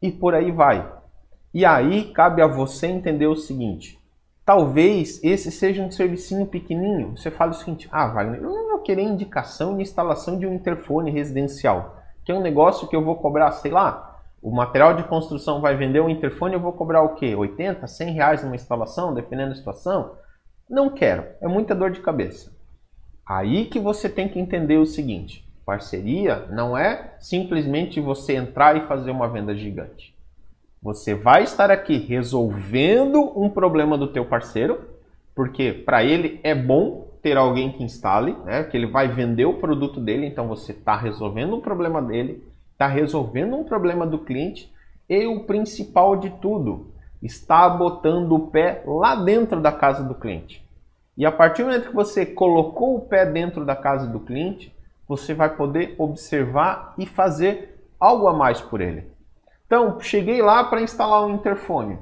e 0.00 0.12
por 0.12 0.34
aí 0.34 0.52
vai. 0.52 0.88
E 1.52 1.64
aí 1.64 2.12
cabe 2.12 2.42
a 2.42 2.46
você 2.46 2.86
entender 2.86 3.26
o 3.26 3.34
seguinte: 3.34 3.98
talvez 4.44 5.20
esse 5.24 5.50
seja 5.50 5.82
um 5.82 5.90
servicinho 5.90 6.46
pequenininho. 6.46 7.16
Você 7.16 7.30
fala 7.30 7.50
o 7.50 7.54
seguinte: 7.54 7.88
ah, 7.90 8.06
Wagner, 8.06 8.40
eu 8.40 8.50
não 8.50 8.65
querer 8.86 9.02
indicação 9.02 9.74
de 9.74 9.82
instalação 9.82 10.38
de 10.38 10.46
um 10.46 10.54
interfone 10.54 11.10
residencial, 11.10 12.00
que 12.24 12.30
é 12.30 12.34
um 12.34 12.40
negócio 12.40 12.86
que 12.86 12.94
eu 12.94 13.04
vou 13.04 13.16
cobrar, 13.16 13.50
sei 13.50 13.72
lá, 13.72 14.22
o 14.40 14.54
material 14.54 14.94
de 14.94 15.02
construção 15.02 15.60
vai 15.60 15.76
vender 15.76 16.00
um 16.00 16.08
interfone, 16.08 16.54
eu 16.54 16.60
vou 16.60 16.72
cobrar 16.72 17.02
o 17.02 17.16
quê? 17.16 17.34
80, 17.34 17.84
100 17.84 18.12
reais 18.12 18.44
numa 18.44 18.54
instalação, 18.54 19.12
dependendo 19.12 19.48
da 19.48 19.56
situação? 19.56 20.12
Não 20.70 20.88
quero, 20.88 21.26
é 21.40 21.48
muita 21.48 21.74
dor 21.74 21.90
de 21.90 22.00
cabeça. 22.00 22.54
Aí 23.28 23.64
que 23.64 23.80
você 23.80 24.08
tem 24.08 24.28
que 24.28 24.38
entender 24.38 24.76
o 24.76 24.86
seguinte: 24.86 25.44
parceria 25.64 26.46
não 26.48 26.78
é 26.78 27.16
simplesmente 27.18 28.00
você 28.00 28.36
entrar 28.36 28.76
e 28.76 28.86
fazer 28.86 29.10
uma 29.10 29.28
venda 29.28 29.52
gigante. 29.56 30.14
Você 30.80 31.12
vai 31.12 31.42
estar 31.42 31.72
aqui 31.72 31.98
resolvendo 31.98 33.32
um 33.36 33.50
problema 33.50 33.98
do 33.98 34.06
teu 34.06 34.24
parceiro, 34.24 34.90
porque 35.34 35.72
para 35.72 36.04
ele 36.04 36.38
é 36.44 36.54
bom 36.54 37.05
ter 37.26 37.36
alguém 37.36 37.72
que 37.72 37.82
instale, 37.82 38.36
né? 38.44 38.62
Que 38.62 38.76
ele 38.76 38.86
vai 38.86 39.08
vender 39.08 39.46
o 39.46 39.54
produto 39.54 39.98
dele, 39.98 40.26
então 40.26 40.46
você 40.46 40.70
está 40.70 40.96
resolvendo 40.96 41.56
um 41.56 41.60
problema 41.60 42.00
dele, 42.00 42.40
está 42.70 42.86
resolvendo 42.86 43.56
um 43.56 43.64
problema 43.64 44.06
do 44.06 44.20
cliente 44.20 44.72
e 45.08 45.26
o 45.26 45.40
principal 45.40 46.14
de 46.14 46.30
tudo, 46.30 46.94
está 47.20 47.68
botando 47.68 48.30
o 48.30 48.46
pé 48.46 48.84
lá 48.86 49.16
dentro 49.16 49.60
da 49.60 49.72
casa 49.72 50.04
do 50.04 50.14
cliente. 50.14 50.64
E 51.18 51.26
a 51.26 51.32
partir 51.32 51.64
do 51.64 51.66
momento 51.66 51.88
que 51.88 51.94
você 51.96 52.24
colocou 52.24 52.94
o 52.94 53.00
pé 53.00 53.26
dentro 53.26 53.64
da 53.64 53.74
casa 53.74 54.06
do 54.06 54.20
cliente, 54.20 54.72
você 55.08 55.34
vai 55.34 55.48
poder 55.48 55.96
observar 55.98 56.94
e 56.96 57.06
fazer 57.06 57.90
algo 57.98 58.28
a 58.28 58.32
mais 58.32 58.60
por 58.60 58.80
ele. 58.80 59.10
Então, 59.66 59.98
cheguei 59.98 60.40
lá 60.40 60.62
para 60.62 60.80
instalar 60.80 61.26
um 61.26 61.34
interfone. 61.34 61.98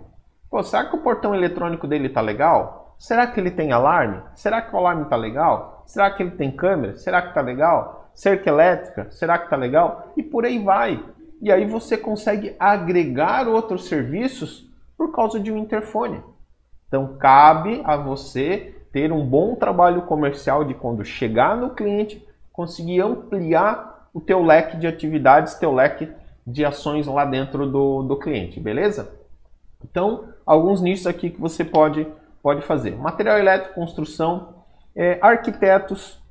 Pô, 0.51 0.63
será 0.63 0.85
que 0.85 0.97
o 0.97 1.03
portão 1.03 1.35
eletrônico 1.35 1.87
dele 1.87 2.09
está 2.09 2.21
legal? 2.21 2.84
Será 2.99 3.27
que 3.27 3.39
ele 3.39 3.51
tem 3.51 3.73
alarme? 3.73 4.23
Será 4.35 4.63
que 4.63 4.75
o 4.75 4.79
alarme 4.79 5.03
está 5.03 5.17
legal? 5.17 5.83
Será 5.87 6.11
que 6.11 6.23
ele 6.23 6.33
tem 6.33 6.51
câmera? 6.51 6.97
Será 6.97 7.21
que 7.23 7.29
está 7.29 7.41
legal? 7.41 8.11
Cerca 8.15 8.49
elétrica? 8.49 9.11
Será 9.11 9.39
que 9.39 9.45
está 9.45 9.57
legal? 9.57 10.13
E 10.17 10.23
por 10.23 10.45
aí 10.45 10.59
vai. 10.59 11.05
E 11.41 11.53
aí 11.53 11.67
você 11.67 11.97
consegue 11.97 12.57
agregar 12.59 13.49
outros 13.49 13.87
serviços 13.87 14.71
por 14.97 15.13
causa 15.13 15.39
de 15.39 15.53
um 15.53 15.59
interfone. 15.59 16.23
Então 16.89 17.17
cabe 17.19 17.83
a 17.85 17.97
você 17.97 18.75
ter 18.93 19.13
um 19.13 19.27
bom 19.27 19.57
trabalho 19.57 20.03
comercial 20.03 20.65
de 20.65 20.73
quando 20.73 21.05
chegar 21.05 21.57
no 21.57 21.71
cliente, 21.71 22.25
conseguir 22.53 23.01
ampliar 23.01 24.09
o 24.15 24.21
teu 24.21 24.41
leque 24.43 24.77
de 24.77 24.87
atividades, 24.87 25.55
teu 25.55 25.75
leque 25.75 26.09
de 26.47 26.65
ações 26.65 27.07
lá 27.07 27.25
dentro 27.25 27.69
do, 27.69 28.05
do 28.05 28.17
cliente, 28.17 28.61
beleza? 28.61 29.13
Então, 29.83 30.29
alguns 30.47 30.81
nichos 30.81 31.07
aqui 31.07 31.31
que 31.31 31.41
você 31.41 31.65
pode, 31.65 32.07
pode 32.45 32.61
fazer. 32.61 32.95
Material 32.95 33.39
elétrico, 33.39 33.75
construção, 33.75 34.63
é, 34.95 35.19
arquitetos. 35.23 36.23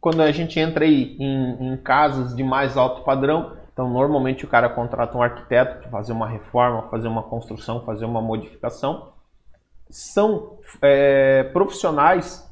Quando 0.00 0.20
a 0.22 0.32
gente 0.32 0.58
entra 0.58 0.84
aí 0.84 1.16
em, 1.20 1.72
em 1.72 1.76
casas 1.76 2.34
de 2.34 2.42
mais 2.42 2.76
alto 2.76 3.04
padrão, 3.04 3.56
então 3.72 3.88
normalmente 3.88 4.44
o 4.44 4.48
cara 4.48 4.68
contrata 4.68 5.16
um 5.16 5.22
arquiteto 5.22 5.78
para 5.78 5.90
fazer 5.90 6.12
uma 6.12 6.26
reforma, 6.26 6.88
fazer 6.90 7.06
uma 7.06 7.22
construção, 7.22 7.84
fazer 7.84 8.06
uma 8.06 8.20
modificação. 8.20 9.12
São 9.88 10.58
é, 10.82 11.44
profissionais 11.52 12.44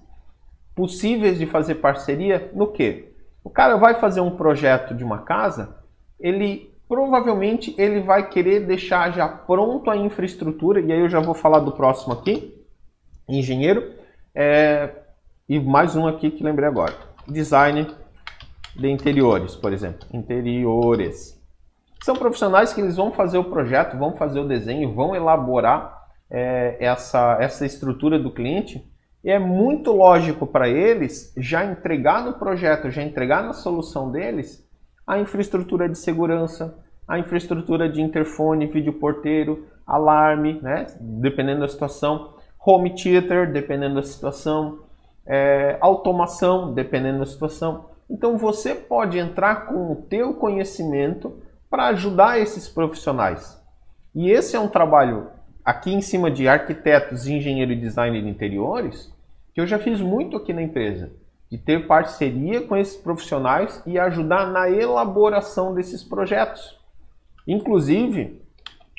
possíveis 0.72 1.36
de 1.36 1.46
fazer 1.46 1.76
parceria 1.76 2.48
no 2.54 2.68
que? 2.68 3.12
O 3.42 3.50
cara 3.50 3.76
vai 3.76 3.94
fazer 3.94 4.20
um 4.20 4.36
projeto 4.36 4.94
de 4.94 5.02
uma 5.02 5.22
casa, 5.22 5.82
ele 6.20 6.72
provavelmente 6.88 7.74
ele 7.78 8.00
vai 8.00 8.28
querer 8.28 8.60
deixar 8.60 9.12
já 9.12 9.28
pronto 9.28 9.90
a 9.90 9.96
infraestrutura, 9.96 10.80
e 10.80 10.92
aí 10.92 11.00
eu 11.00 11.08
já 11.08 11.20
vou 11.20 11.34
falar 11.34 11.60
do 11.60 11.72
próximo 11.72 12.12
aqui, 12.12 12.54
engenheiro, 13.28 13.92
é, 14.34 14.90
e 15.48 15.58
mais 15.58 15.96
um 15.96 16.06
aqui 16.06 16.30
que 16.30 16.44
lembrei 16.44 16.68
agora, 16.68 16.94
design 17.26 17.86
de 18.74 18.88
interiores, 18.88 19.54
por 19.56 19.72
exemplo, 19.72 20.06
interiores. 20.12 21.36
São 22.02 22.14
profissionais 22.14 22.72
que 22.72 22.80
eles 22.80 22.96
vão 22.96 23.10
fazer 23.12 23.38
o 23.38 23.44
projeto, 23.44 23.96
vão 23.96 24.16
fazer 24.16 24.38
o 24.38 24.46
desenho, 24.46 24.94
vão 24.94 25.16
elaborar 25.16 26.06
é, 26.30 26.76
essa, 26.78 27.38
essa 27.40 27.64
estrutura 27.64 28.18
do 28.18 28.30
cliente 28.30 28.84
e 29.24 29.30
é 29.30 29.38
muito 29.38 29.92
lógico 29.92 30.46
para 30.46 30.68
eles 30.68 31.32
já 31.36 31.64
entregar 31.64 32.24
no 32.24 32.34
projeto, 32.34 32.90
já 32.90 33.02
entregar 33.02 33.42
na 33.42 33.52
solução 33.52 34.10
deles 34.10 34.65
a 35.06 35.18
infraestrutura 35.18 35.88
de 35.88 35.96
segurança, 35.96 36.76
a 37.06 37.18
infraestrutura 37.18 37.88
de 37.88 38.02
interfone, 38.02 38.66
vídeo 38.66 38.94
porteiro, 38.94 39.66
alarme, 39.86 40.58
né? 40.60 40.86
dependendo 41.00 41.60
da 41.60 41.68
situação, 41.68 42.34
home 42.64 42.94
theater, 42.94 43.52
dependendo 43.52 43.94
da 43.94 44.02
situação, 44.02 44.80
é, 45.24 45.76
automação, 45.80 46.74
dependendo 46.74 47.20
da 47.20 47.26
situação. 47.26 47.86
Então 48.10 48.36
você 48.36 48.74
pode 48.74 49.18
entrar 49.18 49.66
com 49.66 49.92
o 49.92 49.96
teu 49.96 50.34
conhecimento 50.34 51.40
para 51.70 51.88
ajudar 51.88 52.40
esses 52.40 52.68
profissionais. 52.68 53.62
E 54.14 54.30
esse 54.30 54.56
é 54.56 54.60
um 54.60 54.68
trabalho 54.68 55.28
aqui 55.64 55.92
em 55.92 56.00
cima 56.00 56.30
de 56.30 56.48
arquitetos, 56.48 57.26
engenheiro 57.26 57.72
e 57.72 57.76
designer 57.76 58.22
de 58.22 58.28
interiores, 58.28 59.12
que 59.52 59.60
eu 59.60 59.66
já 59.66 59.78
fiz 59.78 60.00
muito 60.00 60.36
aqui 60.36 60.52
na 60.52 60.62
empresa, 60.62 61.12
de 61.50 61.58
ter 61.58 61.86
parceria 61.86 62.60
com 62.60 62.76
esses 62.76 62.96
profissionais 62.96 63.82
e 63.86 63.98
ajudar 63.98 64.50
na 64.50 64.68
elaboração 64.68 65.74
desses 65.74 66.02
projetos. 66.02 66.78
Inclusive, 67.46 68.42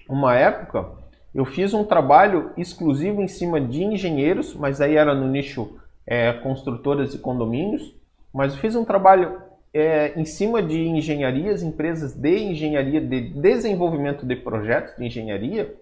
uma 0.09 0.35
época, 0.35 0.89
eu 1.35 1.45
fiz 1.45 1.73
um 1.73 1.83
trabalho 1.83 2.51
exclusivo 2.57 3.21
em 3.21 3.27
cima 3.27 3.59
de 3.59 3.83
engenheiros, 3.83 4.55
mas 4.55 4.79
aí 4.79 4.95
era 4.95 5.13
no 5.13 5.27
nicho 5.27 5.77
é, 6.05 6.31
construtoras 6.33 7.13
e 7.13 7.19
condomínios. 7.19 7.93
Mas 8.33 8.53
eu 8.53 8.59
fiz 8.59 8.75
um 8.75 8.85
trabalho 8.85 9.41
é, 9.73 10.19
em 10.19 10.23
cima 10.23 10.63
de 10.63 10.87
engenharias, 10.87 11.61
empresas 11.61 12.13
de 12.13 12.39
engenharia, 12.39 13.01
de 13.01 13.21
desenvolvimento 13.29 14.25
de 14.25 14.35
projetos 14.37 14.95
de 14.95 15.05
engenharia, 15.05 15.75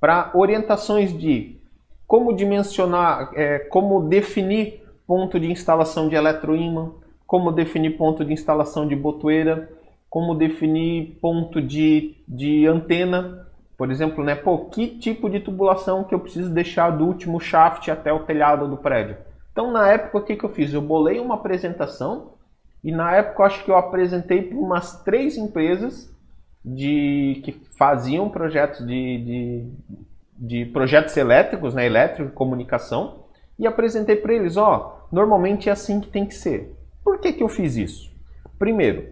para 0.00 0.30
orientações 0.34 1.16
de 1.16 1.58
como 2.06 2.34
dimensionar, 2.34 3.32
é, 3.34 3.58
como 3.58 4.08
definir 4.08 4.87
ponto 5.08 5.40
de 5.40 5.50
instalação 5.50 6.06
de 6.06 6.16
eletroímã, 6.16 6.90
como 7.26 7.50
definir 7.50 7.96
ponto 7.96 8.22
de 8.22 8.34
instalação 8.34 8.86
de 8.86 8.94
botoeira, 8.94 9.70
como 10.10 10.34
definir 10.34 11.18
ponto 11.18 11.62
de, 11.62 12.14
de 12.28 12.66
antena, 12.66 13.46
por 13.76 13.90
exemplo, 13.90 14.22
né? 14.22 14.34
Pô, 14.34 14.66
que 14.66 14.86
tipo 14.98 15.30
de 15.30 15.40
tubulação 15.40 16.04
que 16.04 16.14
eu 16.14 16.20
preciso 16.20 16.50
deixar 16.50 16.90
do 16.90 17.06
último 17.06 17.40
shaft 17.40 17.88
até 17.88 18.12
o 18.12 18.24
telhado 18.24 18.68
do 18.68 18.76
prédio? 18.76 19.16
Então, 19.50 19.72
na 19.72 19.88
época, 19.88 20.18
o 20.18 20.22
que, 20.22 20.36
que 20.36 20.44
eu 20.44 20.50
fiz? 20.50 20.74
Eu 20.74 20.82
bolei 20.82 21.18
uma 21.18 21.36
apresentação 21.36 22.34
e 22.84 22.92
na 22.92 23.16
época 23.16 23.44
acho 23.44 23.64
que 23.64 23.70
eu 23.70 23.76
apresentei 23.76 24.42
para 24.42 24.58
umas 24.58 25.02
três 25.04 25.38
empresas 25.38 26.14
de 26.62 27.40
que 27.44 27.52
faziam 27.78 28.28
projetos 28.28 28.86
de, 28.86 29.24
de, 29.24 29.72
de 30.38 30.66
projetos 30.66 31.16
elétricos, 31.16 31.74
né, 31.74 31.86
elétrico 31.86 32.30
comunicação, 32.32 33.24
e 33.58 33.66
apresentei 33.66 34.16
para 34.16 34.34
eles, 34.34 34.56
ó, 34.56 34.97
normalmente 35.10 35.68
é 35.68 35.72
assim 35.72 36.00
que 36.00 36.08
tem 36.08 36.26
que 36.26 36.34
ser. 36.34 36.74
Por 37.04 37.18
que, 37.18 37.32
que 37.32 37.42
eu 37.42 37.48
fiz 37.48 37.76
isso? 37.76 38.10
Primeiro, 38.58 39.06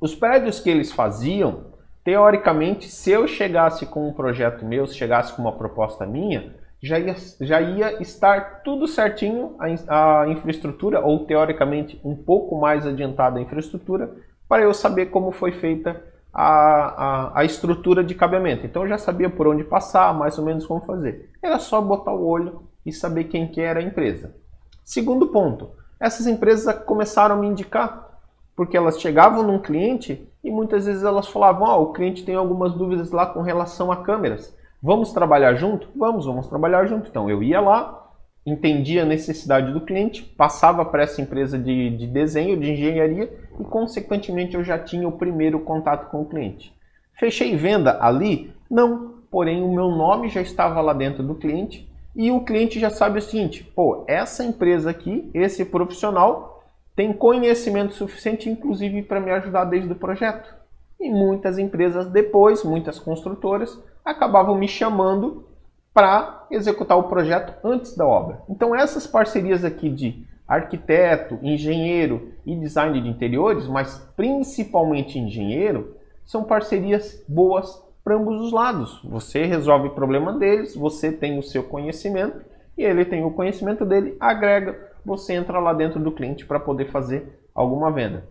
os 0.00 0.14
prédios 0.14 0.60
que 0.60 0.68
eles 0.68 0.92
faziam, 0.92 1.66
teoricamente, 2.02 2.88
se 2.88 3.10
eu 3.10 3.26
chegasse 3.26 3.86
com 3.86 4.08
um 4.08 4.12
projeto 4.12 4.64
meu, 4.64 4.86
se 4.86 4.94
chegasse 4.94 5.32
com 5.32 5.42
uma 5.42 5.52
proposta 5.52 6.04
minha, 6.04 6.54
já 6.82 6.98
ia, 6.98 7.14
já 7.40 7.60
ia 7.60 8.02
estar 8.02 8.62
tudo 8.62 8.86
certinho 8.86 9.56
a, 9.88 10.22
a 10.22 10.28
infraestrutura, 10.28 11.00
ou 11.00 11.24
teoricamente 11.24 11.98
um 12.04 12.14
pouco 12.14 12.60
mais 12.60 12.86
adiantada 12.86 13.38
a 13.38 13.42
infraestrutura, 13.42 14.14
para 14.48 14.62
eu 14.62 14.74
saber 14.74 15.06
como 15.06 15.32
foi 15.32 15.52
feita 15.52 16.02
a, 16.32 16.44
a, 16.44 17.40
a, 17.40 17.44
estrutura 17.44 18.04
de 18.04 18.14
cabeamento. 18.14 18.66
Então 18.66 18.82
eu 18.82 18.88
já 18.88 18.98
sabia 18.98 19.30
por 19.30 19.46
onde 19.46 19.64
passar, 19.64 20.12
mais 20.12 20.38
ou 20.38 20.44
menos 20.44 20.66
como 20.66 20.84
fazer. 20.84 21.30
Era 21.42 21.58
só 21.58 21.80
botar 21.80 22.12
o 22.12 22.26
olho 22.26 22.62
e 22.84 22.92
saber 22.92 23.24
quem 23.24 23.48
que 23.48 23.60
era 23.60 23.80
a 23.80 23.82
empresa. 23.82 24.34
Segundo 24.84 25.28
ponto, 25.28 25.70
essas 25.98 26.26
empresas 26.26 26.78
começaram 26.84 27.36
a 27.36 27.38
me 27.38 27.46
indicar, 27.46 28.20
porque 28.54 28.76
elas 28.76 29.00
chegavam 29.00 29.42
num 29.42 29.58
cliente 29.58 30.28
e 30.44 30.50
muitas 30.50 30.84
vezes 30.84 31.02
elas 31.02 31.26
falavam, 31.26 31.66
oh, 31.66 31.82
o 31.84 31.92
cliente 31.94 32.22
tem 32.22 32.34
algumas 32.34 32.74
dúvidas 32.74 33.10
lá 33.10 33.24
com 33.24 33.40
relação 33.40 33.90
a 33.90 33.96
câmeras. 33.96 34.54
Vamos 34.82 35.12
trabalhar 35.12 35.54
junto? 35.54 35.88
Vamos, 35.96 36.26
vamos 36.26 36.46
trabalhar 36.46 36.84
junto. 36.84 37.08
Então 37.08 37.30
eu 37.30 37.42
ia 37.42 37.58
lá, 37.58 38.12
entendia 38.44 39.02
a 39.02 39.06
necessidade 39.06 39.72
do 39.72 39.80
cliente, 39.80 40.22
passava 40.22 40.84
para 40.84 41.04
essa 41.04 41.22
empresa 41.22 41.58
de, 41.58 41.96
de 41.96 42.06
desenho, 42.06 42.60
de 42.60 42.70
engenharia 42.70 43.32
e, 43.58 43.64
consequentemente, 43.64 44.54
eu 44.54 44.62
já 44.62 44.78
tinha 44.78 45.08
o 45.08 45.12
primeiro 45.12 45.60
contato 45.60 46.10
com 46.10 46.20
o 46.20 46.26
cliente. 46.26 46.74
Fechei 47.18 47.56
venda 47.56 47.96
ali? 48.02 48.52
Não, 48.70 49.14
porém 49.30 49.62
o 49.62 49.72
meu 49.72 49.88
nome 49.88 50.28
já 50.28 50.42
estava 50.42 50.82
lá 50.82 50.92
dentro 50.92 51.22
do 51.22 51.34
cliente 51.34 51.88
e 52.14 52.30
o 52.30 52.44
cliente 52.44 52.78
já 52.78 52.90
sabe 52.90 53.18
o 53.18 53.22
seguinte: 53.22 53.64
pô, 53.74 54.04
essa 54.06 54.44
empresa 54.44 54.90
aqui, 54.90 55.30
esse 55.34 55.64
profissional, 55.64 56.62
tem 56.94 57.12
conhecimento 57.12 57.94
suficiente, 57.94 58.48
inclusive, 58.48 59.02
para 59.02 59.20
me 59.20 59.30
ajudar 59.32 59.64
desde 59.64 59.92
o 59.92 59.96
projeto. 59.96 60.54
E 61.00 61.10
muitas 61.10 61.58
empresas 61.58 62.06
depois, 62.08 62.62
muitas 62.62 62.98
construtoras, 62.98 63.78
acabavam 64.04 64.56
me 64.56 64.68
chamando 64.68 65.44
para 65.92 66.46
executar 66.50 66.98
o 66.98 67.04
projeto 67.04 67.54
antes 67.64 67.96
da 67.96 68.06
obra. 68.06 68.42
Então 68.48 68.74
essas 68.74 69.06
parcerias 69.06 69.64
aqui 69.64 69.88
de 69.88 70.26
arquiteto, 70.46 71.38
engenheiro 71.42 72.32
e 72.44 72.54
design 72.56 73.00
de 73.00 73.08
interiores, 73.08 73.66
mas 73.66 73.98
principalmente 74.16 75.18
engenheiro, 75.18 75.96
são 76.24 76.44
parcerias 76.44 77.24
boas 77.28 77.82
para 78.04 78.16
ambos 78.16 78.40
os 78.42 78.52
lados. 78.52 79.00
Você 79.02 79.46
resolve 79.46 79.88
o 79.88 79.94
problema 79.94 80.38
deles, 80.38 80.76
você 80.76 81.10
tem 81.10 81.38
o 81.38 81.42
seu 81.42 81.64
conhecimento 81.64 82.44
e 82.76 82.84
ele 82.84 83.04
tem 83.04 83.24
o 83.24 83.30
conhecimento 83.30 83.84
dele, 83.84 84.16
agrega, 84.20 84.92
você 85.04 85.32
entra 85.32 85.58
lá 85.58 85.72
dentro 85.72 85.98
do 85.98 86.12
cliente 86.12 86.44
para 86.44 86.60
poder 86.60 86.90
fazer 86.90 87.40
alguma 87.54 87.90
venda. 87.90 88.28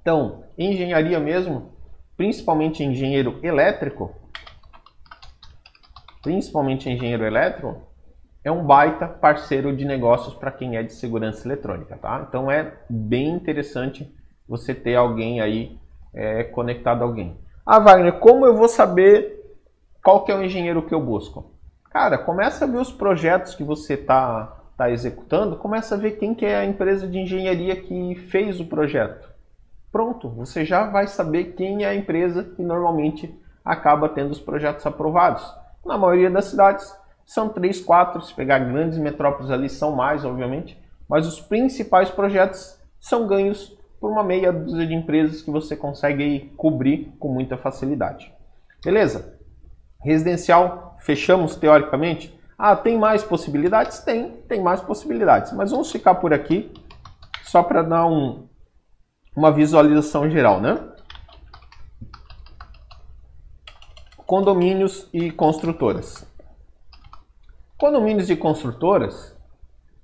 Então, 0.00 0.44
engenharia 0.56 1.20
mesmo, 1.20 1.72
principalmente 2.16 2.82
engenheiro 2.82 3.38
elétrico, 3.42 4.14
principalmente 6.22 6.88
engenheiro 6.88 7.24
elétrico, 7.24 7.82
é 8.42 8.50
um 8.50 8.64
baita 8.64 9.08
parceiro 9.08 9.74
de 9.74 9.84
negócios 9.84 10.34
para 10.34 10.52
quem 10.52 10.76
é 10.76 10.82
de 10.82 10.92
segurança 10.92 11.46
eletrônica, 11.46 11.96
tá? 11.96 12.24
Então 12.28 12.50
é 12.50 12.74
bem 12.88 13.30
interessante 13.30 14.14
você 14.46 14.74
ter 14.74 14.94
alguém 14.94 15.40
aí 15.40 15.78
é, 16.14 16.44
conectado 16.44 17.02
a 17.02 17.06
alguém. 17.06 17.38
Ah, 17.66 17.78
Wagner, 17.78 18.18
como 18.18 18.44
eu 18.44 18.54
vou 18.54 18.68
saber 18.68 19.42
qual 20.02 20.22
que 20.22 20.30
é 20.30 20.36
o 20.36 20.42
engenheiro 20.42 20.82
que 20.82 20.94
eu 20.94 21.00
busco? 21.00 21.50
Cara, 21.90 22.18
começa 22.18 22.66
a 22.66 22.68
ver 22.68 22.76
os 22.76 22.92
projetos 22.92 23.54
que 23.54 23.64
você 23.64 23.94
está 23.94 24.54
tá 24.76 24.90
executando, 24.90 25.56
começa 25.56 25.94
a 25.94 25.98
ver 25.98 26.18
quem 26.18 26.34
que 26.34 26.44
é 26.44 26.56
a 26.56 26.66
empresa 26.66 27.06
de 27.06 27.18
engenharia 27.18 27.74
que 27.74 28.16
fez 28.16 28.60
o 28.60 28.66
projeto. 28.66 29.32
Pronto, 29.90 30.28
você 30.28 30.62
já 30.62 30.84
vai 30.84 31.06
saber 31.06 31.54
quem 31.54 31.84
é 31.84 31.88
a 31.88 31.94
empresa 31.94 32.44
que 32.44 32.62
normalmente 32.62 33.34
acaba 33.64 34.10
tendo 34.10 34.32
os 34.32 34.40
projetos 34.40 34.84
aprovados. 34.84 35.42
Na 35.86 35.96
maioria 35.96 36.30
das 36.30 36.46
cidades 36.46 36.94
são 37.24 37.48
três, 37.48 37.80
quatro. 37.80 38.20
Se 38.20 38.34
pegar 38.34 38.58
grandes 38.58 38.98
metrópoles 38.98 39.50
ali, 39.50 39.70
são 39.70 39.92
mais, 39.92 40.22
obviamente. 40.22 40.78
Mas 41.08 41.26
os 41.26 41.40
principais 41.40 42.10
projetos 42.10 42.78
são 43.00 43.26
ganhos 43.26 43.74
por 44.04 44.10
uma 44.10 44.22
meia 44.22 44.52
dúzia 44.52 44.86
de 44.86 44.92
empresas 44.92 45.40
que 45.40 45.50
você 45.50 45.74
consegue 45.74 46.52
cobrir 46.58 47.10
com 47.18 47.32
muita 47.32 47.56
facilidade. 47.56 48.30
Beleza? 48.84 49.38
Residencial, 49.98 50.98
fechamos 51.00 51.56
teoricamente. 51.56 52.38
Ah, 52.58 52.76
tem 52.76 52.98
mais 52.98 53.24
possibilidades? 53.24 54.00
Tem, 54.00 54.32
tem 54.46 54.60
mais 54.60 54.82
possibilidades. 54.82 55.54
Mas 55.54 55.70
vamos 55.70 55.90
ficar 55.90 56.16
por 56.16 56.34
aqui 56.34 56.70
só 57.44 57.62
para 57.62 57.80
dar 57.80 58.04
um, 58.04 58.46
uma 59.34 59.50
visualização 59.50 60.28
geral, 60.28 60.60
né? 60.60 60.86
condomínios 64.26 65.08
e 65.14 65.30
construtoras. 65.30 66.26
Condomínios 67.78 68.28
e 68.28 68.36
construtoras 68.36 69.34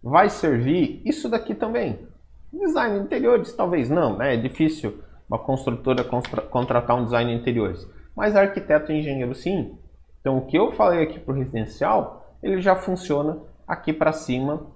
vai 0.02 0.30
servir 0.30 1.02
isso 1.04 1.28
daqui 1.28 1.54
também. 1.54 2.08
Design 2.52 2.98
de 2.98 3.04
interiores, 3.04 3.52
talvez 3.52 3.88
não, 3.88 4.16
né? 4.16 4.34
É 4.34 4.36
difícil 4.36 5.02
uma 5.28 5.38
construtora 5.38 6.04
contratar 6.50 6.96
um 6.96 7.04
design 7.04 7.32
de 7.32 7.40
interiores. 7.40 7.88
Mas 8.16 8.34
arquiteto 8.34 8.90
e 8.90 8.98
engenheiro 8.98 9.34
sim. 9.34 9.78
Então 10.20 10.38
o 10.38 10.46
que 10.46 10.58
eu 10.58 10.72
falei 10.72 11.02
aqui 11.02 11.18
para 11.18 11.32
o 11.32 11.36
residencial, 11.36 12.36
ele 12.42 12.60
já 12.60 12.76
funciona 12.76 13.38
aqui 13.66 13.92
para 13.92 14.12
cima 14.12 14.66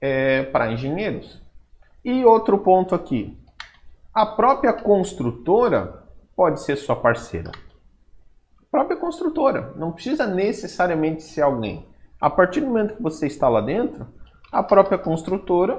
é, 0.00 0.42
para 0.44 0.70
engenheiros. 0.70 1.42
E 2.04 2.24
outro 2.24 2.58
ponto 2.58 2.94
aqui, 2.94 3.38
a 4.12 4.26
própria 4.26 4.72
construtora 4.72 6.04
pode 6.36 6.62
ser 6.62 6.76
sua 6.76 6.96
parceira 6.96 7.50
própria 8.72 8.96
construtora. 8.96 9.74
Não 9.76 9.92
precisa 9.92 10.26
necessariamente 10.26 11.22
ser 11.22 11.42
alguém. 11.42 11.86
A 12.18 12.30
partir 12.30 12.60
do 12.62 12.68
momento 12.68 12.96
que 12.96 13.02
você 13.02 13.26
está 13.26 13.46
lá 13.46 13.60
dentro, 13.60 14.06
a 14.50 14.62
própria 14.62 14.96
construtora. 14.96 15.78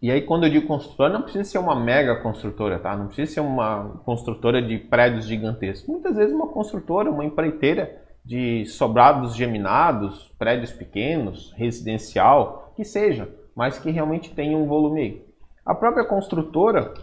E 0.00 0.10
aí, 0.10 0.22
quando 0.22 0.44
eu 0.44 0.50
digo 0.50 0.66
construtora, 0.66 1.12
não 1.12 1.22
precisa 1.22 1.44
ser 1.44 1.58
uma 1.58 1.74
mega 1.74 2.16
construtora, 2.16 2.78
tá? 2.78 2.96
Não 2.96 3.06
precisa 3.06 3.34
ser 3.34 3.40
uma 3.40 4.00
construtora 4.04 4.62
de 4.62 4.78
prédios 4.78 5.26
gigantescos. 5.26 5.88
Muitas 5.88 6.16
vezes, 6.16 6.32
uma 6.32 6.46
construtora, 6.46 7.10
uma 7.10 7.24
empreiteira 7.24 8.00
de 8.24 8.64
sobrados 8.66 9.34
geminados, 9.34 10.30
prédios 10.38 10.70
pequenos, 10.70 11.52
residencial, 11.56 12.72
que 12.76 12.84
seja, 12.84 13.28
mas 13.56 13.78
que 13.78 13.90
realmente 13.90 14.34
tenha 14.34 14.56
um 14.56 14.66
volume. 14.66 15.22
A 15.64 15.74
própria 15.74 16.04
construtora 16.04 16.94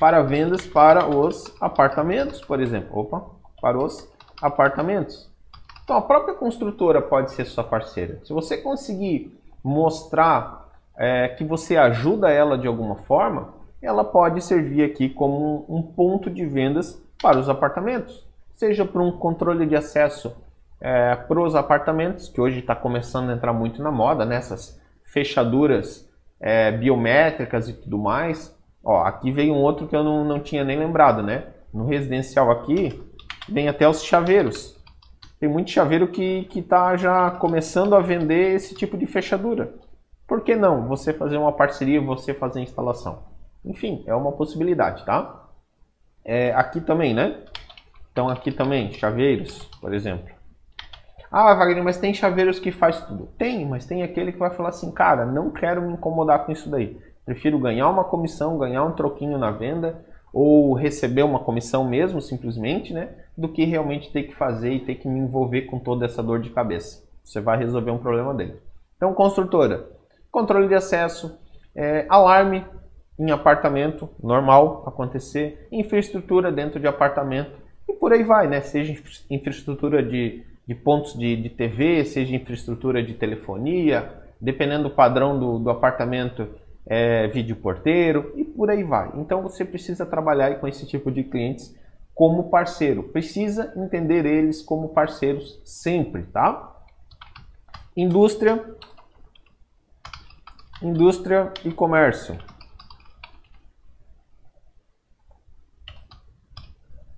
para 0.00 0.22
vendas 0.22 0.66
para 0.66 1.08
os 1.08 1.54
apartamentos, 1.60 2.40
por 2.40 2.60
exemplo. 2.60 2.98
Opa, 2.98 3.24
para 3.60 3.78
os 3.78 4.10
apartamentos. 4.40 5.30
Então 5.84 5.96
a 5.96 6.02
própria 6.02 6.34
construtora 6.34 7.02
pode 7.02 7.32
ser 7.32 7.44
sua 7.44 7.62
parceira. 7.62 8.20
Se 8.24 8.32
você 8.32 8.56
conseguir 8.56 9.36
mostrar 9.62 10.61
é, 10.96 11.28
que 11.28 11.44
você 11.44 11.76
ajuda 11.76 12.30
ela 12.30 12.56
de 12.58 12.66
alguma 12.66 12.96
forma, 12.96 13.54
ela 13.80 14.04
pode 14.04 14.40
servir 14.42 14.84
aqui 14.84 15.08
como 15.08 15.64
um, 15.68 15.82
ponto 15.82 16.30
de 16.30 16.46
vendas 16.46 17.02
para 17.20 17.38
os 17.38 17.48
apartamentos. 17.48 18.26
Seja 18.54 18.84
para 18.84 19.02
um 19.02 19.12
controle 19.12 19.66
de 19.66 19.74
acesso 19.74 20.36
é, 20.80 21.16
para 21.16 21.40
os 21.40 21.54
apartamentos, 21.54 22.28
que 22.28 22.40
hoje 22.40 22.60
está 22.60 22.76
começando 22.76 23.30
a 23.30 23.34
entrar 23.34 23.52
muito 23.52 23.82
na 23.82 23.90
moda, 23.90 24.24
nessas 24.24 24.76
né? 24.76 24.82
fechaduras 25.04 26.08
é, 26.40 26.70
biométricas 26.70 27.68
e 27.68 27.72
tudo 27.72 27.98
mais. 27.98 28.56
Ó, 28.84 29.02
aqui 29.02 29.32
veio 29.32 29.54
um 29.54 29.60
outro 29.60 29.86
que 29.86 29.96
eu 29.96 30.04
não, 30.04 30.24
não 30.24 30.40
tinha 30.40 30.64
nem 30.64 30.78
lembrado, 30.78 31.22
né? 31.22 31.44
no 31.72 31.86
residencial 31.86 32.50
aqui, 32.50 33.00
vem 33.48 33.68
até 33.68 33.88
os 33.88 34.04
chaveiros. 34.04 34.76
Tem 35.40 35.48
muito 35.48 35.70
chaveiro 35.70 36.08
que 36.08 36.46
está 36.54 36.96
já 36.96 37.30
começando 37.30 37.94
a 37.94 38.00
vender 38.00 38.54
esse 38.54 38.74
tipo 38.74 38.96
de 38.96 39.06
fechadura. 39.06 39.72
Por 40.26 40.42
que 40.42 40.56
não 40.56 40.86
você 40.88 41.12
fazer 41.12 41.36
uma 41.36 41.52
parceria, 41.52 42.00
você 42.00 42.32
fazer 42.32 42.60
a 42.60 42.62
instalação? 42.62 43.22
Enfim, 43.64 44.02
é 44.06 44.14
uma 44.14 44.32
possibilidade, 44.32 45.04
tá? 45.04 45.48
É, 46.24 46.52
aqui 46.54 46.80
também, 46.80 47.14
né? 47.14 47.40
Então 48.12 48.28
aqui 48.28 48.52
também, 48.52 48.92
chaveiros, 48.92 49.64
por 49.80 49.92
exemplo. 49.94 50.32
Ah, 51.30 51.54
Wagner, 51.54 51.82
mas 51.82 51.96
tem 51.96 52.12
chaveiros 52.12 52.58
que 52.58 52.70
faz 52.70 53.00
tudo. 53.06 53.26
Tem, 53.38 53.64
mas 53.66 53.86
tem 53.86 54.02
aquele 54.02 54.32
que 54.32 54.38
vai 54.38 54.50
falar 54.50 54.68
assim, 54.68 54.90
cara, 54.92 55.24
não 55.24 55.50
quero 55.50 55.80
me 55.80 55.94
incomodar 55.94 56.44
com 56.44 56.52
isso 56.52 56.68
daí. 56.68 57.00
Prefiro 57.24 57.58
ganhar 57.58 57.88
uma 57.88 58.04
comissão, 58.04 58.58
ganhar 58.58 58.84
um 58.84 58.92
troquinho 58.92 59.38
na 59.38 59.50
venda, 59.50 60.04
ou 60.32 60.74
receber 60.74 61.22
uma 61.22 61.38
comissão 61.38 61.88
mesmo, 61.88 62.20
simplesmente, 62.20 62.92
né? 62.92 63.08
Do 63.36 63.48
que 63.48 63.64
realmente 63.64 64.12
ter 64.12 64.24
que 64.24 64.34
fazer 64.34 64.72
e 64.72 64.80
ter 64.80 64.96
que 64.96 65.08
me 65.08 65.20
envolver 65.20 65.62
com 65.62 65.78
toda 65.78 66.04
essa 66.04 66.22
dor 66.22 66.40
de 66.40 66.50
cabeça. 66.50 67.02
Você 67.24 67.40
vai 67.40 67.56
resolver 67.56 67.90
um 67.90 67.98
problema 67.98 68.34
dele. 68.34 68.56
Então, 68.96 69.14
construtora, 69.14 69.88
controle 70.32 70.66
de 70.66 70.74
acesso, 70.74 71.38
é, 71.76 72.04
alarme 72.08 72.66
em 73.16 73.30
apartamento, 73.30 74.08
normal 74.20 74.82
acontecer, 74.88 75.68
infraestrutura 75.70 76.50
dentro 76.50 76.80
de 76.80 76.88
apartamento 76.88 77.52
e 77.88 77.92
por 77.92 78.12
aí 78.12 78.24
vai, 78.24 78.48
né? 78.48 78.60
Seja 78.60 79.00
infraestrutura 79.30 80.02
de 80.02 80.44
de 80.66 80.74
pontos 80.74 81.18
de, 81.18 81.36
de 81.36 81.50
TV, 81.50 82.04
seja 82.04 82.34
infraestrutura 82.34 83.02
de 83.02 83.14
telefonia, 83.14 84.10
dependendo 84.40 84.84
do 84.84 84.90
padrão 84.94 85.38
do, 85.38 85.58
do 85.58 85.70
apartamento, 85.70 86.48
é, 86.86 87.28
vídeo 87.28 87.56
porteiro 87.56 88.32
e 88.36 88.44
por 88.44 88.70
aí 88.70 88.82
vai. 88.82 89.10
Então 89.16 89.42
você 89.42 89.64
precisa 89.64 90.06
trabalhar 90.06 90.58
com 90.60 90.66
esse 90.66 90.86
tipo 90.86 91.10
de 91.10 91.24
clientes 91.24 91.76
como 92.14 92.50
parceiro. 92.50 93.04
Precisa 93.04 93.72
entender 93.76 94.24
eles 94.24 94.62
como 94.62 94.88
parceiros 94.88 95.60
sempre, 95.64 96.22
tá? 96.24 96.76
Indústria, 97.96 98.64
indústria 100.82 101.52
e 101.64 101.70
comércio. 101.72 102.36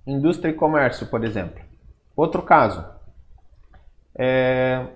Indústria 0.05 0.51
e 0.51 0.53
comércio, 0.53 1.07
por 1.07 1.23
exemplo. 1.23 1.63
Outro 2.15 2.41
caso, 2.43 2.85
é... 4.17 4.87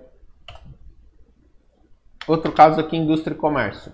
Outro 2.27 2.51
caso 2.51 2.79
aqui, 2.79 2.95
indústria 2.95 3.33
e 3.33 3.37
comércio. 3.37 3.91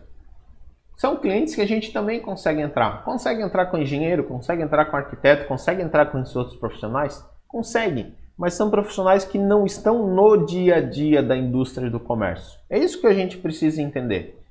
São 0.97 1.17
clientes 1.17 1.55
que 1.55 1.61
a 1.61 1.67
gente 1.67 1.91
também 1.91 2.21
consegue 2.21 2.61
entrar. 2.61 3.03
Consegue 3.03 3.41
entrar 3.41 3.67
com 3.67 3.77
engenheiro, 3.77 4.25
consegue 4.25 4.61
entrar 4.61 4.85
com 4.85 4.97
arquiteto, 4.97 5.47
consegue 5.47 5.81
entrar 5.81 6.07
com 6.07 6.19
esses 6.19 6.35
outros 6.35 6.57
profissionais? 6.57 7.25
Consegue, 7.47 8.13
mas 8.37 8.53
são 8.53 8.69
profissionais 8.69 9.23
que 9.25 9.37
não 9.37 9.65
estão 9.65 10.07
no 10.07 10.45
dia 10.45 10.75
a 10.75 10.81
dia 10.81 11.23
da 11.23 11.35
indústria 11.35 11.89
do 11.89 11.99
comércio. 11.99 12.59
É 12.69 12.77
isso 12.77 12.99
que 12.99 13.07
a 13.07 13.13
gente 13.13 13.37
precisa 13.37 13.81
entender. 13.81 14.44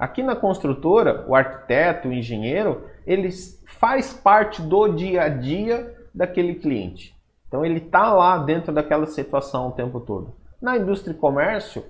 Aqui 0.00 0.22
na 0.22 0.34
construtora, 0.34 1.26
o 1.28 1.34
arquiteto, 1.34 2.08
o 2.08 2.12
engenheiro, 2.12 2.86
eles 3.06 3.62
faz 3.66 4.14
parte 4.14 4.62
do 4.62 4.88
dia 4.88 5.24
a 5.24 5.28
dia 5.28 5.94
daquele 6.14 6.54
cliente. 6.54 7.14
Então 7.46 7.66
ele 7.66 7.80
está 7.80 8.10
lá 8.10 8.38
dentro 8.38 8.72
daquela 8.72 9.06
situação 9.06 9.68
o 9.68 9.72
tempo 9.72 10.00
todo. 10.00 10.34
Na 10.60 10.78
indústria 10.78 11.12
e 11.12 11.16
comércio, 11.16 11.84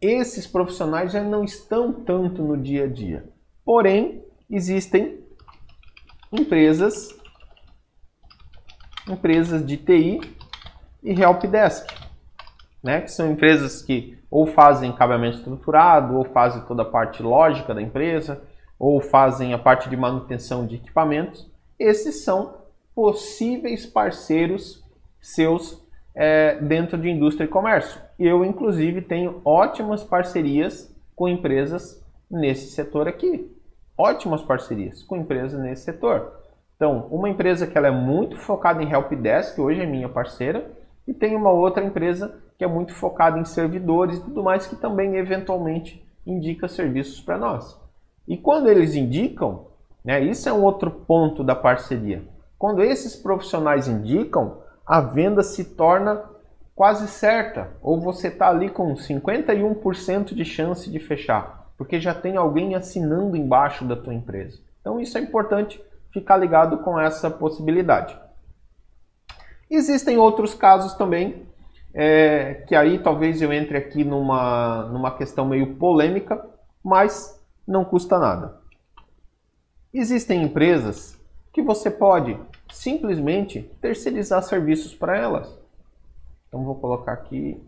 esses 0.00 0.46
profissionais 0.46 1.12
já 1.12 1.22
não 1.22 1.44
estão 1.44 1.92
tanto 1.92 2.42
no 2.42 2.56
dia 2.56 2.84
a 2.84 2.88
dia. 2.88 3.28
Porém, 3.62 4.24
existem 4.48 5.20
empresas 6.32 7.14
empresas 9.06 9.66
de 9.66 9.76
TI 9.76 10.20
e 11.02 11.20
helpdesk, 11.20 11.86
né? 12.82 13.00
que 13.00 13.10
são 13.10 13.30
empresas 13.30 13.82
que 13.82 14.18
ou 14.30 14.46
fazem 14.46 14.92
cabeamento 14.92 15.38
estruturado, 15.38 16.16
ou 16.16 16.24
fazem 16.24 16.62
toda 16.62 16.82
a 16.82 16.88
parte 16.88 17.22
lógica 17.22 17.74
da 17.74 17.82
empresa, 17.82 18.42
ou 18.78 19.00
fazem 19.00 19.52
a 19.52 19.58
parte 19.58 19.90
de 19.90 19.96
manutenção 19.96 20.66
de 20.66 20.76
equipamentos. 20.76 21.50
Esses 21.78 22.22
são 22.22 22.54
possíveis 22.94 23.86
parceiros 23.86 24.84
seus 25.20 25.84
é, 26.14 26.56
dentro 26.60 26.96
de 26.96 27.08
indústria 27.08 27.44
e 27.44 27.48
comércio. 27.48 28.00
Eu, 28.18 28.44
inclusive, 28.44 29.02
tenho 29.02 29.40
ótimas 29.44 30.04
parcerias 30.04 30.94
com 31.16 31.28
empresas 31.28 32.02
nesse 32.30 32.70
setor 32.70 33.08
aqui. 33.08 33.50
Ótimas 33.96 34.42
parcerias 34.42 35.02
com 35.02 35.16
empresas 35.16 35.60
nesse 35.60 35.82
setor. 35.82 36.40
Então, 36.76 37.08
uma 37.10 37.28
empresa 37.28 37.66
que 37.66 37.76
ela 37.76 37.88
é 37.88 37.90
muito 37.90 38.36
focada 38.36 38.82
em 38.82 38.90
helpdesk, 38.90 39.58
hoje 39.58 39.82
é 39.82 39.86
minha 39.86 40.08
parceira, 40.08 40.70
e 41.06 41.12
tem 41.12 41.36
uma 41.36 41.50
outra 41.50 41.84
empresa 41.84 42.40
que 42.60 42.64
é 42.64 42.68
muito 42.68 42.92
focada 42.92 43.38
em 43.38 43.44
servidores 43.46 44.18
e 44.18 44.20
tudo 44.20 44.42
mais, 44.42 44.66
que 44.66 44.76
também 44.76 45.16
eventualmente 45.16 46.06
indica 46.26 46.68
serviços 46.68 47.18
para 47.18 47.38
nós. 47.38 47.80
E 48.28 48.36
quando 48.36 48.68
eles 48.68 48.94
indicam, 48.94 49.68
né, 50.04 50.20
isso 50.20 50.46
é 50.46 50.52
um 50.52 50.62
outro 50.62 50.90
ponto 50.90 51.42
da 51.42 51.54
parceria. 51.54 52.22
Quando 52.58 52.82
esses 52.82 53.16
profissionais 53.16 53.88
indicam, 53.88 54.58
a 54.86 55.00
venda 55.00 55.42
se 55.42 55.74
torna 55.74 56.22
quase 56.74 57.08
certa, 57.08 57.70
ou 57.80 57.98
você 57.98 58.28
está 58.28 58.50
ali 58.50 58.68
com 58.68 58.92
51% 58.92 60.34
de 60.34 60.44
chance 60.44 60.90
de 60.90 60.98
fechar, 60.98 61.72
porque 61.78 61.98
já 61.98 62.12
tem 62.12 62.36
alguém 62.36 62.74
assinando 62.74 63.38
embaixo 63.38 63.86
da 63.86 63.96
tua 63.96 64.12
empresa. 64.12 64.58
Então 64.82 65.00
isso 65.00 65.16
é 65.16 65.22
importante 65.22 65.82
ficar 66.12 66.36
ligado 66.36 66.76
com 66.80 67.00
essa 67.00 67.30
possibilidade. 67.30 68.20
Existem 69.70 70.18
outros 70.18 70.52
casos 70.52 70.92
também, 70.92 71.48
é, 71.92 72.54
que 72.66 72.74
aí 72.74 72.98
talvez 72.98 73.42
eu 73.42 73.52
entre 73.52 73.76
aqui 73.76 74.04
numa, 74.04 74.84
numa 74.86 75.16
questão 75.16 75.44
meio 75.44 75.74
polêmica, 75.76 76.44
mas 76.82 77.40
não 77.66 77.84
custa 77.84 78.18
nada. 78.18 78.60
Existem 79.92 80.42
empresas 80.42 81.18
que 81.52 81.60
você 81.60 81.90
pode 81.90 82.38
simplesmente 82.70 83.62
terceirizar 83.80 84.42
serviços 84.42 84.94
para 84.94 85.16
elas. 85.16 85.58
Então 86.48 86.64
vou 86.64 86.76
colocar 86.76 87.12
aqui 87.12 87.60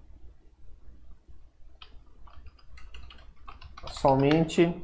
somente 3.90 4.74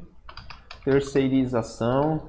terceirização 0.84 2.28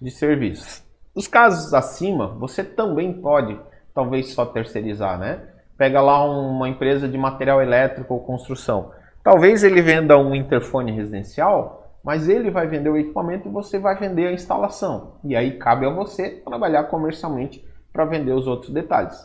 de 0.00 0.10
serviços. 0.10 0.82
Os 1.14 1.26
casos 1.26 1.74
acima, 1.74 2.28
você 2.28 2.62
também 2.62 3.20
pode 3.20 3.58
talvez 3.92 4.32
só 4.32 4.46
terceirizar, 4.46 5.18
né? 5.18 5.57
Pega 5.78 6.00
lá 6.00 6.22
uma 6.24 6.68
empresa 6.68 7.08
de 7.08 7.16
material 7.16 7.62
elétrico 7.62 8.12
ou 8.12 8.20
construção. 8.20 8.90
Talvez 9.22 9.62
ele 9.62 9.80
venda 9.80 10.18
um 10.18 10.34
interfone 10.34 10.90
residencial, 10.90 11.94
mas 12.02 12.28
ele 12.28 12.50
vai 12.50 12.66
vender 12.66 12.90
o 12.90 12.96
equipamento 12.96 13.48
e 13.48 13.52
você 13.52 13.78
vai 13.78 13.96
vender 13.96 14.26
a 14.26 14.32
instalação. 14.32 15.18
E 15.22 15.36
aí 15.36 15.56
cabe 15.56 15.86
a 15.86 15.90
você 15.90 16.30
trabalhar 16.44 16.84
comercialmente 16.84 17.64
para 17.92 18.04
vender 18.04 18.32
os 18.32 18.48
outros 18.48 18.72
detalhes. 18.72 19.16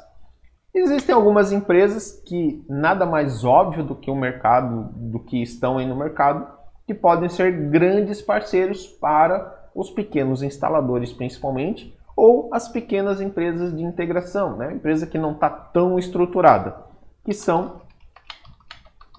Existem 0.74 1.14
algumas 1.14 1.52
empresas 1.52 2.22
que 2.26 2.64
nada 2.70 3.06
mais 3.06 3.44
óbvio 3.44 3.84
do 3.84 3.96
que 3.96 4.12
o 4.12 4.16
mercado, 4.16 4.90
do 4.96 5.20
que 5.20 5.42
estão 5.42 5.78
aí 5.78 5.88
no 5.88 5.96
mercado, 5.96 6.48
que 6.86 6.94
podem 6.94 7.30
ser 7.30 7.52
grandes 7.70 8.22
parceiros 8.22 8.88
para 8.88 9.70
os 9.74 9.90
pequenos 9.90 10.44
instaladores 10.44 11.12
principalmente, 11.12 11.98
ou 12.16 12.50
as 12.54 12.68
pequenas 12.68 13.20
empresas 13.22 13.76
de 13.76 13.84
integração, 13.84 14.58
né? 14.58 14.74
empresa 14.74 15.08
que 15.08 15.18
não 15.18 15.34
está 15.34 15.50
tão 15.50 15.98
estruturada, 15.98 16.76
que 17.24 17.34
são 17.34 17.82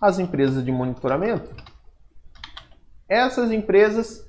as 0.01 0.18
empresas 0.18 0.64
de 0.64 0.70
monitoramento 0.70 1.64
essas 3.09 3.53
empresas 3.53 4.26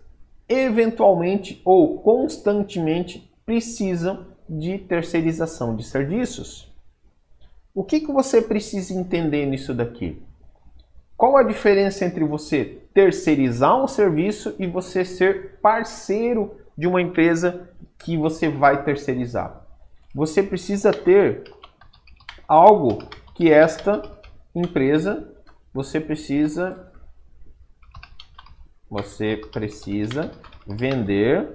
eventualmente 0.47 1.61
ou 1.65 1.99
constantemente 1.99 3.31
precisam 3.45 4.27
de 4.47 4.77
terceirização 4.77 5.75
de 5.75 5.83
serviços. 5.83 6.71
O 7.73 7.83
que, 7.83 7.99
que 7.99 8.11
você 8.11 8.41
precisa 8.41 8.93
entender 8.93 9.45
nisso 9.45 9.73
daqui? 9.73 10.21
Qual 11.17 11.37
a 11.37 11.43
diferença 11.43 12.05
entre 12.05 12.23
você 12.23 12.81
terceirizar 12.93 13.81
um 13.81 13.87
serviço 13.87 14.55
e 14.59 14.67
você 14.67 15.03
ser 15.03 15.59
parceiro 15.61 16.55
de 16.77 16.87
uma 16.87 17.01
empresa 17.01 17.69
que 17.99 18.17
você 18.17 18.49
vai 18.49 18.83
terceirizar? 18.83 19.65
Você 20.13 20.41
precisa 20.41 20.91
ter 20.91 21.43
algo 22.47 22.99
que 23.33 23.51
esta 23.51 24.01
empresa, 24.53 25.33
você 25.73 25.99
precisa 25.99 26.91
você 28.89 29.35
precisa 29.51 30.31
vender 30.65 31.49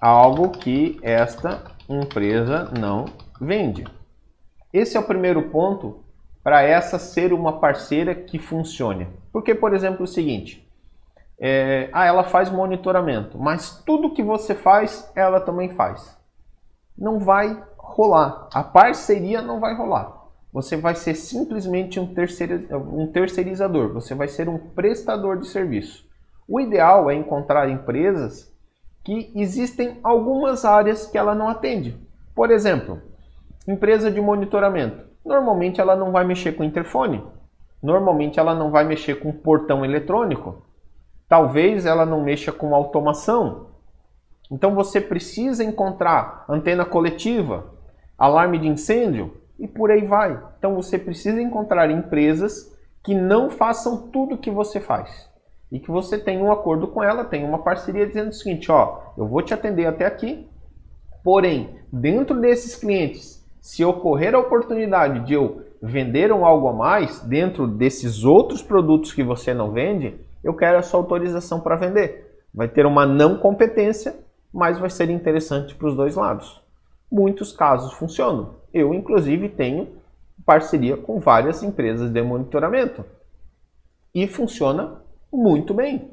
algo 0.00 0.50
que 0.50 0.98
esta 1.02 1.64
empresa 1.88 2.72
não 2.78 3.04
vende. 3.40 3.84
Esse 4.72 4.96
é 4.96 5.00
o 5.00 5.06
primeiro 5.06 5.50
ponto 5.50 6.04
para 6.42 6.62
essa 6.62 6.98
ser 6.98 7.32
uma 7.32 7.58
parceira 7.58 8.14
que 8.14 8.38
funcione. 8.38 9.08
Porque, 9.32 9.54
por 9.54 9.74
exemplo, 9.74 10.04
o 10.04 10.08
seguinte: 10.08 10.67
é, 11.40 11.88
ah, 11.92 12.04
ela 12.04 12.24
faz 12.24 12.50
monitoramento, 12.50 13.38
mas 13.38 13.82
tudo 13.84 14.12
que 14.12 14.22
você 14.22 14.54
faz, 14.54 15.10
ela 15.14 15.40
também 15.40 15.70
faz. 15.70 16.16
não 16.96 17.18
vai 17.18 17.62
rolar. 17.76 18.48
A 18.52 18.62
parceria 18.62 19.40
não 19.40 19.60
vai 19.60 19.74
rolar. 19.74 20.18
Você 20.52 20.76
vai 20.76 20.94
ser 20.94 21.14
simplesmente 21.14 22.00
um, 22.00 22.12
um 22.92 23.06
terceirizador, 23.12 23.92
você 23.92 24.14
vai 24.14 24.28
ser 24.28 24.48
um 24.48 24.58
prestador 24.58 25.38
de 25.38 25.46
serviço. 25.46 26.06
O 26.48 26.60
ideal 26.60 27.10
é 27.10 27.14
encontrar 27.14 27.68
empresas 27.68 28.52
que 29.04 29.30
existem 29.34 29.98
algumas 30.02 30.64
áreas 30.64 31.06
que 31.06 31.18
ela 31.18 31.34
não 31.34 31.48
atende. 31.48 31.96
Por 32.34 32.50
exemplo, 32.50 33.00
empresa 33.66 34.10
de 34.10 34.20
monitoramento. 34.20 35.06
Normalmente 35.24 35.80
ela 35.80 35.94
não 35.94 36.10
vai 36.10 36.24
mexer 36.24 36.52
com 36.52 36.64
interfone. 36.64 37.22
Normalmente 37.82 38.40
ela 38.40 38.54
não 38.54 38.70
vai 38.70 38.84
mexer 38.84 39.16
com 39.20 39.30
portão 39.30 39.84
eletrônico. 39.84 40.62
Talvez 41.28 41.84
ela 41.84 42.06
não 42.06 42.22
mexa 42.22 42.50
com 42.50 42.74
automação. 42.74 43.66
Então 44.50 44.74
você 44.74 45.00
precisa 45.00 45.62
encontrar 45.62 46.44
antena 46.48 46.84
coletiva, 46.84 47.66
alarme 48.16 48.58
de 48.58 48.66
incêndio 48.66 49.36
e 49.58 49.68
por 49.68 49.90
aí 49.90 50.06
vai. 50.06 50.42
Então 50.58 50.74
você 50.74 50.98
precisa 50.98 51.40
encontrar 51.40 51.90
empresas 51.90 52.74
que 53.02 53.14
não 53.14 53.50
façam 53.50 54.08
tudo 54.08 54.38
que 54.38 54.50
você 54.50 54.80
faz 54.80 55.28
e 55.70 55.78
que 55.78 55.90
você 55.90 56.18
tenha 56.18 56.42
um 56.42 56.50
acordo 56.50 56.88
com 56.88 57.02
ela, 57.02 57.24
tenha 57.24 57.46
uma 57.46 57.58
parceria 57.58 58.06
dizendo 58.06 58.28
o 58.28 58.32
seguinte, 58.32 58.72
ó, 58.72 59.00
eu 59.16 59.26
vou 59.26 59.42
te 59.42 59.52
atender 59.52 59.86
até 59.86 60.06
aqui, 60.06 60.48
porém, 61.22 61.76
dentro 61.92 62.40
desses 62.40 62.74
clientes, 62.74 63.46
se 63.60 63.84
ocorrer 63.84 64.34
a 64.34 64.38
oportunidade 64.38 65.26
de 65.26 65.34
eu 65.34 65.62
vender 65.82 66.32
um 66.32 66.44
algo 66.44 66.68
a 66.68 66.72
mais 66.72 67.20
dentro 67.20 67.66
desses 67.66 68.24
outros 68.24 68.62
produtos 68.62 69.12
que 69.12 69.22
você 69.22 69.52
não 69.52 69.70
vende, 69.70 70.18
eu 70.42 70.54
quero 70.54 70.78
a 70.78 70.82
sua 70.82 71.00
autorização 71.00 71.60
para 71.60 71.76
vender. 71.76 72.42
Vai 72.52 72.68
ter 72.68 72.86
uma 72.86 73.06
não 73.06 73.38
competência, 73.38 74.16
mas 74.52 74.78
vai 74.78 74.90
ser 74.90 75.10
interessante 75.10 75.74
para 75.74 75.88
os 75.88 75.96
dois 75.96 76.16
lados. 76.16 76.62
Muitos 77.10 77.52
casos 77.52 77.92
funcionam. 77.92 78.56
Eu, 78.72 78.94
inclusive, 78.94 79.48
tenho 79.48 79.88
parceria 80.44 80.96
com 80.96 81.20
várias 81.20 81.62
empresas 81.62 82.10
de 82.10 82.22
monitoramento. 82.22 83.04
E 84.14 84.26
funciona 84.26 85.02
muito 85.32 85.74
bem. 85.74 86.10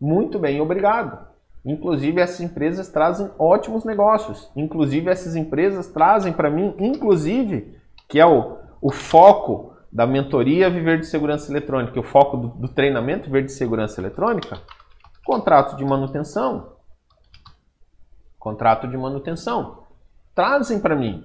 Muito 0.00 0.38
bem, 0.38 0.60
obrigado. 0.60 1.32
Inclusive, 1.64 2.20
essas 2.20 2.40
empresas 2.40 2.88
trazem 2.88 3.30
ótimos 3.38 3.84
negócios. 3.84 4.50
Inclusive, 4.56 5.10
essas 5.10 5.36
empresas 5.36 5.86
trazem 5.86 6.32
para 6.32 6.50
mim, 6.50 6.74
inclusive, 6.78 7.76
que 8.08 8.18
é 8.18 8.26
o, 8.26 8.56
o 8.80 8.90
foco 8.90 9.71
da 9.92 10.06
mentoria 10.06 10.70
Viver 10.70 10.98
de 10.98 11.06
Segurança 11.06 11.52
Eletrônica, 11.52 12.00
o 12.00 12.02
foco 12.02 12.36
do, 12.36 12.48
do 12.48 12.68
treinamento 12.68 13.26
Viver 13.26 13.44
de 13.44 13.52
Segurança 13.52 14.00
Eletrônica, 14.00 14.58
contrato 15.24 15.76
de 15.76 15.84
manutenção. 15.84 16.72
Contrato 18.38 18.88
de 18.88 18.96
manutenção. 18.96 19.84
Trazem 20.34 20.80
para 20.80 20.96
mim. 20.96 21.24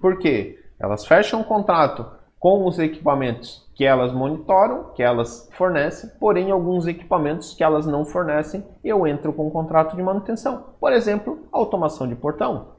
Por 0.00 0.18
quê? 0.18 0.62
Elas 0.78 1.06
fecham 1.06 1.40
um 1.40 1.44
contrato 1.44 2.06
com 2.38 2.66
os 2.66 2.78
equipamentos 2.78 3.68
que 3.74 3.84
elas 3.84 4.12
monitoram, 4.12 4.92
que 4.92 5.02
elas 5.02 5.48
fornecem, 5.52 6.10
porém 6.20 6.50
alguns 6.50 6.86
equipamentos 6.86 7.54
que 7.54 7.64
elas 7.64 7.86
não 7.86 8.04
fornecem, 8.04 8.64
eu 8.84 9.06
entro 9.06 9.32
com 9.32 9.48
um 9.48 9.50
contrato 9.50 9.96
de 9.96 10.02
manutenção. 10.02 10.74
Por 10.78 10.92
exemplo, 10.92 11.48
automação 11.50 12.06
de 12.06 12.14
portão. 12.14 12.77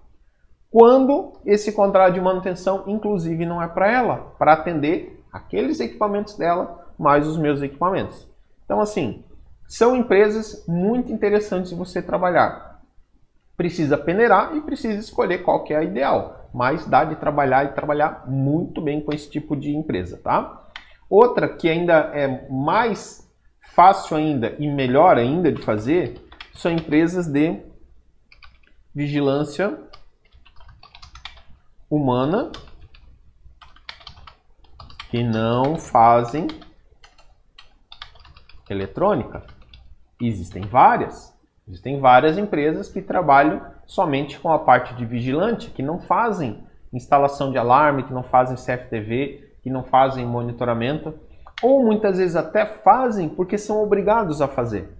Quando 0.72 1.34
esse 1.46 1.72
contrato 1.72 2.14
de 2.14 2.22
manutenção, 2.22 2.84
inclusive, 2.88 3.46
não 3.46 3.62
é 3.62 3.68
para 3.68 3.92
ela, 3.92 4.34
para 4.38 4.54
atender 4.54 5.24
aqueles 5.32 5.80
equipamentos 5.80 6.36
dela, 6.36 6.88
mais 6.98 7.28
os 7.28 7.38
meus 7.38 7.62
equipamentos. 7.62 8.28
Então, 8.66 8.80
assim, 8.80 9.24
são 9.68 9.96
empresas 9.96 10.66
muito 10.68 11.12
interessantes 11.12 11.70
de 11.70 11.76
você 11.76 12.02
trabalhar. 12.02 12.82
Precisa 13.58 13.98
peneirar 13.98 14.56
e 14.56 14.62
precisa 14.62 15.00
escolher 15.00 15.40
qual 15.40 15.64
que 15.64 15.74
é 15.74 15.78
a 15.78 15.84
ideal 15.84 16.40
mas 16.54 16.86
dá 16.86 17.04
de 17.04 17.16
trabalhar 17.16 17.66
e 17.66 17.74
trabalhar 17.74 18.26
muito 18.28 18.82
bem 18.82 19.02
com 19.02 19.14
esse 19.14 19.30
tipo 19.30 19.56
de 19.56 19.76
empresa, 19.76 20.20
tá? 20.24 20.68
Outra 21.10 21.48
que 21.48 21.70
ainda 21.70 22.12
é 22.14 22.48
mais 22.50 23.28
fácil 23.74 24.18
ainda 24.18 24.56
e 24.60 24.68
melhor 24.68 25.18
ainda 25.18 25.52
de 25.52 25.62
fazer 25.62 26.16
são 26.54 26.72
empresas 26.72 27.28
de 27.28 27.62
vigilância 28.94 29.78
humana 31.90 32.52
que 35.10 35.24
não 35.24 35.76
fazem 35.76 36.48
eletrônica. 38.70 39.44
Existem 40.22 40.62
várias. 40.62 41.34
Existem 41.68 42.00
várias 42.00 42.38
empresas 42.38 42.90
que 42.90 43.02
trabalham 43.02 43.62
somente 43.86 44.40
com 44.40 44.52
a 44.52 44.60
parte 44.60 44.94
de 44.94 45.06
vigilante, 45.06 45.72
que 45.72 45.82
não 45.82 46.00
fazem 46.00 46.64
instalação 46.94 47.52
de 47.52 47.58
alarme, 47.58 48.04
que 48.04 48.14
não 48.14 48.24
fazem 48.24 48.56
CFTV, 48.56 49.54
que 49.62 49.70
não 49.70 49.84
fazem 49.84 50.26
monitoramento, 50.26 51.14
ou 51.62 51.84
muitas 51.84 52.18
vezes 52.18 52.36
até 52.36 52.66
fazem 52.66 53.30
porque 53.30 53.58
são 53.58 53.82
obrigados 53.84 54.42
a 54.42 54.48
fazer. 54.48 54.92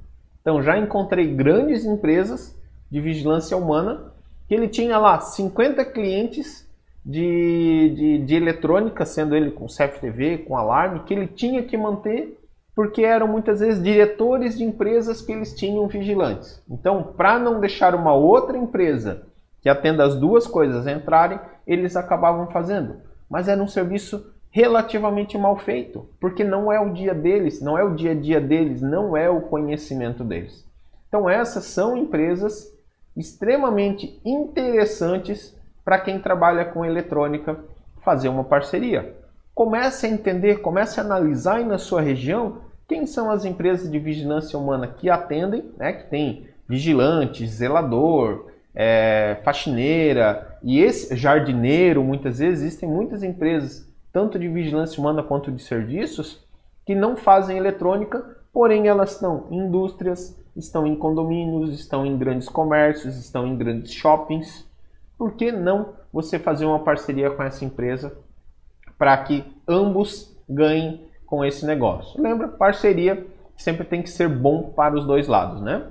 Então 0.42 0.62
já 0.62 0.78
encontrei 0.78 1.34
grandes 1.34 1.86
empresas 1.86 2.58
de 2.90 3.00
vigilância 3.00 3.56
humana 3.56 4.12
que 4.48 4.56
ele 4.56 4.68
tinha 4.68 4.98
lá 4.98 5.20
50 5.20 5.86
clientes 5.86 6.69
de, 7.10 7.90
de, 7.96 8.18
de 8.20 8.36
eletrônica, 8.36 9.04
sendo 9.04 9.36
ele 9.36 9.50
com 9.50 9.66
CFTV, 9.66 10.40
com 10.40 10.56
alarme, 10.56 11.00
que 11.00 11.14
ele 11.14 11.26
tinha 11.26 11.64
que 11.64 11.76
manter 11.76 12.38
porque 12.76 13.02
eram 13.02 13.28
muitas 13.28 13.60
vezes 13.60 13.84
diretores 13.84 14.58
de 14.58 14.64
empresas 14.64 15.22
que 15.22 15.32
eles 15.32 15.54
tinham 15.54 15.88
vigilantes. 15.88 16.64
Então, 16.70 17.04
para 17.18 17.38
não 17.38 17.60
deixar 17.60 17.94
uma 17.96 18.14
outra 18.14 18.58
empresa 18.58 19.24
que 19.60 19.68
atenda 19.68 20.06
as 20.06 20.16
duas 20.16 20.48
coisas 20.48 20.88
entrarem, 20.88 21.40
eles 21.68 21.98
acabavam 21.98 22.48
fazendo. 22.52 22.98
Mas 23.30 23.50
era 23.50 23.62
um 23.62 23.68
serviço 23.68 24.32
relativamente 24.52 25.38
mal 25.38 25.58
feito, 25.58 26.08
porque 26.22 26.44
não 26.44 26.72
é 26.72 26.80
o 26.80 26.94
dia 26.94 27.14
deles, 27.14 27.60
não 27.60 27.78
é 27.78 27.84
o 27.84 27.96
dia 27.96 28.12
a 28.12 28.16
dia 28.16 28.40
deles, 28.40 28.82
não 28.82 29.18
é 29.18 29.30
o 29.30 29.42
conhecimento 29.42 30.24
deles. 30.24 30.66
Então, 31.08 31.30
essas 31.30 31.66
são 31.66 31.98
empresas 31.98 32.72
extremamente 33.18 34.22
interessantes 34.24 35.59
para 35.90 35.98
quem 35.98 36.20
trabalha 36.20 36.66
com 36.66 36.86
eletrônica 36.86 37.58
fazer 38.04 38.30
uma 38.30 38.44
parceria. 38.44 39.16
Comece 39.56 40.06
a 40.06 40.10
entender, 40.10 40.62
comece 40.62 41.00
a 41.00 41.04
analisar 41.04 41.56
aí 41.56 41.66
na 41.66 41.80
sua 41.80 42.00
região 42.00 42.60
quem 42.88 43.08
são 43.08 43.32
as 43.32 43.44
empresas 43.44 43.90
de 43.90 43.98
vigilância 43.98 44.60
humana 44.60 44.86
que 44.86 45.10
atendem, 45.10 45.66
né, 45.80 45.94
que 45.94 46.08
tem 46.08 46.46
vigilante, 46.68 47.48
zelador, 47.48 48.52
é, 48.76 49.40
faxineira 49.44 50.60
e 50.62 50.80
esse 50.80 51.16
jardineiro, 51.16 52.04
muitas 52.04 52.38
vezes 52.38 52.66
existem 52.66 52.88
muitas 52.88 53.24
empresas, 53.24 53.92
tanto 54.14 54.38
de 54.38 54.48
vigilância 54.48 55.02
humana 55.02 55.24
quanto 55.24 55.52
de 55.52 55.64
serviços, 55.64 56.46
que 56.86 56.94
não 56.94 57.18
fazem 57.18 57.58
eletrônica, 57.58 58.24
porém 58.54 58.88
elas 58.88 59.14
estão 59.14 59.48
em 59.50 59.58
indústrias, 59.58 60.40
estão 60.56 60.86
em 60.86 60.96
condomínios, 60.96 61.74
estão 61.74 62.06
em 62.06 62.16
grandes 62.16 62.48
comércios, 62.48 63.18
estão 63.18 63.48
em 63.48 63.58
grandes 63.58 63.92
shoppings. 63.92 64.69
Por 65.20 65.34
que 65.34 65.52
não 65.52 65.94
você 66.12 66.40
fazer 66.40 66.66
uma 66.66 66.80
parceria 66.80 67.30
com 67.30 67.44
essa 67.44 67.64
empresa 67.64 68.18
para 68.98 69.16
que 69.18 69.46
ambos 69.68 70.36
ganhem 70.50 71.08
com 71.26 71.46
esse 71.46 71.66
negócio. 71.66 72.20
Lembra, 72.20 72.48
parceria 72.48 73.26
sempre 73.56 73.86
tem 73.86 74.02
que 74.02 74.10
ser 74.10 74.28
bom 74.28 74.72
para 74.72 74.96
os 74.96 75.06
dois 75.06 75.28
lados, 75.28 75.62
né? 75.62 75.88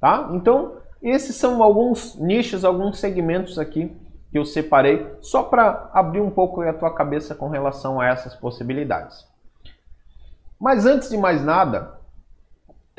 Tá? 0.00 0.30
Então, 0.32 0.76
esses 1.02 1.36
são 1.36 1.62
alguns 1.62 2.16
nichos, 2.18 2.64
alguns 2.64 2.98
segmentos 2.98 3.58
aqui 3.58 3.94
que 4.30 4.38
eu 4.38 4.44
separei 4.44 5.06
só 5.20 5.42
para 5.42 5.90
abrir 5.92 6.20
um 6.20 6.30
pouco 6.30 6.62
a 6.62 6.72
tua 6.72 6.94
cabeça 6.94 7.34
com 7.34 7.48
relação 7.48 8.00
a 8.00 8.06
essas 8.06 8.34
possibilidades. 8.34 9.26
Mas 10.58 10.86
antes 10.86 11.10
de 11.10 11.18
mais 11.18 11.44
nada, 11.44 11.99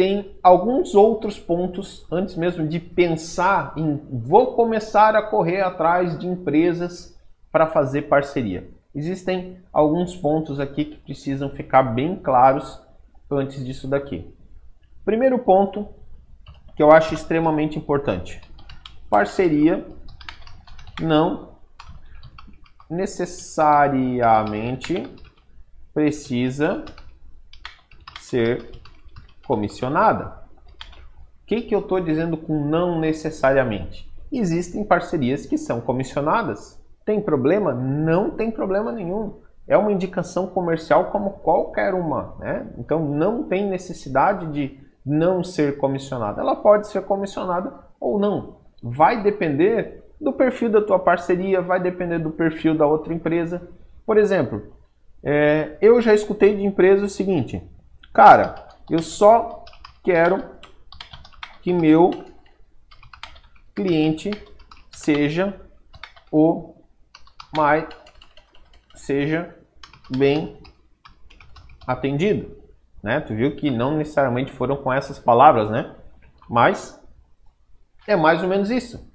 tem 0.01 0.35
alguns 0.41 0.95
outros 0.95 1.37
pontos 1.37 2.07
antes 2.11 2.35
mesmo 2.35 2.67
de 2.67 2.79
pensar 2.79 3.71
em 3.77 4.01
vou 4.11 4.55
começar 4.55 5.15
a 5.15 5.21
correr 5.21 5.61
atrás 5.61 6.17
de 6.17 6.25
empresas 6.25 7.15
para 7.51 7.67
fazer 7.67 8.09
parceria. 8.09 8.67
Existem 8.95 9.59
alguns 9.71 10.15
pontos 10.15 10.59
aqui 10.59 10.85
que 10.85 10.97
precisam 10.97 11.51
ficar 11.51 11.83
bem 11.83 12.15
claros 12.15 12.81
antes 13.29 13.63
disso 13.63 13.87
daqui. 13.87 14.27
Primeiro 15.05 15.37
ponto 15.37 15.87
que 16.75 16.81
eu 16.81 16.91
acho 16.91 17.13
extremamente 17.13 17.77
importante: 17.77 18.41
parceria 19.07 19.85
não 20.99 21.51
necessariamente 22.89 25.07
precisa 25.93 26.83
ser 28.19 28.80
comissionada. 29.51 30.27
O 31.43 31.45
que, 31.45 31.61
que 31.61 31.75
eu 31.75 31.79
estou 31.79 31.99
dizendo 31.99 32.37
com 32.37 32.65
não 32.65 33.01
necessariamente? 33.01 34.09
Existem 34.31 34.81
parcerias 34.81 35.45
que 35.45 35.57
são 35.57 35.81
comissionadas 35.81 36.81
tem 37.05 37.19
problema? 37.19 37.73
Não 37.73 38.31
tem 38.31 38.49
problema 38.49 38.89
nenhum. 38.89 39.41
É 39.67 39.77
uma 39.77 39.91
indicação 39.91 40.47
comercial 40.47 41.11
como 41.11 41.31
qualquer 41.31 41.93
uma, 41.93 42.35
né? 42.39 42.67
Então 42.77 43.03
não 43.05 43.43
tem 43.43 43.67
necessidade 43.67 44.47
de 44.53 44.79
não 45.05 45.43
ser 45.43 45.77
comissionada. 45.77 46.39
Ela 46.39 46.55
pode 46.55 46.87
ser 46.87 47.01
comissionada 47.01 47.73
ou 47.99 48.17
não. 48.17 48.61
Vai 48.81 49.21
depender 49.21 50.05
do 50.21 50.31
perfil 50.31 50.69
da 50.69 50.81
tua 50.81 50.99
parceria, 50.99 51.61
vai 51.61 51.81
depender 51.81 52.19
do 52.19 52.31
perfil 52.31 52.77
da 52.77 52.85
outra 52.85 53.13
empresa. 53.13 53.61
Por 54.05 54.17
exemplo, 54.17 54.61
é, 55.21 55.77
eu 55.81 55.99
já 56.01 56.13
escutei 56.13 56.55
de 56.55 56.63
empresa 56.63 57.05
o 57.05 57.09
seguinte, 57.09 57.61
cara, 58.13 58.70
eu 58.91 59.01
só 59.01 59.63
quero 60.03 60.43
que 61.61 61.71
meu 61.71 62.11
cliente 63.73 64.31
seja 64.91 65.59
o 66.29 66.75
mais 67.55 67.87
seja 68.93 69.57
bem 70.15 70.61
atendido, 71.87 72.57
né? 73.01 73.21
Tu 73.21 73.33
viu 73.33 73.55
que 73.55 73.71
não 73.71 73.97
necessariamente 73.97 74.51
foram 74.51 74.75
com 74.75 74.91
essas 74.91 75.17
palavras, 75.17 75.69
né? 75.69 75.95
Mas 76.49 77.01
é 78.05 78.15
mais 78.15 78.43
ou 78.43 78.49
menos 78.49 78.69
isso. 78.69 79.09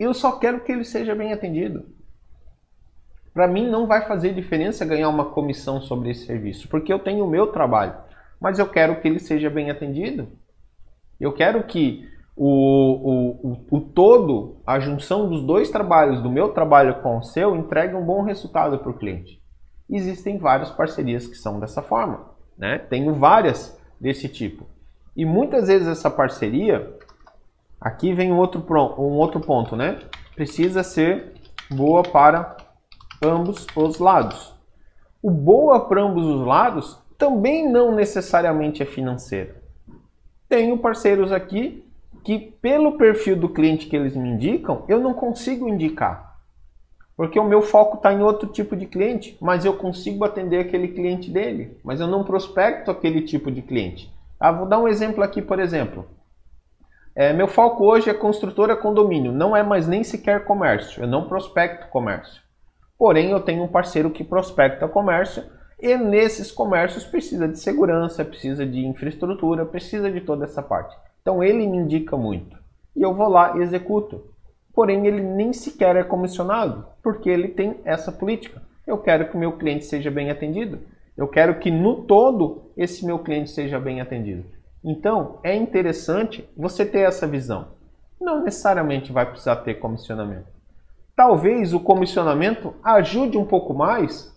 Eu 0.00 0.12
só 0.12 0.32
quero 0.32 0.64
que 0.64 0.72
ele 0.72 0.84
seja 0.84 1.14
bem 1.14 1.32
atendido. 1.32 1.94
Para 3.32 3.46
mim 3.46 3.68
não 3.68 3.86
vai 3.86 4.06
fazer 4.06 4.34
diferença 4.34 4.84
ganhar 4.84 5.08
uma 5.08 5.26
comissão 5.26 5.80
sobre 5.80 6.10
esse 6.10 6.26
serviço, 6.26 6.68
porque 6.68 6.92
eu 6.92 6.98
tenho 6.98 7.24
o 7.24 7.30
meu 7.30 7.48
trabalho, 7.48 7.96
mas 8.44 8.58
eu 8.58 8.68
quero 8.68 9.00
que 9.00 9.08
ele 9.08 9.18
seja 9.18 9.48
bem 9.48 9.70
atendido. 9.70 10.28
Eu 11.18 11.32
quero 11.32 11.64
que 11.64 12.06
o, 12.36 12.46
o, 12.46 13.30
o, 13.42 13.78
o 13.78 13.80
todo, 13.80 14.58
a 14.66 14.78
junção 14.78 15.30
dos 15.30 15.42
dois 15.42 15.70
trabalhos, 15.70 16.20
do 16.20 16.28
meu 16.28 16.50
trabalho 16.50 17.00
com 17.00 17.16
o 17.16 17.22
seu, 17.22 17.56
entregue 17.56 17.94
um 17.94 18.04
bom 18.04 18.20
resultado 18.20 18.78
para 18.78 18.90
o 18.90 18.98
cliente. 18.98 19.42
Existem 19.88 20.36
várias 20.36 20.70
parcerias 20.70 21.26
que 21.26 21.36
são 21.36 21.58
dessa 21.58 21.80
forma. 21.80 22.32
Né? 22.58 22.76
Tenho 22.76 23.14
várias 23.14 23.80
desse 23.98 24.28
tipo. 24.28 24.66
E 25.16 25.24
muitas 25.24 25.68
vezes 25.68 25.88
essa 25.88 26.10
parceria, 26.10 26.94
aqui 27.80 28.12
vem 28.12 28.30
um 28.30 28.36
outro, 28.36 28.62
um 28.98 29.16
outro 29.16 29.40
ponto, 29.40 29.74
né? 29.74 30.00
Precisa 30.34 30.82
ser 30.82 31.32
boa 31.70 32.02
para 32.02 32.58
ambos 33.22 33.66
os 33.74 33.98
lados. 33.98 34.54
O 35.22 35.30
boa 35.30 35.88
para 35.88 36.02
ambos 36.02 36.26
os 36.26 36.46
lados 36.46 37.02
também 37.24 37.66
não 37.66 37.94
necessariamente 37.94 38.82
é 38.82 38.84
financeiro. 38.84 39.54
Tenho 40.46 40.76
parceiros 40.76 41.32
aqui 41.32 41.82
que, 42.22 42.38
pelo 42.60 42.98
perfil 42.98 43.34
do 43.34 43.48
cliente 43.48 43.86
que 43.86 43.96
eles 43.96 44.14
me 44.14 44.28
indicam, 44.28 44.84
eu 44.88 45.00
não 45.00 45.14
consigo 45.14 45.66
indicar. 45.66 46.36
Porque 47.16 47.40
o 47.40 47.44
meu 47.44 47.62
foco 47.62 47.96
está 47.96 48.12
em 48.12 48.22
outro 48.22 48.46
tipo 48.50 48.76
de 48.76 48.84
cliente, 48.84 49.38
mas 49.40 49.64
eu 49.64 49.74
consigo 49.74 50.22
atender 50.22 50.58
aquele 50.58 50.88
cliente 50.88 51.30
dele, 51.30 51.78
mas 51.82 51.98
eu 51.98 52.06
não 52.06 52.24
prospecto 52.24 52.90
aquele 52.90 53.22
tipo 53.22 53.50
de 53.50 53.62
cliente. 53.62 54.12
Ah, 54.38 54.52
vou 54.52 54.66
dar 54.66 54.78
um 54.78 54.86
exemplo 54.86 55.24
aqui, 55.24 55.40
por 55.40 55.58
exemplo. 55.58 56.06
É, 57.16 57.32
meu 57.32 57.48
foco 57.48 57.86
hoje 57.86 58.10
é 58.10 58.14
construtora 58.14 58.76
condomínio, 58.76 59.32
não 59.32 59.56
é 59.56 59.62
mais 59.62 59.88
nem 59.88 60.04
sequer 60.04 60.44
comércio, 60.44 61.02
eu 61.02 61.08
não 61.08 61.26
prospecto 61.26 61.88
comércio. 61.88 62.42
Porém, 62.98 63.30
eu 63.30 63.40
tenho 63.40 63.62
um 63.62 63.68
parceiro 63.68 64.10
que 64.10 64.22
prospecta 64.22 64.86
comércio 64.86 65.42
e 65.84 65.98
nesses 65.98 66.50
comércios 66.50 67.04
precisa 67.04 67.46
de 67.46 67.58
segurança, 67.58 68.24
precisa 68.24 68.64
de 68.64 68.86
infraestrutura, 68.86 69.66
precisa 69.66 70.10
de 70.10 70.22
toda 70.22 70.46
essa 70.46 70.62
parte. 70.62 70.96
Então 71.20 71.44
ele 71.44 71.66
me 71.66 71.76
indica 71.76 72.16
muito. 72.16 72.56
E 72.96 73.02
eu 73.02 73.12
vou 73.12 73.28
lá 73.28 73.58
e 73.58 73.60
executo. 73.60 74.24
Porém, 74.72 75.06
ele 75.06 75.20
nem 75.20 75.52
sequer 75.52 75.94
é 75.94 76.02
comissionado, 76.02 76.86
porque 77.02 77.28
ele 77.28 77.48
tem 77.48 77.82
essa 77.84 78.10
política. 78.10 78.62
Eu 78.86 78.96
quero 78.96 79.28
que 79.28 79.36
o 79.36 79.38
meu 79.38 79.58
cliente 79.58 79.84
seja 79.84 80.10
bem 80.10 80.30
atendido. 80.30 80.80
Eu 81.14 81.28
quero 81.28 81.58
que 81.58 81.70
no 81.70 82.02
todo 82.04 82.72
esse 82.78 83.04
meu 83.04 83.18
cliente 83.18 83.50
seja 83.50 83.78
bem 83.78 84.00
atendido. 84.00 84.44
Então, 84.82 85.38
é 85.42 85.54
interessante 85.54 86.48
você 86.56 86.86
ter 86.86 87.00
essa 87.00 87.26
visão. 87.26 87.68
Não 88.18 88.42
necessariamente 88.42 89.12
vai 89.12 89.26
precisar 89.26 89.56
ter 89.56 89.74
comissionamento. 89.74 90.48
Talvez 91.14 91.74
o 91.74 91.80
comissionamento 91.80 92.74
ajude 92.82 93.36
um 93.36 93.44
pouco 93.44 93.74
mais 93.74 94.33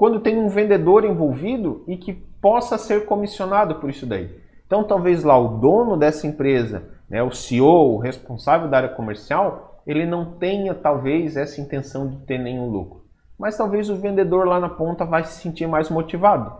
quando 0.00 0.18
tem 0.20 0.38
um 0.38 0.48
vendedor 0.48 1.04
envolvido 1.04 1.84
e 1.86 1.94
que 1.94 2.14
possa 2.14 2.78
ser 2.78 3.04
comissionado 3.04 3.74
por 3.74 3.90
isso 3.90 4.06
daí. 4.06 4.34
Então, 4.66 4.82
talvez 4.82 5.22
lá 5.22 5.38
o 5.38 5.58
dono 5.58 5.94
dessa 5.94 6.26
empresa, 6.26 6.84
né, 7.06 7.22
o 7.22 7.30
CEO, 7.30 7.96
o 7.96 7.98
responsável 7.98 8.66
da 8.66 8.78
área 8.78 8.88
comercial, 8.88 9.82
ele 9.86 10.06
não 10.06 10.38
tenha 10.38 10.74
talvez 10.74 11.36
essa 11.36 11.60
intenção 11.60 12.08
de 12.08 12.16
ter 12.20 12.38
nenhum 12.38 12.70
lucro. 12.70 13.04
Mas 13.38 13.58
talvez 13.58 13.90
o 13.90 13.96
vendedor 13.96 14.46
lá 14.46 14.58
na 14.58 14.70
ponta 14.70 15.04
vai 15.04 15.22
se 15.22 15.38
sentir 15.42 15.66
mais 15.66 15.90
motivado. 15.90 16.50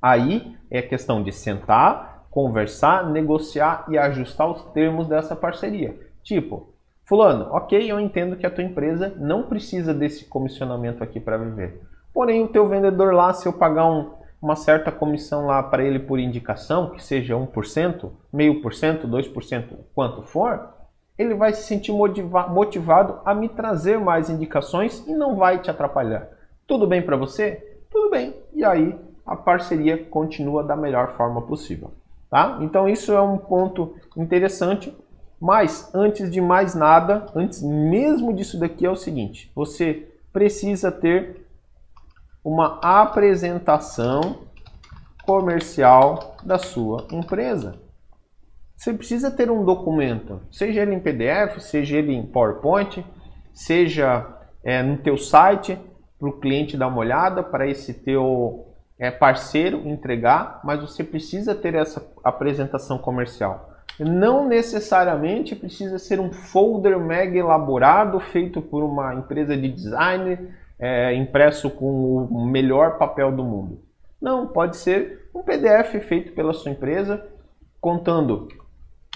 Aí 0.00 0.56
é 0.70 0.80
questão 0.80 1.24
de 1.24 1.32
sentar, 1.32 2.28
conversar, 2.30 3.10
negociar 3.10 3.84
e 3.88 3.98
ajustar 3.98 4.48
os 4.48 4.62
termos 4.66 5.08
dessa 5.08 5.34
parceria. 5.34 5.98
Tipo, 6.22 6.72
fulano, 7.04 7.48
ok, 7.50 7.90
eu 7.90 7.98
entendo 7.98 8.36
que 8.36 8.46
a 8.46 8.50
tua 8.50 8.62
empresa 8.62 9.12
não 9.18 9.42
precisa 9.42 9.92
desse 9.92 10.26
comissionamento 10.26 11.02
aqui 11.02 11.18
para 11.18 11.36
viver. 11.36 11.93
Porém, 12.14 12.44
o 12.44 12.48
teu 12.48 12.68
vendedor 12.68 13.12
lá, 13.12 13.34
se 13.34 13.46
eu 13.46 13.52
pagar 13.52 13.90
um, 13.90 14.12
uma 14.40 14.54
certa 14.54 14.92
comissão 14.92 15.46
lá 15.46 15.60
para 15.64 15.82
ele 15.82 15.98
por 15.98 16.20
indicação, 16.20 16.90
que 16.90 17.02
seja 17.02 17.34
1%, 17.34 18.10
meio 18.32 18.62
por 18.62 18.72
cento, 18.72 19.08
2%, 19.08 19.64
quanto 19.92 20.22
for, 20.22 20.68
ele 21.18 21.34
vai 21.34 21.52
se 21.52 21.64
sentir 21.64 21.92
motiva 21.92 22.46
motivado 22.48 23.20
a 23.24 23.34
me 23.34 23.48
trazer 23.48 23.98
mais 23.98 24.30
indicações 24.30 25.04
e 25.08 25.12
não 25.12 25.34
vai 25.34 25.58
te 25.58 25.70
atrapalhar. 25.70 26.28
Tudo 26.66 26.86
bem 26.86 27.02
para 27.02 27.16
você? 27.16 27.80
Tudo 27.90 28.10
bem. 28.10 28.34
E 28.52 28.64
aí 28.64 28.96
a 29.26 29.34
parceria 29.34 29.96
continua 30.04 30.62
da 30.62 30.76
melhor 30.76 31.16
forma 31.16 31.42
possível. 31.42 31.92
Tá? 32.30 32.58
Então 32.60 32.88
isso 32.88 33.12
é 33.12 33.20
um 33.20 33.38
ponto 33.38 33.94
interessante. 34.16 34.96
Mas 35.40 35.92
antes 35.94 36.30
de 36.30 36.40
mais 36.40 36.74
nada, 36.74 37.26
antes 37.34 37.62
mesmo 37.62 38.32
disso 38.32 38.58
daqui 38.58 38.86
é 38.86 38.90
o 38.90 38.96
seguinte: 38.96 39.50
você 39.54 40.08
precisa 40.32 40.90
ter 40.90 41.43
uma 42.44 42.78
apresentação 42.82 44.44
comercial 45.24 46.36
da 46.44 46.58
sua 46.58 47.06
empresa. 47.10 47.80
Você 48.76 48.92
precisa 48.92 49.30
ter 49.30 49.50
um 49.50 49.64
documento, 49.64 50.42
seja 50.52 50.82
ele 50.82 50.94
em 50.94 51.00
PDF, 51.00 51.58
seja 51.60 51.96
ele 51.96 52.12
em 52.12 52.26
PowerPoint, 52.26 53.04
seja 53.54 54.26
é, 54.62 54.82
no 54.82 54.98
teu 54.98 55.16
site, 55.16 55.78
para 56.18 56.28
o 56.28 56.38
cliente 56.38 56.76
dar 56.76 56.88
uma 56.88 56.98
olhada, 56.98 57.42
para 57.42 57.66
esse 57.66 57.94
teu 57.94 58.74
é, 58.98 59.10
parceiro 59.10 59.88
entregar, 59.88 60.60
mas 60.64 60.80
você 60.80 61.02
precisa 61.02 61.54
ter 61.54 61.74
essa 61.74 62.06
apresentação 62.22 62.98
comercial. 62.98 63.70
Não 63.98 64.48
necessariamente 64.48 65.54
precisa 65.54 65.98
ser 65.98 66.18
um 66.18 66.32
folder 66.32 66.98
mega 66.98 67.38
elaborado, 67.38 68.18
feito 68.18 68.60
por 68.60 68.82
uma 68.82 69.14
empresa 69.14 69.56
de 69.56 69.70
design, 69.70 70.50
é, 70.78 71.14
impresso 71.14 71.70
com 71.70 72.24
o 72.24 72.46
melhor 72.46 72.98
papel 72.98 73.32
do 73.32 73.44
mundo. 73.44 73.82
Não, 74.20 74.46
pode 74.46 74.76
ser 74.76 75.28
um 75.34 75.42
PDF 75.42 76.02
feito 76.06 76.32
pela 76.32 76.52
sua 76.52 76.70
empresa, 76.70 77.26
contando 77.80 78.48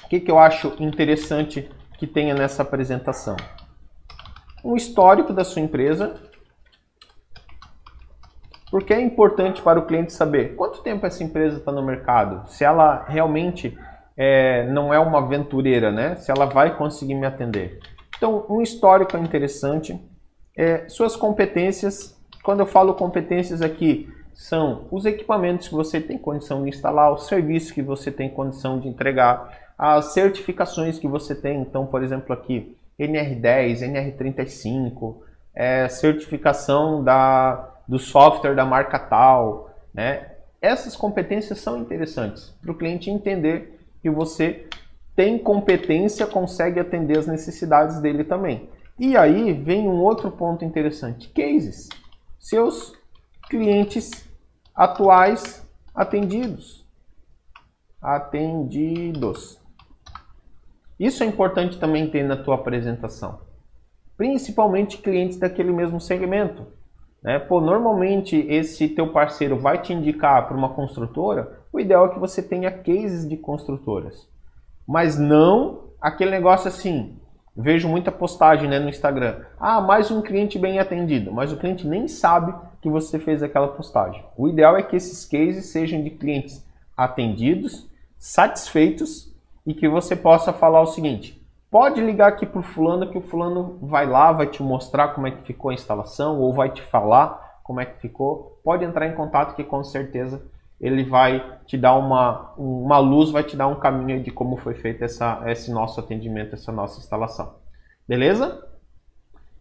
o 0.04 0.08
que, 0.08 0.20
que 0.20 0.30
eu 0.30 0.38
acho 0.38 0.74
interessante 0.78 1.70
que 1.98 2.06
tenha 2.06 2.34
nessa 2.34 2.62
apresentação. 2.62 3.36
Um 4.64 4.76
histórico 4.76 5.32
da 5.32 5.44
sua 5.44 5.62
empresa, 5.62 6.14
porque 8.70 8.92
é 8.92 9.00
importante 9.00 9.62
para 9.62 9.78
o 9.78 9.86
cliente 9.86 10.12
saber 10.12 10.54
quanto 10.54 10.82
tempo 10.82 11.06
essa 11.06 11.24
empresa 11.24 11.58
está 11.58 11.72
no 11.72 11.82
mercado, 11.82 12.48
se 12.48 12.64
ela 12.64 13.04
realmente 13.08 13.78
é, 14.16 14.66
não 14.66 14.92
é 14.92 14.98
uma 14.98 15.18
aventureira, 15.18 15.92
né? 15.92 16.16
se 16.16 16.30
ela 16.30 16.44
vai 16.44 16.76
conseguir 16.76 17.14
me 17.14 17.26
atender. 17.26 17.78
Então, 18.16 18.44
um 18.50 18.60
histórico 18.60 19.16
é 19.16 19.20
interessante 19.20 19.98
é, 20.58 20.88
suas 20.88 21.14
competências, 21.14 22.18
quando 22.42 22.58
eu 22.60 22.66
falo 22.66 22.92
competências 22.94 23.62
aqui, 23.62 24.12
são 24.34 24.86
os 24.90 25.06
equipamentos 25.06 25.68
que 25.68 25.74
você 25.74 26.00
tem 26.00 26.18
condição 26.18 26.64
de 26.64 26.70
instalar, 26.70 27.12
os 27.12 27.28
serviços 27.28 27.70
que 27.70 27.80
você 27.80 28.10
tem 28.10 28.28
condição 28.28 28.80
de 28.80 28.88
entregar, 28.88 29.56
as 29.78 30.06
certificações 30.06 30.98
que 30.98 31.06
você 31.06 31.32
tem. 31.32 31.60
Então, 31.60 31.86
por 31.86 32.02
exemplo, 32.02 32.32
aqui 32.32 32.76
NR10, 32.98 33.82
NR35, 33.82 35.14
é, 35.54 35.88
certificação 35.88 37.04
da, 37.04 37.74
do 37.86 38.00
software 38.00 38.56
da 38.56 38.64
marca 38.64 38.98
tal. 38.98 39.70
Né? 39.94 40.26
Essas 40.60 40.96
competências 40.96 41.60
são 41.60 41.78
interessantes 41.78 42.52
para 42.60 42.72
o 42.72 42.74
cliente 42.74 43.10
entender 43.10 43.78
que 44.02 44.10
você 44.10 44.66
tem 45.14 45.38
competência, 45.38 46.26
consegue 46.26 46.80
atender 46.80 47.16
as 47.16 47.28
necessidades 47.28 48.00
dele 48.00 48.24
também. 48.24 48.68
E 48.98 49.16
aí 49.16 49.52
vem 49.52 49.88
um 49.88 50.02
outro 50.02 50.30
ponto 50.30 50.64
interessante: 50.64 51.28
cases. 51.28 51.88
Seus 52.38 52.92
clientes 53.48 54.28
atuais 54.74 55.66
atendidos. 55.94 56.86
Atendidos. 58.00 59.58
Isso 60.98 61.22
é 61.22 61.26
importante 61.26 61.78
também 61.78 62.10
ter 62.10 62.24
na 62.24 62.36
tua 62.36 62.56
apresentação. 62.56 63.40
Principalmente 64.16 64.98
clientes 64.98 65.38
daquele 65.38 65.72
mesmo 65.72 66.00
segmento. 66.00 66.66
Né? 67.22 67.38
Pô, 67.38 67.60
normalmente 67.60 68.36
esse 68.36 68.88
teu 68.88 69.12
parceiro 69.12 69.58
vai 69.58 69.80
te 69.80 69.92
indicar 69.92 70.46
para 70.46 70.56
uma 70.56 70.70
construtora, 70.70 71.60
o 71.72 71.78
ideal 71.78 72.06
é 72.06 72.08
que 72.10 72.18
você 72.18 72.42
tenha 72.42 72.70
cases 72.70 73.28
de 73.28 73.36
construtoras. 73.36 74.28
Mas 74.86 75.18
não 75.18 75.90
aquele 76.00 76.30
negócio 76.30 76.68
assim, 76.68 77.17
vejo 77.58 77.88
muita 77.88 78.12
postagem 78.12 78.68
né, 78.68 78.78
no 78.78 78.88
Instagram. 78.88 79.40
Ah, 79.58 79.80
mais 79.80 80.12
um 80.12 80.22
cliente 80.22 80.56
bem 80.56 80.78
atendido, 80.78 81.32
mas 81.32 81.52
o 81.52 81.56
cliente 81.56 81.84
nem 81.84 82.06
sabe 82.06 82.54
que 82.80 82.88
você 82.88 83.18
fez 83.18 83.42
aquela 83.42 83.66
postagem. 83.66 84.24
O 84.36 84.48
ideal 84.48 84.76
é 84.76 84.82
que 84.82 84.94
esses 84.94 85.24
cases 85.24 85.66
sejam 85.66 86.00
de 86.04 86.10
clientes 86.10 86.64
atendidos, 86.96 87.90
satisfeitos 88.16 89.34
e 89.66 89.74
que 89.74 89.88
você 89.88 90.14
possa 90.14 90.52
falar 90.52 90.80
o 90.80 90.86
seguinte: 90.86 91.44
pode 91.68 92.00
ligar 92.00 92.28
aqui 92.28 92.46
para 92.46 92.60
o 92.60 92.62
fulano 92.62 93.10
que 93.10 93.18
o 93.18 93.22
fulano 93.22 93.76
vai 93.82 94.06
lá, 94.06 94.30
vai 94.30 94.46
te 94.46 94.62
mostrar 94.62 95.08
como 95.08 95.26
é 95.26 95.32
que 95.32 95.42
ficou 95.42 95.72
a 95.72 95.74
instalação 95.74 96.38
ou 96.38 96.52
vai 96.52 96.70
te 96.70 96.80
falar 96.80 97.58
como 97.64 97.80
é 97.80 97.84
que 97.84 98.00
ficou. 98.00 98.60
Pode 98.62 98.84
entrar 98.84 99.08
em 99.08 99.14
contato 99.14 99.56
que 99.56 99.64
com 99.64 99.82
certeza 99.82 100.40
ele 100.80 101.04
vai 101.04 101.58
te 101.66 101.76
dar 101.76 101.94
uma, 101.96 102.52
uma 102.56 102.98
luz, 102.98 103.30
vai 103.30 103.42
te 103.42 103.56
dar 103.56 103.66
um 103.66 103.80
caminho 103.80 104.22
de 104.22 104.30
como 104.30 104.56
foi 104.56 104.74
feito 104.74 105.02
essa, 105.02 105.42
esse 105.46 105.72
nosso 105.72 105.98
atendimento, 105.98 106.54
essa 106.54 106.70
nossa 106.70 107.00
instalação. 107.00 107.56
Beleza? 108.06 108.64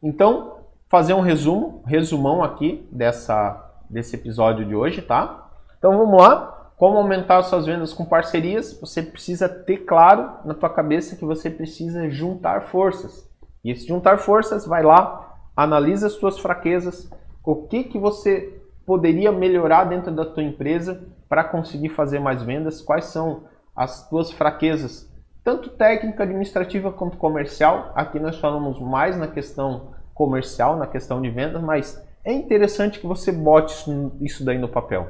Então, 0.01 0.59
fazer 0.87 1.13
um 1.13 1.21
resumo, 1.21 1.83
resumão 1.85 2.43
aqui 2.43 2.87
dessa, 2.91 3.73
desse 3.89 4.15
episódio 4.15 4.65
de 4.65 4.75
hoje, 4.75 5.01
tá? 5.01 5.49
Então 5.77 5.97
vamos 5.97 6.21
lá. 6.21 6.53
Como 6.77 6.97
aumentar 6.97 7.41
suas 7.41 7.65
vendas 7.65 7.91
com 7.91 8.05
parcerias? 8.05 8.79
Você 8.79 9.01
precisa 9.01 9.49
ter 9.49 9.77
claro 9.77 10.31
na 10.45 10.53
tua 10.53 10.69
cabeça 10.69 11.15
que 11.15 11.25
você 11.25 11.49
precisa 11.49 12.07
juntar 12.07 12.67
forças. 12.67 13.27
E 13.63 13.71
esse 13.71 13.87
juntar 13.87 14.19
forças, 14.19 14.67
vai 14.67 14.83
lá, 14.83 15.39
analisa 15.55 16.05
as 16.05 16.13
suas 16.13 16.37
fraquezas, 16.37 17.09
o 17.43 17.67
que 17.67 17.85
que 17.85 17.97
você 17.97 18.56
poderia 18.87 19.33
melhorar 19.33 19.83
dentro 19.83 20.09
da 20.13 20.23
tua 20.23 20.41
empresa 20.41 21.03
para 21.27 21.43
conseguir 21.43 21.89
fazer 21.89 22.19
mais 22.19 22.41
vendas? 22.41 22.81
Quais 22.81 23.03
são 23.07 23.43
as 23.75 24.07
tuas 24.09 24.31
fraquezas, 24.31 25.11
tanto 25.43 25.69
técnica, 25.71 26.23
administrativa 26.23 26.89
quanto 26.89 27.17
comercial? 27.17 27.91
Aqui 27.93 28.17
nós 28.17 28.39
falamos 28.39 28.79
mais 28.79 29.17
na 29.17 29.27
questão 29.27 29.89
comercial, 30.13 30.77
na 30.77 30.87
questão 30.87 31.21
de 31.21 31.29
vendas, 31.29 31.61
mas 31.61 32.01
é 32.23 32.31
interessante 32.31 33.01
que 33.01 33.05
você 33.05 33.29
bote 33.29 33.75
isso 34.21 34.45
daí 34.45 34.57
no 34.57 34.69
papel. 34.69 35.09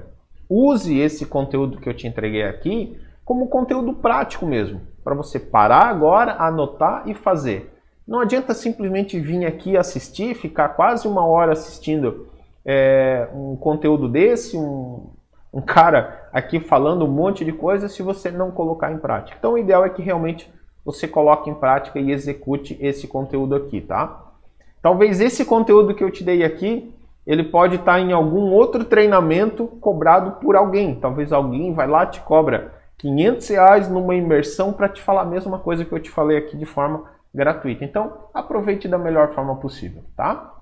Use 0.49 0.97
esse 0.97 1.28
conteúdo 1.28 1.78
que 1.78 1.88
eu 1.88 1.93
te 1.93 2.07
entreguei 2.07 2.43
aqui 2.43 2.99
como 3.23 3.47
conteúdo 3.47 3.93
prático 3.93 4.47
mesmo, 4.47 4.82
para 5.03 5.13
você 5.13 5.39
parar 5.39 5.86
agora, 5.86 6.34
anotar 6.39 7.07
e 7.07 7.13
fazer. 7.13 7.78
Não 8.07 8.21
adianta 8.21 8.55
simplesmente 8.55 9.19
vir 9.19 9.45
aqui 9.45 9.78
assistir, 9.78 10.34
ficar 10.34 10.69
quase 10.69 11.07
uma 11.07 11.25
hora 11.25 11.51
assistindo 11.51 12.30
é, 12.68 13.30
um 13.34 13.55
conteúdo 13.55 14.09
desse, 14.09 14.57
um, 14.57 15.09
um 15.53 15.61
cara 15.61 16.28
aqui 16.34 16.59
falando 16.59 17.05
um 17.05 17.09
monte 17.09 17.45
de 17.45 17.53
coisa 17.53 17.88
se 17.88 18.03
você 18.03 18.30
não 18.30 18.51
colocar 18.51 18.91
em 18.91 18.97
prática. 18.97 19.38
Então 19.39 19.53
o 19.53 19.57
ideal 19.57 19.86
é 19.86 19.89
que 19.89 20.01
realmente 20.01 20.51
você 20.84 21.07
coloque 21.07 21.49
em 21.49 21.55
prática 21.55 21.97
e 21.97 22.11
execute 22.11 22.78
esse 22.82 23.07
conteúdo 23.07 23.55
aqui, 23.55 23.80
tá? 23.80 24.26
Talvez 24.82 25.22
esse 25.22 25.45
conteúdo 25.45 25.95
que 25.95 26.03
eu 26.03 26.11
te 26.11 26.24
dei 26.24 26.43
aqui, 26.43 26.93
ele 27.26 27.43
pode 27.43 27.78
estar 27.78 27.99
em 27.99 28.11
algum 28.11 28.51
outro 28.51 28.84
treinamento 28.84 29.68
cobrado 29.82 30.39
por 30.39 30.55
alguém. 30.55 30.95
Talvez 30.95 31.32
alguém 31.32 31.74
vai 31.74 31.88
lá 31.88 32.05
te 32.05 32.20
cobra 32.22 32.74
500 32.97 33.47
reais 33.47 33.89
numa 33.89 34.15
imersão 34.15 34.74
para 34.74 34.89
te 34.89 35.01
falar 35.01 35.22
a 35.22 35.26
mesma 35.26 35.59
coisa 35.59 35.86
que 35.86 35.91
eu 35.91 35.99
te 35.99 36.09
falei 36.09 36.38
aqui 36.38 36.57
de 36.57 36.65
forma 36.65 37.05
gratuita. 37.34 37.84
Então 37.84 38.30
aproveite 38.34 38.88
da 38.88 38.97
melhor 38.97 39.34
forma 39.34 39.55
possível, 39.55 40.03
tá? 40.15 40.53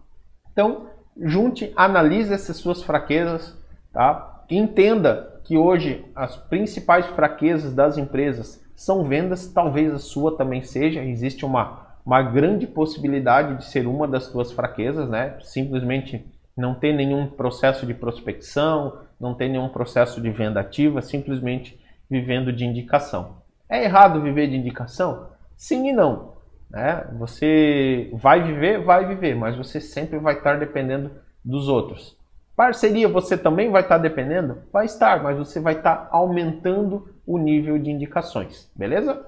Então 0.52 0.88
junte, 1.22 1.72
analise 1.76 2.34
essas 2.34 2.58
suas 2.58 2.84
fraquezas, 2.84 3.58
tá? 3.92 4.44
Entenda 4.50 5.40
que 5.44 5.58
hoje 5.58 6.06
as 6.16 6.36
principais 6.36 7.06
fraquezas 7.08 7.74
das 7.74 7.98
empresas 7.98 8.64
são 8.76 9.04
vendas, 9.06 9.48
talvez 9.48 9.94
a 9.94 10.00
sua 10.00 10.36
também 10.36 10.62
seja, 10.62 11.02
existe 11.04 11.46
uma, 11.46 11.88
uma 12.06 12.22
grande 12.22 12.68
possibilidade 12.68 13.58
de 13.58 13.66
ser 13.66 13.88
uma 13.88 14.08
das 14.08 14.26
suas 14.26 14.52
fraquezas, 14.52 15.10
né? 15.10 15.38
Simplesmente 15.42 16.26
não 16.56 16.76
ter 16.76 16.94
nenhum 16.94 17.28
processo 17.28 17.86
de 17.86 17.94
prospecção, 17.94 19.00
não 19.20 19.34
ter 19.34 19.50
nenhum 19.50 19.70
processo 19.70 20.22
de 20.22 20.30
venda 20.30 20.60
ativa, 20.60 21.02
simplesmente 21.02 21.80
vivendo 22.10 22.52
de 22.52 22.66
indicação. 22.66 23.38
É 23.68 23.84
errado 23.84 24.22
viver 24.22 24.48
de 24.48 24.56
indicação? 24.56 25.28
Sim 25.58 25.90
e 25.90 25.94
não. 25.94 26.35
Né? 26.76 27.08
Você 27.18 28.10
vai 28.12 28.44
viver, 28.44 28.84
vai 28.84 29.08
viver, 29.08 29.34
mas 29.34 29.56
você 29.56 29.80
sempre 29.80 30.20
vai 30.20 30.34
estar 30.34 30.60
dependendo 30.60 31.10
dos 31.44 31.70
outros. 31.70 32.18
Parceria, 32.54 33.08
você 33.08 33.38
também 33.38 33.72
vai 33.72 33.82
estar 33.82 33.98
dependendo? 33.98 34.58
Vai 34.74 34.86
estar, 34.86 35.24
mas 35.24 35.38
você 35.38 35.58
vai 35.58 35.76
estar 35.76 36.10
aumentando 36.12 37.08
o 37.26 37.38
nível 37.38 37.80
de 37.80 37.90
indicações, 37.90 38.70
beleza? 38.76 39.26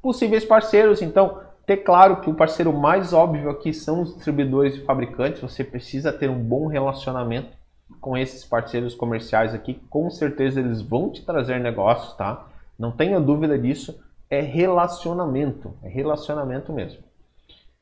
Possíveis 0.00 0.44
parceiros, 0.44 1.02
então, 1.02 1.40
ter 1.66 1.78
claro 1.78 2.20
que 2.20 2.30
o 2.30 2.34
parceiro 2.34 2.72
mais 2.72 3.12
óbvio 3.12 3.50
aqui 3.50 3.74
são 3.74 4.02
os 4.02 4.14
distribuidores 4.14 4.76
e 4.76 4.84
fabricantes. 4.84 5.42
Você 5.42 5.64
precisa 5.64 6.12
ter 6.12 6.30
um 6.30 6.38
bom 6.38 6.68
relacionamento 6.68 7.50
com 8.00 8.16
esses 8.16 8.44
parceiros 8.44 8.94
comerciais 8.94 9.52
aqui. 9.52 9.80
Com 9.90 10.08
certeza 10.10 10.60
eles 10.60 10.80
vão 10.80 11.10
te 11.10 11.24
trazer 11.24 11.58
negócios, 11.58 12.14
tá? 12.14 12.46
Não 12.78 12.92
tenha 12.92 13.20
dúvida 13.20 13.58
disso 13.58 14.00
é 14.30 14.40
relacionamento, 14.40 15.74
é 15.82 15.88
relacionamento 15.88 16.72
mesmo. 16.72 17.02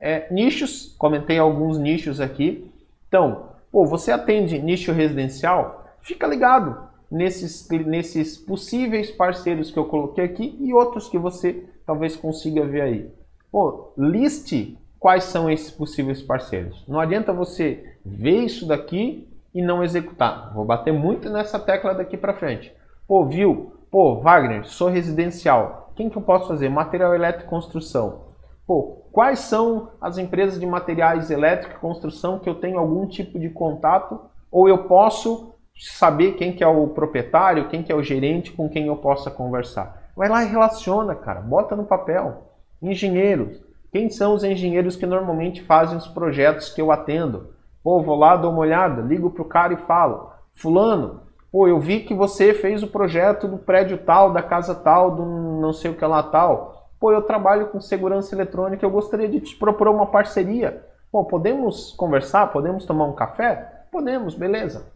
É, 0.01 0.32
nichos, 0.32 0.94
comentei 0.99 1.38
alguns 1.38 1.78
nichos 1.78 2.20
aqui. 2.20 2.72
Então, 3.07 3.51
pô, 3.70 3.84
você 3.84 4.11
atende 4.11 4.59
nicho 4.59 4.92
residencial? 4.92 5.86
Fica 6.01 6.26
ligado 6.26 6.88
nesses, 7.11 7.68
nesses 7.68 8.38
possíveis 8.38 9.11
parceiros 9.11 9.70
que 9.70 9.78
eu 9.78 9.84
coloquei 9.84 10.24
aqui 10.24 10.57
e 10.59 10.72
outros 10.72 11.09
que 11.09 11.18
você 11.18 11.64
talvez 11.84 12.16
consiga 12.16 12.64
ver 12.64 12.80
aí. 12.80 13.11
Pô, 13.53 13.92
liste 13.96 14.78
quais 14.99 15.24
são 15.24 15.51
esses 15.51 15.70
possíveis 15.70 16.22
parceiros. 16.22 16.84
Não 16.88 17.01
adianta 17.01 17.32
você 17.32 17.96
ver 18.05 18.44
isso 18.44 18.66
daqui 18.66 19.28
e 19.55 19.62
não 19.62 19.82
executar. 19.82 20.53
Vou 20.55 20.64
bater 20.64 20.92
muito 20.92 21.28
nessa 21.30 21.59
tecla 21.59 21.94
daqui 21.94 22.16
para 22.16 22.34
frente. 22.34 22.72
Pô, 23.07 23.24
viu? 23.26 23.72
Pô, 23.90 24.20
Wagner, 24.20 24.66
sou 24.66 24.88
residencial 24.88 25.88
quem 25.99 26.09
que 26.09 26.16
eu 26.16 26.22
posso 26.22 26.46
fazer? 26.46 26.68
Material 26.68 27.12
elétrico 27.12 27.51
construção. 27.51 28.28
Pô, 28.64 29.09
quais 29.11 29.40
são 29.40 29.90
as 30.01 30.16
empresas 30.16 30.61
de 30.61 30.64
materiais 30.64 31.28
elétricos 31.28 31.76
e 31.76 31.80
construção 31.80 32.38
que 32.38 32.49
eu 32.49 32.55
tenho 32.55 32.78
algum 32.78 33.05
tipo 33.05 33.36
de 33.36 33.51
contato 33.51 34.20
ou 34.49 34.68
eu 34.68 34.84
posso 34.84 35.55
saber 35.76 36.34
quem 36.34 36.53
que 36.53 36.62
é 36.62 36.68
o 36.68 36.86
proprietário, 36.86 37.68
quem 37.68 37.82
que 37.82 37.90
é 37.90 37.96
o 37.96 38.03
gerente 38.03 38.53
com 38.53 38.68
quem 38.68 38.86
eu 38.86 38.94
possa 38.94 39.28
conversar. 39.28 40.11
Vai 40.16 40.28
lá 40.28 40.44
e 40.44 40.49
relaciona, 40.49 41.16
cara, 41.16 41.40
bota 41.40 41.74
no 41.74 41.84
papel. 41.84 42.53
Engenheiros. 42.80 43.61
Quem 43.90 44.09
são 44.09 44.34
os 44.34 44.44
engenheiros 44.44 44.94
que 44.94 45.07
normalmente 45.07 45.64
fazem 45.64 45.99
os 45.99 46.07
projetos 46.07 46.68
que 46.68 46.80
eu 46.80 46.92
atendo? 46.92 47.55
Pô, 47.82 48.01
vou 48.03 48.16
lá, 48.16 48.36
dou 48.36 48.53
uma 48.53 48.61
olhada, 48.61 49.03
ligo 49.03 49.30
pro 49.30 49.44
cara 49.44 49.72
e 49.72 49.78
falo: 49.78 50.30
"Fulano, 50.55 51.22
Pô, 51.51 51.66
eu 51.66 51.80
vi 51.80 52.01
que 52.01 52.12
você 52.12 52.53
fez 52.53 52.82
o 52.82 52.88
projeto 52.88 53.49
do 53.49 53.57
prédio 53.57 53.99
tal, 53.99 54.32
da 54.32 54.42
casa 54.42 54.74
tal, 54.74 55.14
do 55.14 55.24
não 55.24 55.72
sei 55.72 55.90
o 55.90 55.94
que 55.94 56.05
lá 56.05 56.22
tal. 56.22 56.90
Pô, 57.01 57.11
eu 57.11 57.22
trabalho 57.22 57.68
com 57.68 57.80
segurança 57.80 58.34
eletrônica, 58.34 58.84
eu 58.84 58.90
gostaria 58.90 59.28
de 59.28 59.40
te 59.40 59.57
propor 59.57 59.88
uma 59.88 60.07
parceria. 60.07 60.84
Pô, 61.11 61.24
podemos 61.24 61.92
conversar? 61.92 62.49
Podemos 62.53 62.84
tomar 62.84 63.07
um 63.07 63.14
café? 63.14 63.86
Podemos, 63.90 64.34
beleza. 64.34 64.92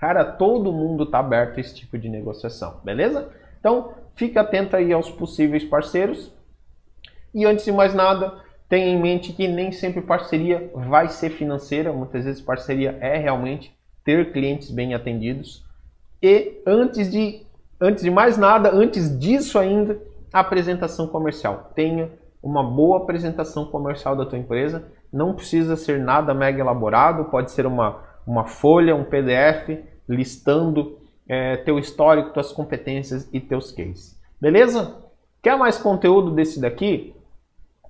Cara, 0.00 0.24
todo 0.24 0.72
mundo 0.72 1.04
está 1.04 1.18
aberto 1.18 1.58
a 1.58 1.60
esse 1.60 1.74
tipo 1.74 1.98
de 1.98 2.08
negociação, 2.08 2.80
beleza? 2.82 3.30
Então, 3.60 3.92
fique 4.14 4.38
atento 4.38 4.74
aí 4.74 4.92
aos 4.92 5.10
possíveis 5.10 5.62
parceiros. 5.62 6.32
E 7.34 7.44
antes 7.44 7.64
de 7.64 7.72
mais 7.72 7.94
nada, 7.94 8.40
tenha 8.68 8.86
em 8.86 9.00
mente 9.00 9.32
que 9.32 9.46
nem 9.46 9.70
sempre 9.70 10.00
parceria 10.00 10.70
vai 10.74 11.08
ser 11.08 11.30
financeira, 11.30 11.92
muitas 11.92 12.24
vezes 12.24 12.40
parceria 12.40 12.96
é 13.00 13.18
realmente 13.18 13.76
ter 14.04 14.32
clientes 14.32 14.70
bem 14.70 14.94
atendidos. 14.94 15.64
E 16.22 16.62
antes 16.64 17.10
de, 17.10 17.42
antes 17.80 18.04
de 18.04 18.10
mais 18.10 18.38
nada, 18.38 18.70
antes 18.72 19.18
disso 19.18 19.58
ainda, 19.58 20.00
a 20.32 20.40
apresentação 20.40 21.06
comercial. 21.08 21.72
Tenha 21.74 22.10
uma 22.42 22.62
boa 22.62 22.98
apresentação 22.98 23.64
comercial 23.66 24.16
da 24.16 24.24
tua 24.24 24.38
empresa. 24.38 24.84
Não 25.12 25.34
precisa 25.34 25.76
ser 25.76 25.98
nada 25.98 26.32
mega 26.32 26.60
elaborado, 26.60 27.24
pode 27.24 27.50
ser 27.50 27.66
uma, 27.66 28.00
uma 28.26 28.44
folha, 28.44 28.94
um 28.94 29.04
PDF 29.04 29.84
listando 30.08 30.98
é, 31.28 31.56
teu 31.58 31.78
histórico, 31.78 32.30
tuas 32.30 32.52
competências 32.52 33.28
e 33.32 33.40
teus 33.40 33.70
cases. 33.72 34.18
Beleza? 34.40 34.96
Quer 35.42 35.56
mais 35.56 35.78
conteúdo 35.78 36.30
desse 36.30 36.60
daqui? 36.60 37.14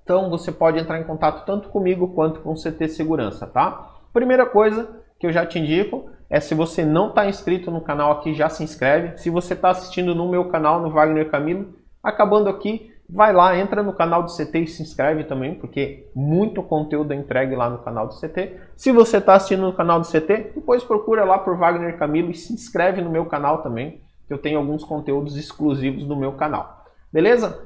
Então 0.03 0.29
você 0.29 0.51
pode 0.51 0.79
entrar 0.79 0.99
em 0.99 1.03
contato 1.03 1.45
tanto 1.45 1.69
comigo 1.69 2.09
quanto 2.09 2.41
com 2.41 2.51
o 2.51 2.55
CT 2.55 2.89
Segurança, 2.89 3.47
tá? 3.47 3.91
Primeira 4.11 4.45
coisa 4.45 4.89
que 5.19 5.25
eu 5.25 5.31
já 5.31 5.45
te 5.45 5.59
indico 5.59 6.09
é 6.33 6.39
se 6.39 6.55
você 6.55 6.83
não 6.83 7.09
está 7.09 7.29
inscrito 7.29 7.69
no 7.69 7.79
canal 7.79 8.13
aqui, 8.13 8.33
já 8.33 8.49
se 8.49 8.63
inscreve. 8.63 9.19
Se 9.19 9.29
você 9.29 9.53
está 9.53 9.69
assistindo 9.69 10.15
no 10.15 10.27
meu 10.27 10.45
canal, 10.45 10.81
no 10.81 10.89
Wagner 10.89 11.29
Camilo, 11.29 11.75
acabando 12.01 12.49
aqui, 12.49 12.91
vai 13.07 13.31
lá, 13.31 13.55
entra 13.55 13.83
no 13.83 13.93
canal 13.93 14.23
do 14.23 14.35
CT 14.35 14.59
e 14.61 14.67
se 14.67 14.81
inscreve 14.81 15.25
também, 15.25 15.53
porque 15.53 16.09
muito 16.15 16.63
conteúdo 16.63 17.13
é 17.13 17.15
entregue 17.15 17.55
lá 17.55 17.69
no 17.69 17.77
canal 17.77 18.07
do 18.07 18.19
CT. 18.19 18.57
Se 18.75 18.91
você 18.91 19.17
está 19.17 19.35
assistindo 19.35 19.61
no 19.61 19.73
canal 19.73 19.99
do 19.99 20.07
CT, 20.07 20.53
depois 20.55 20.83
procura 20.83 21.23
lá 21.23 21.37
por 21.37 21.55
Wagner 21.55 21.99
Camilo 21.99 22.31
e 22.31 22.33
se 22.33 22.51
inscreve 22.51 22.99
no 22.99 23.11
meu 23.11 23.27
canal 23.27 23.61
também, 23.61 24.01
que 24.25 24.33
eu 24.33 24.39
tenho 24.39 24.57
alguns 24.57 24.83
conteúdos 24.83 25.37
exclusivos 25.37 26.03
no 26.07 26.15
meu 26.15 26.31
canal. 26.31 26.83
Beleza? 27.11 27.63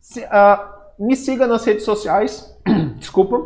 Se, 0.00 0.24
uh, 0.24 0.82
me 0.98 1.14
siga 1.14 1.46
nas 1.46 1.64
redes 1.64 1.84
sociais, 1.84 2.52
desculpa, 2.98 3.40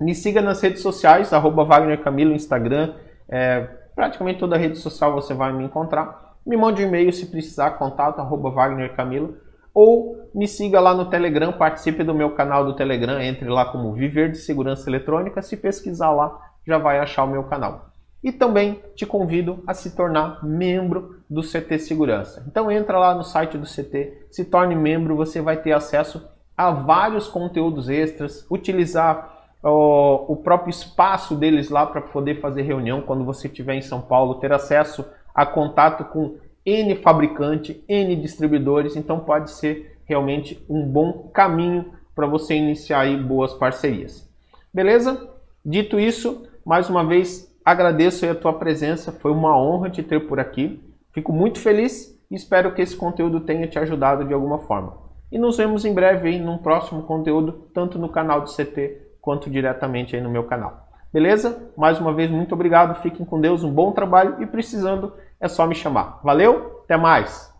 me 0.00 0.14
siga 0.14 0.40
nas 0.40 0.60
redes 0.60 0.82
sociais, 0.82 1.32
arroba 1.32 1.64
Wagner 1.64 2.00
Camilo, 2.00 2.32
Instagram, 2.32 2.94
é, 3.28 3.60
praticamente 3.94 4.38
toda 4.38 4.56
rede 4.56 4.78
social 4.78 5.12
você 5.12 5.34
vai 5.34 5.52
me 5.52 5.64
encontrar. 5.64 6.36
Me 6.44 6.56
mande 6.56 6.82
um 6.82 6.88
e-mail 6.88 7.12
se 7.12 7.26
precisar, 7.26 7.72
contato 7.72 8.20
arroba 8.20 8.50
Wagner 8.50 8.94
Camilo, 8.96 9.36
ou 9.74 10.28
me 10.34 10.46
siga 10.46 10.80
lá 10.80 10.94
no 10.94 11.06
Telegram, 11.06 11.52
participe 11.52 12.04
do 12.04 12.14
meu 12.14 12.30
canal 12.34 12.64
do 12.64 12.74
Telegram, 12.74 13.20
entre 13.20 13.48
lá 13.48 13.64
como 13.66 13.92
Viver 13.92 14.30
de 14.30 14.38
Segurança 14.38 14.88
Eletrônica, 14.88 15.40
se 15.40 15.56
pesquisar 15.56 16.10
lá 16.10 16.38
já 16.66 16.78
vai 16.78 16.98
achar 16.98 17.24
o 17.24 17.28
meu 17.28 17.44
canal. 17.44 17.90
E 18.22 18.30
também 18.30 18.80
te 18.94 19.04
convido 19.04 19.62
a 19.66 19.74
se 19.74 19.96
tornar 19.96 20.44
membro 20.44 21.16
do 21.28 21.42
CT 21.42 21.78
Segurança. 21.78 22.44
Então 22.46 22.70
entra 22.70 22.98
lá 22.98 23.14
no 23.14 23.24
site 23.24 23.58
do 23.58 23.66
CT, 23.66 24.26
se 24.30 24.44
torne 24.44 24.76
membro, 24.76 25.16
você 25.16 25.40
vai 25.40 25.56
ter 25.56 25.72
acesso 25.72 26.30
a 26.56 26.70
vários 26.70 27.26
conteúdos 27.26 27.88
extras, 27.88 28.46
utilizar 28.50 29.41
o 29.70 30.36
próprio 30.36 30.70
espaço 30.70 31.36
deles 31.36 31.70
lá 31.70 31.86
para 31.86 32.00
poder 32.00 32.40
fazer 32.40 32.62
reunião 32.62 33.00
quando 33.02 33.24
você 33.24 33.46
estiver 33.46 33.74
em 33.74 33.82
São 33.82 34.00
Paulo, 34.00 34.36
ter 34.36 34.52
acesso 34.52 35.04
a 35.32 35.46
contato 35.46 36.04
com 36.06 36.36
N 36.66 36.96
fabricante, 36.96 37.82
N 37.88 38.16
distribuidores, 38.16 38.96
então 38.96 39.20
pode 39.20 39.52
ser 39.52 40.00
realmente 40.04 40.62
um 40.68 40.84
bom 40.84 41.30
caminho 41.32 41.92
para 42.14 42.26
você 42.26 42.54
iniciar 42.54 43.00
aí 43.00 43.16
boas 43.16 43.54
parcerias. 43.54 44.28
Beleza? 44.74 45.30
Dito 45.64 45.98
isso, 45.98 46.46
mais 46.64 46.90
uma 46.90 47.04
vez 47.04 47.50
agradeço 47.64 48.28
a 48.28 48.34
tua 48.34 48.54
presença, 48.54 49.12
foi 49.12 49.30
uma 49.30 49.56
honra 49.56 49.88
te 49.88 50.02
ter 50.02 50.26
por 50.26 50.40
aqui. 50.40 50.82
Fico 51.12 51.32
muito 51.32 51.60
feliz 51.60 52.18
e 52.28 52.34
espero 52.34 52.74
que 52.74 52.82
esse 52.82 52.96
conteúdo 52.96 53.40
tenha 53.40 53.68
te 53.68 53.78
ajudado 53.78 54.24
de 54.24 54.34
alguma 54.34 54.58
forma. 54.58 54.98
E 55.30 55.38
nos 55.38 55.56
vemos 55.56 55.84
em 55.84 55.94
breve 55.94 56.28
aí 56.28 56.40
num 56.40 56.58
próximo 56.58 57.04
conteúdo, 57.04 57.68
tanto 57.72 57.98
no 57.98 58.08
canal 58.08 58.40
do 58.40 58.50
CT 58.50 59.11
quanto 59.22 59.48
diretamente 59.48 60.16
aí 60.16 60.20
no 60.20 60.28
meu 60.28 60.44
canal. 60.44 60.88
Beleza? 61.12 61.70
Mais 61.76 62.00
uma 62.00 62.12
vez, 62.12 62.30
muito 62.30 62.54
obrigado. 62.54 63.00
Fiquem 63.00 63.24
com 63.24 63.40
Deus, 63.40 63.62
um 63.62 63.72
bom 63.72 63.92
trabalho 63.92 64.42
e 64.42 64.46
precisando 64.46 65.12
é 65.40 65.46
só 65.46 65.66
me 65.66 65.74
chamar. 65.74 66.20
Valeu, 66.24 66.82
até 66.84 66.96
mais! 66.96 67.51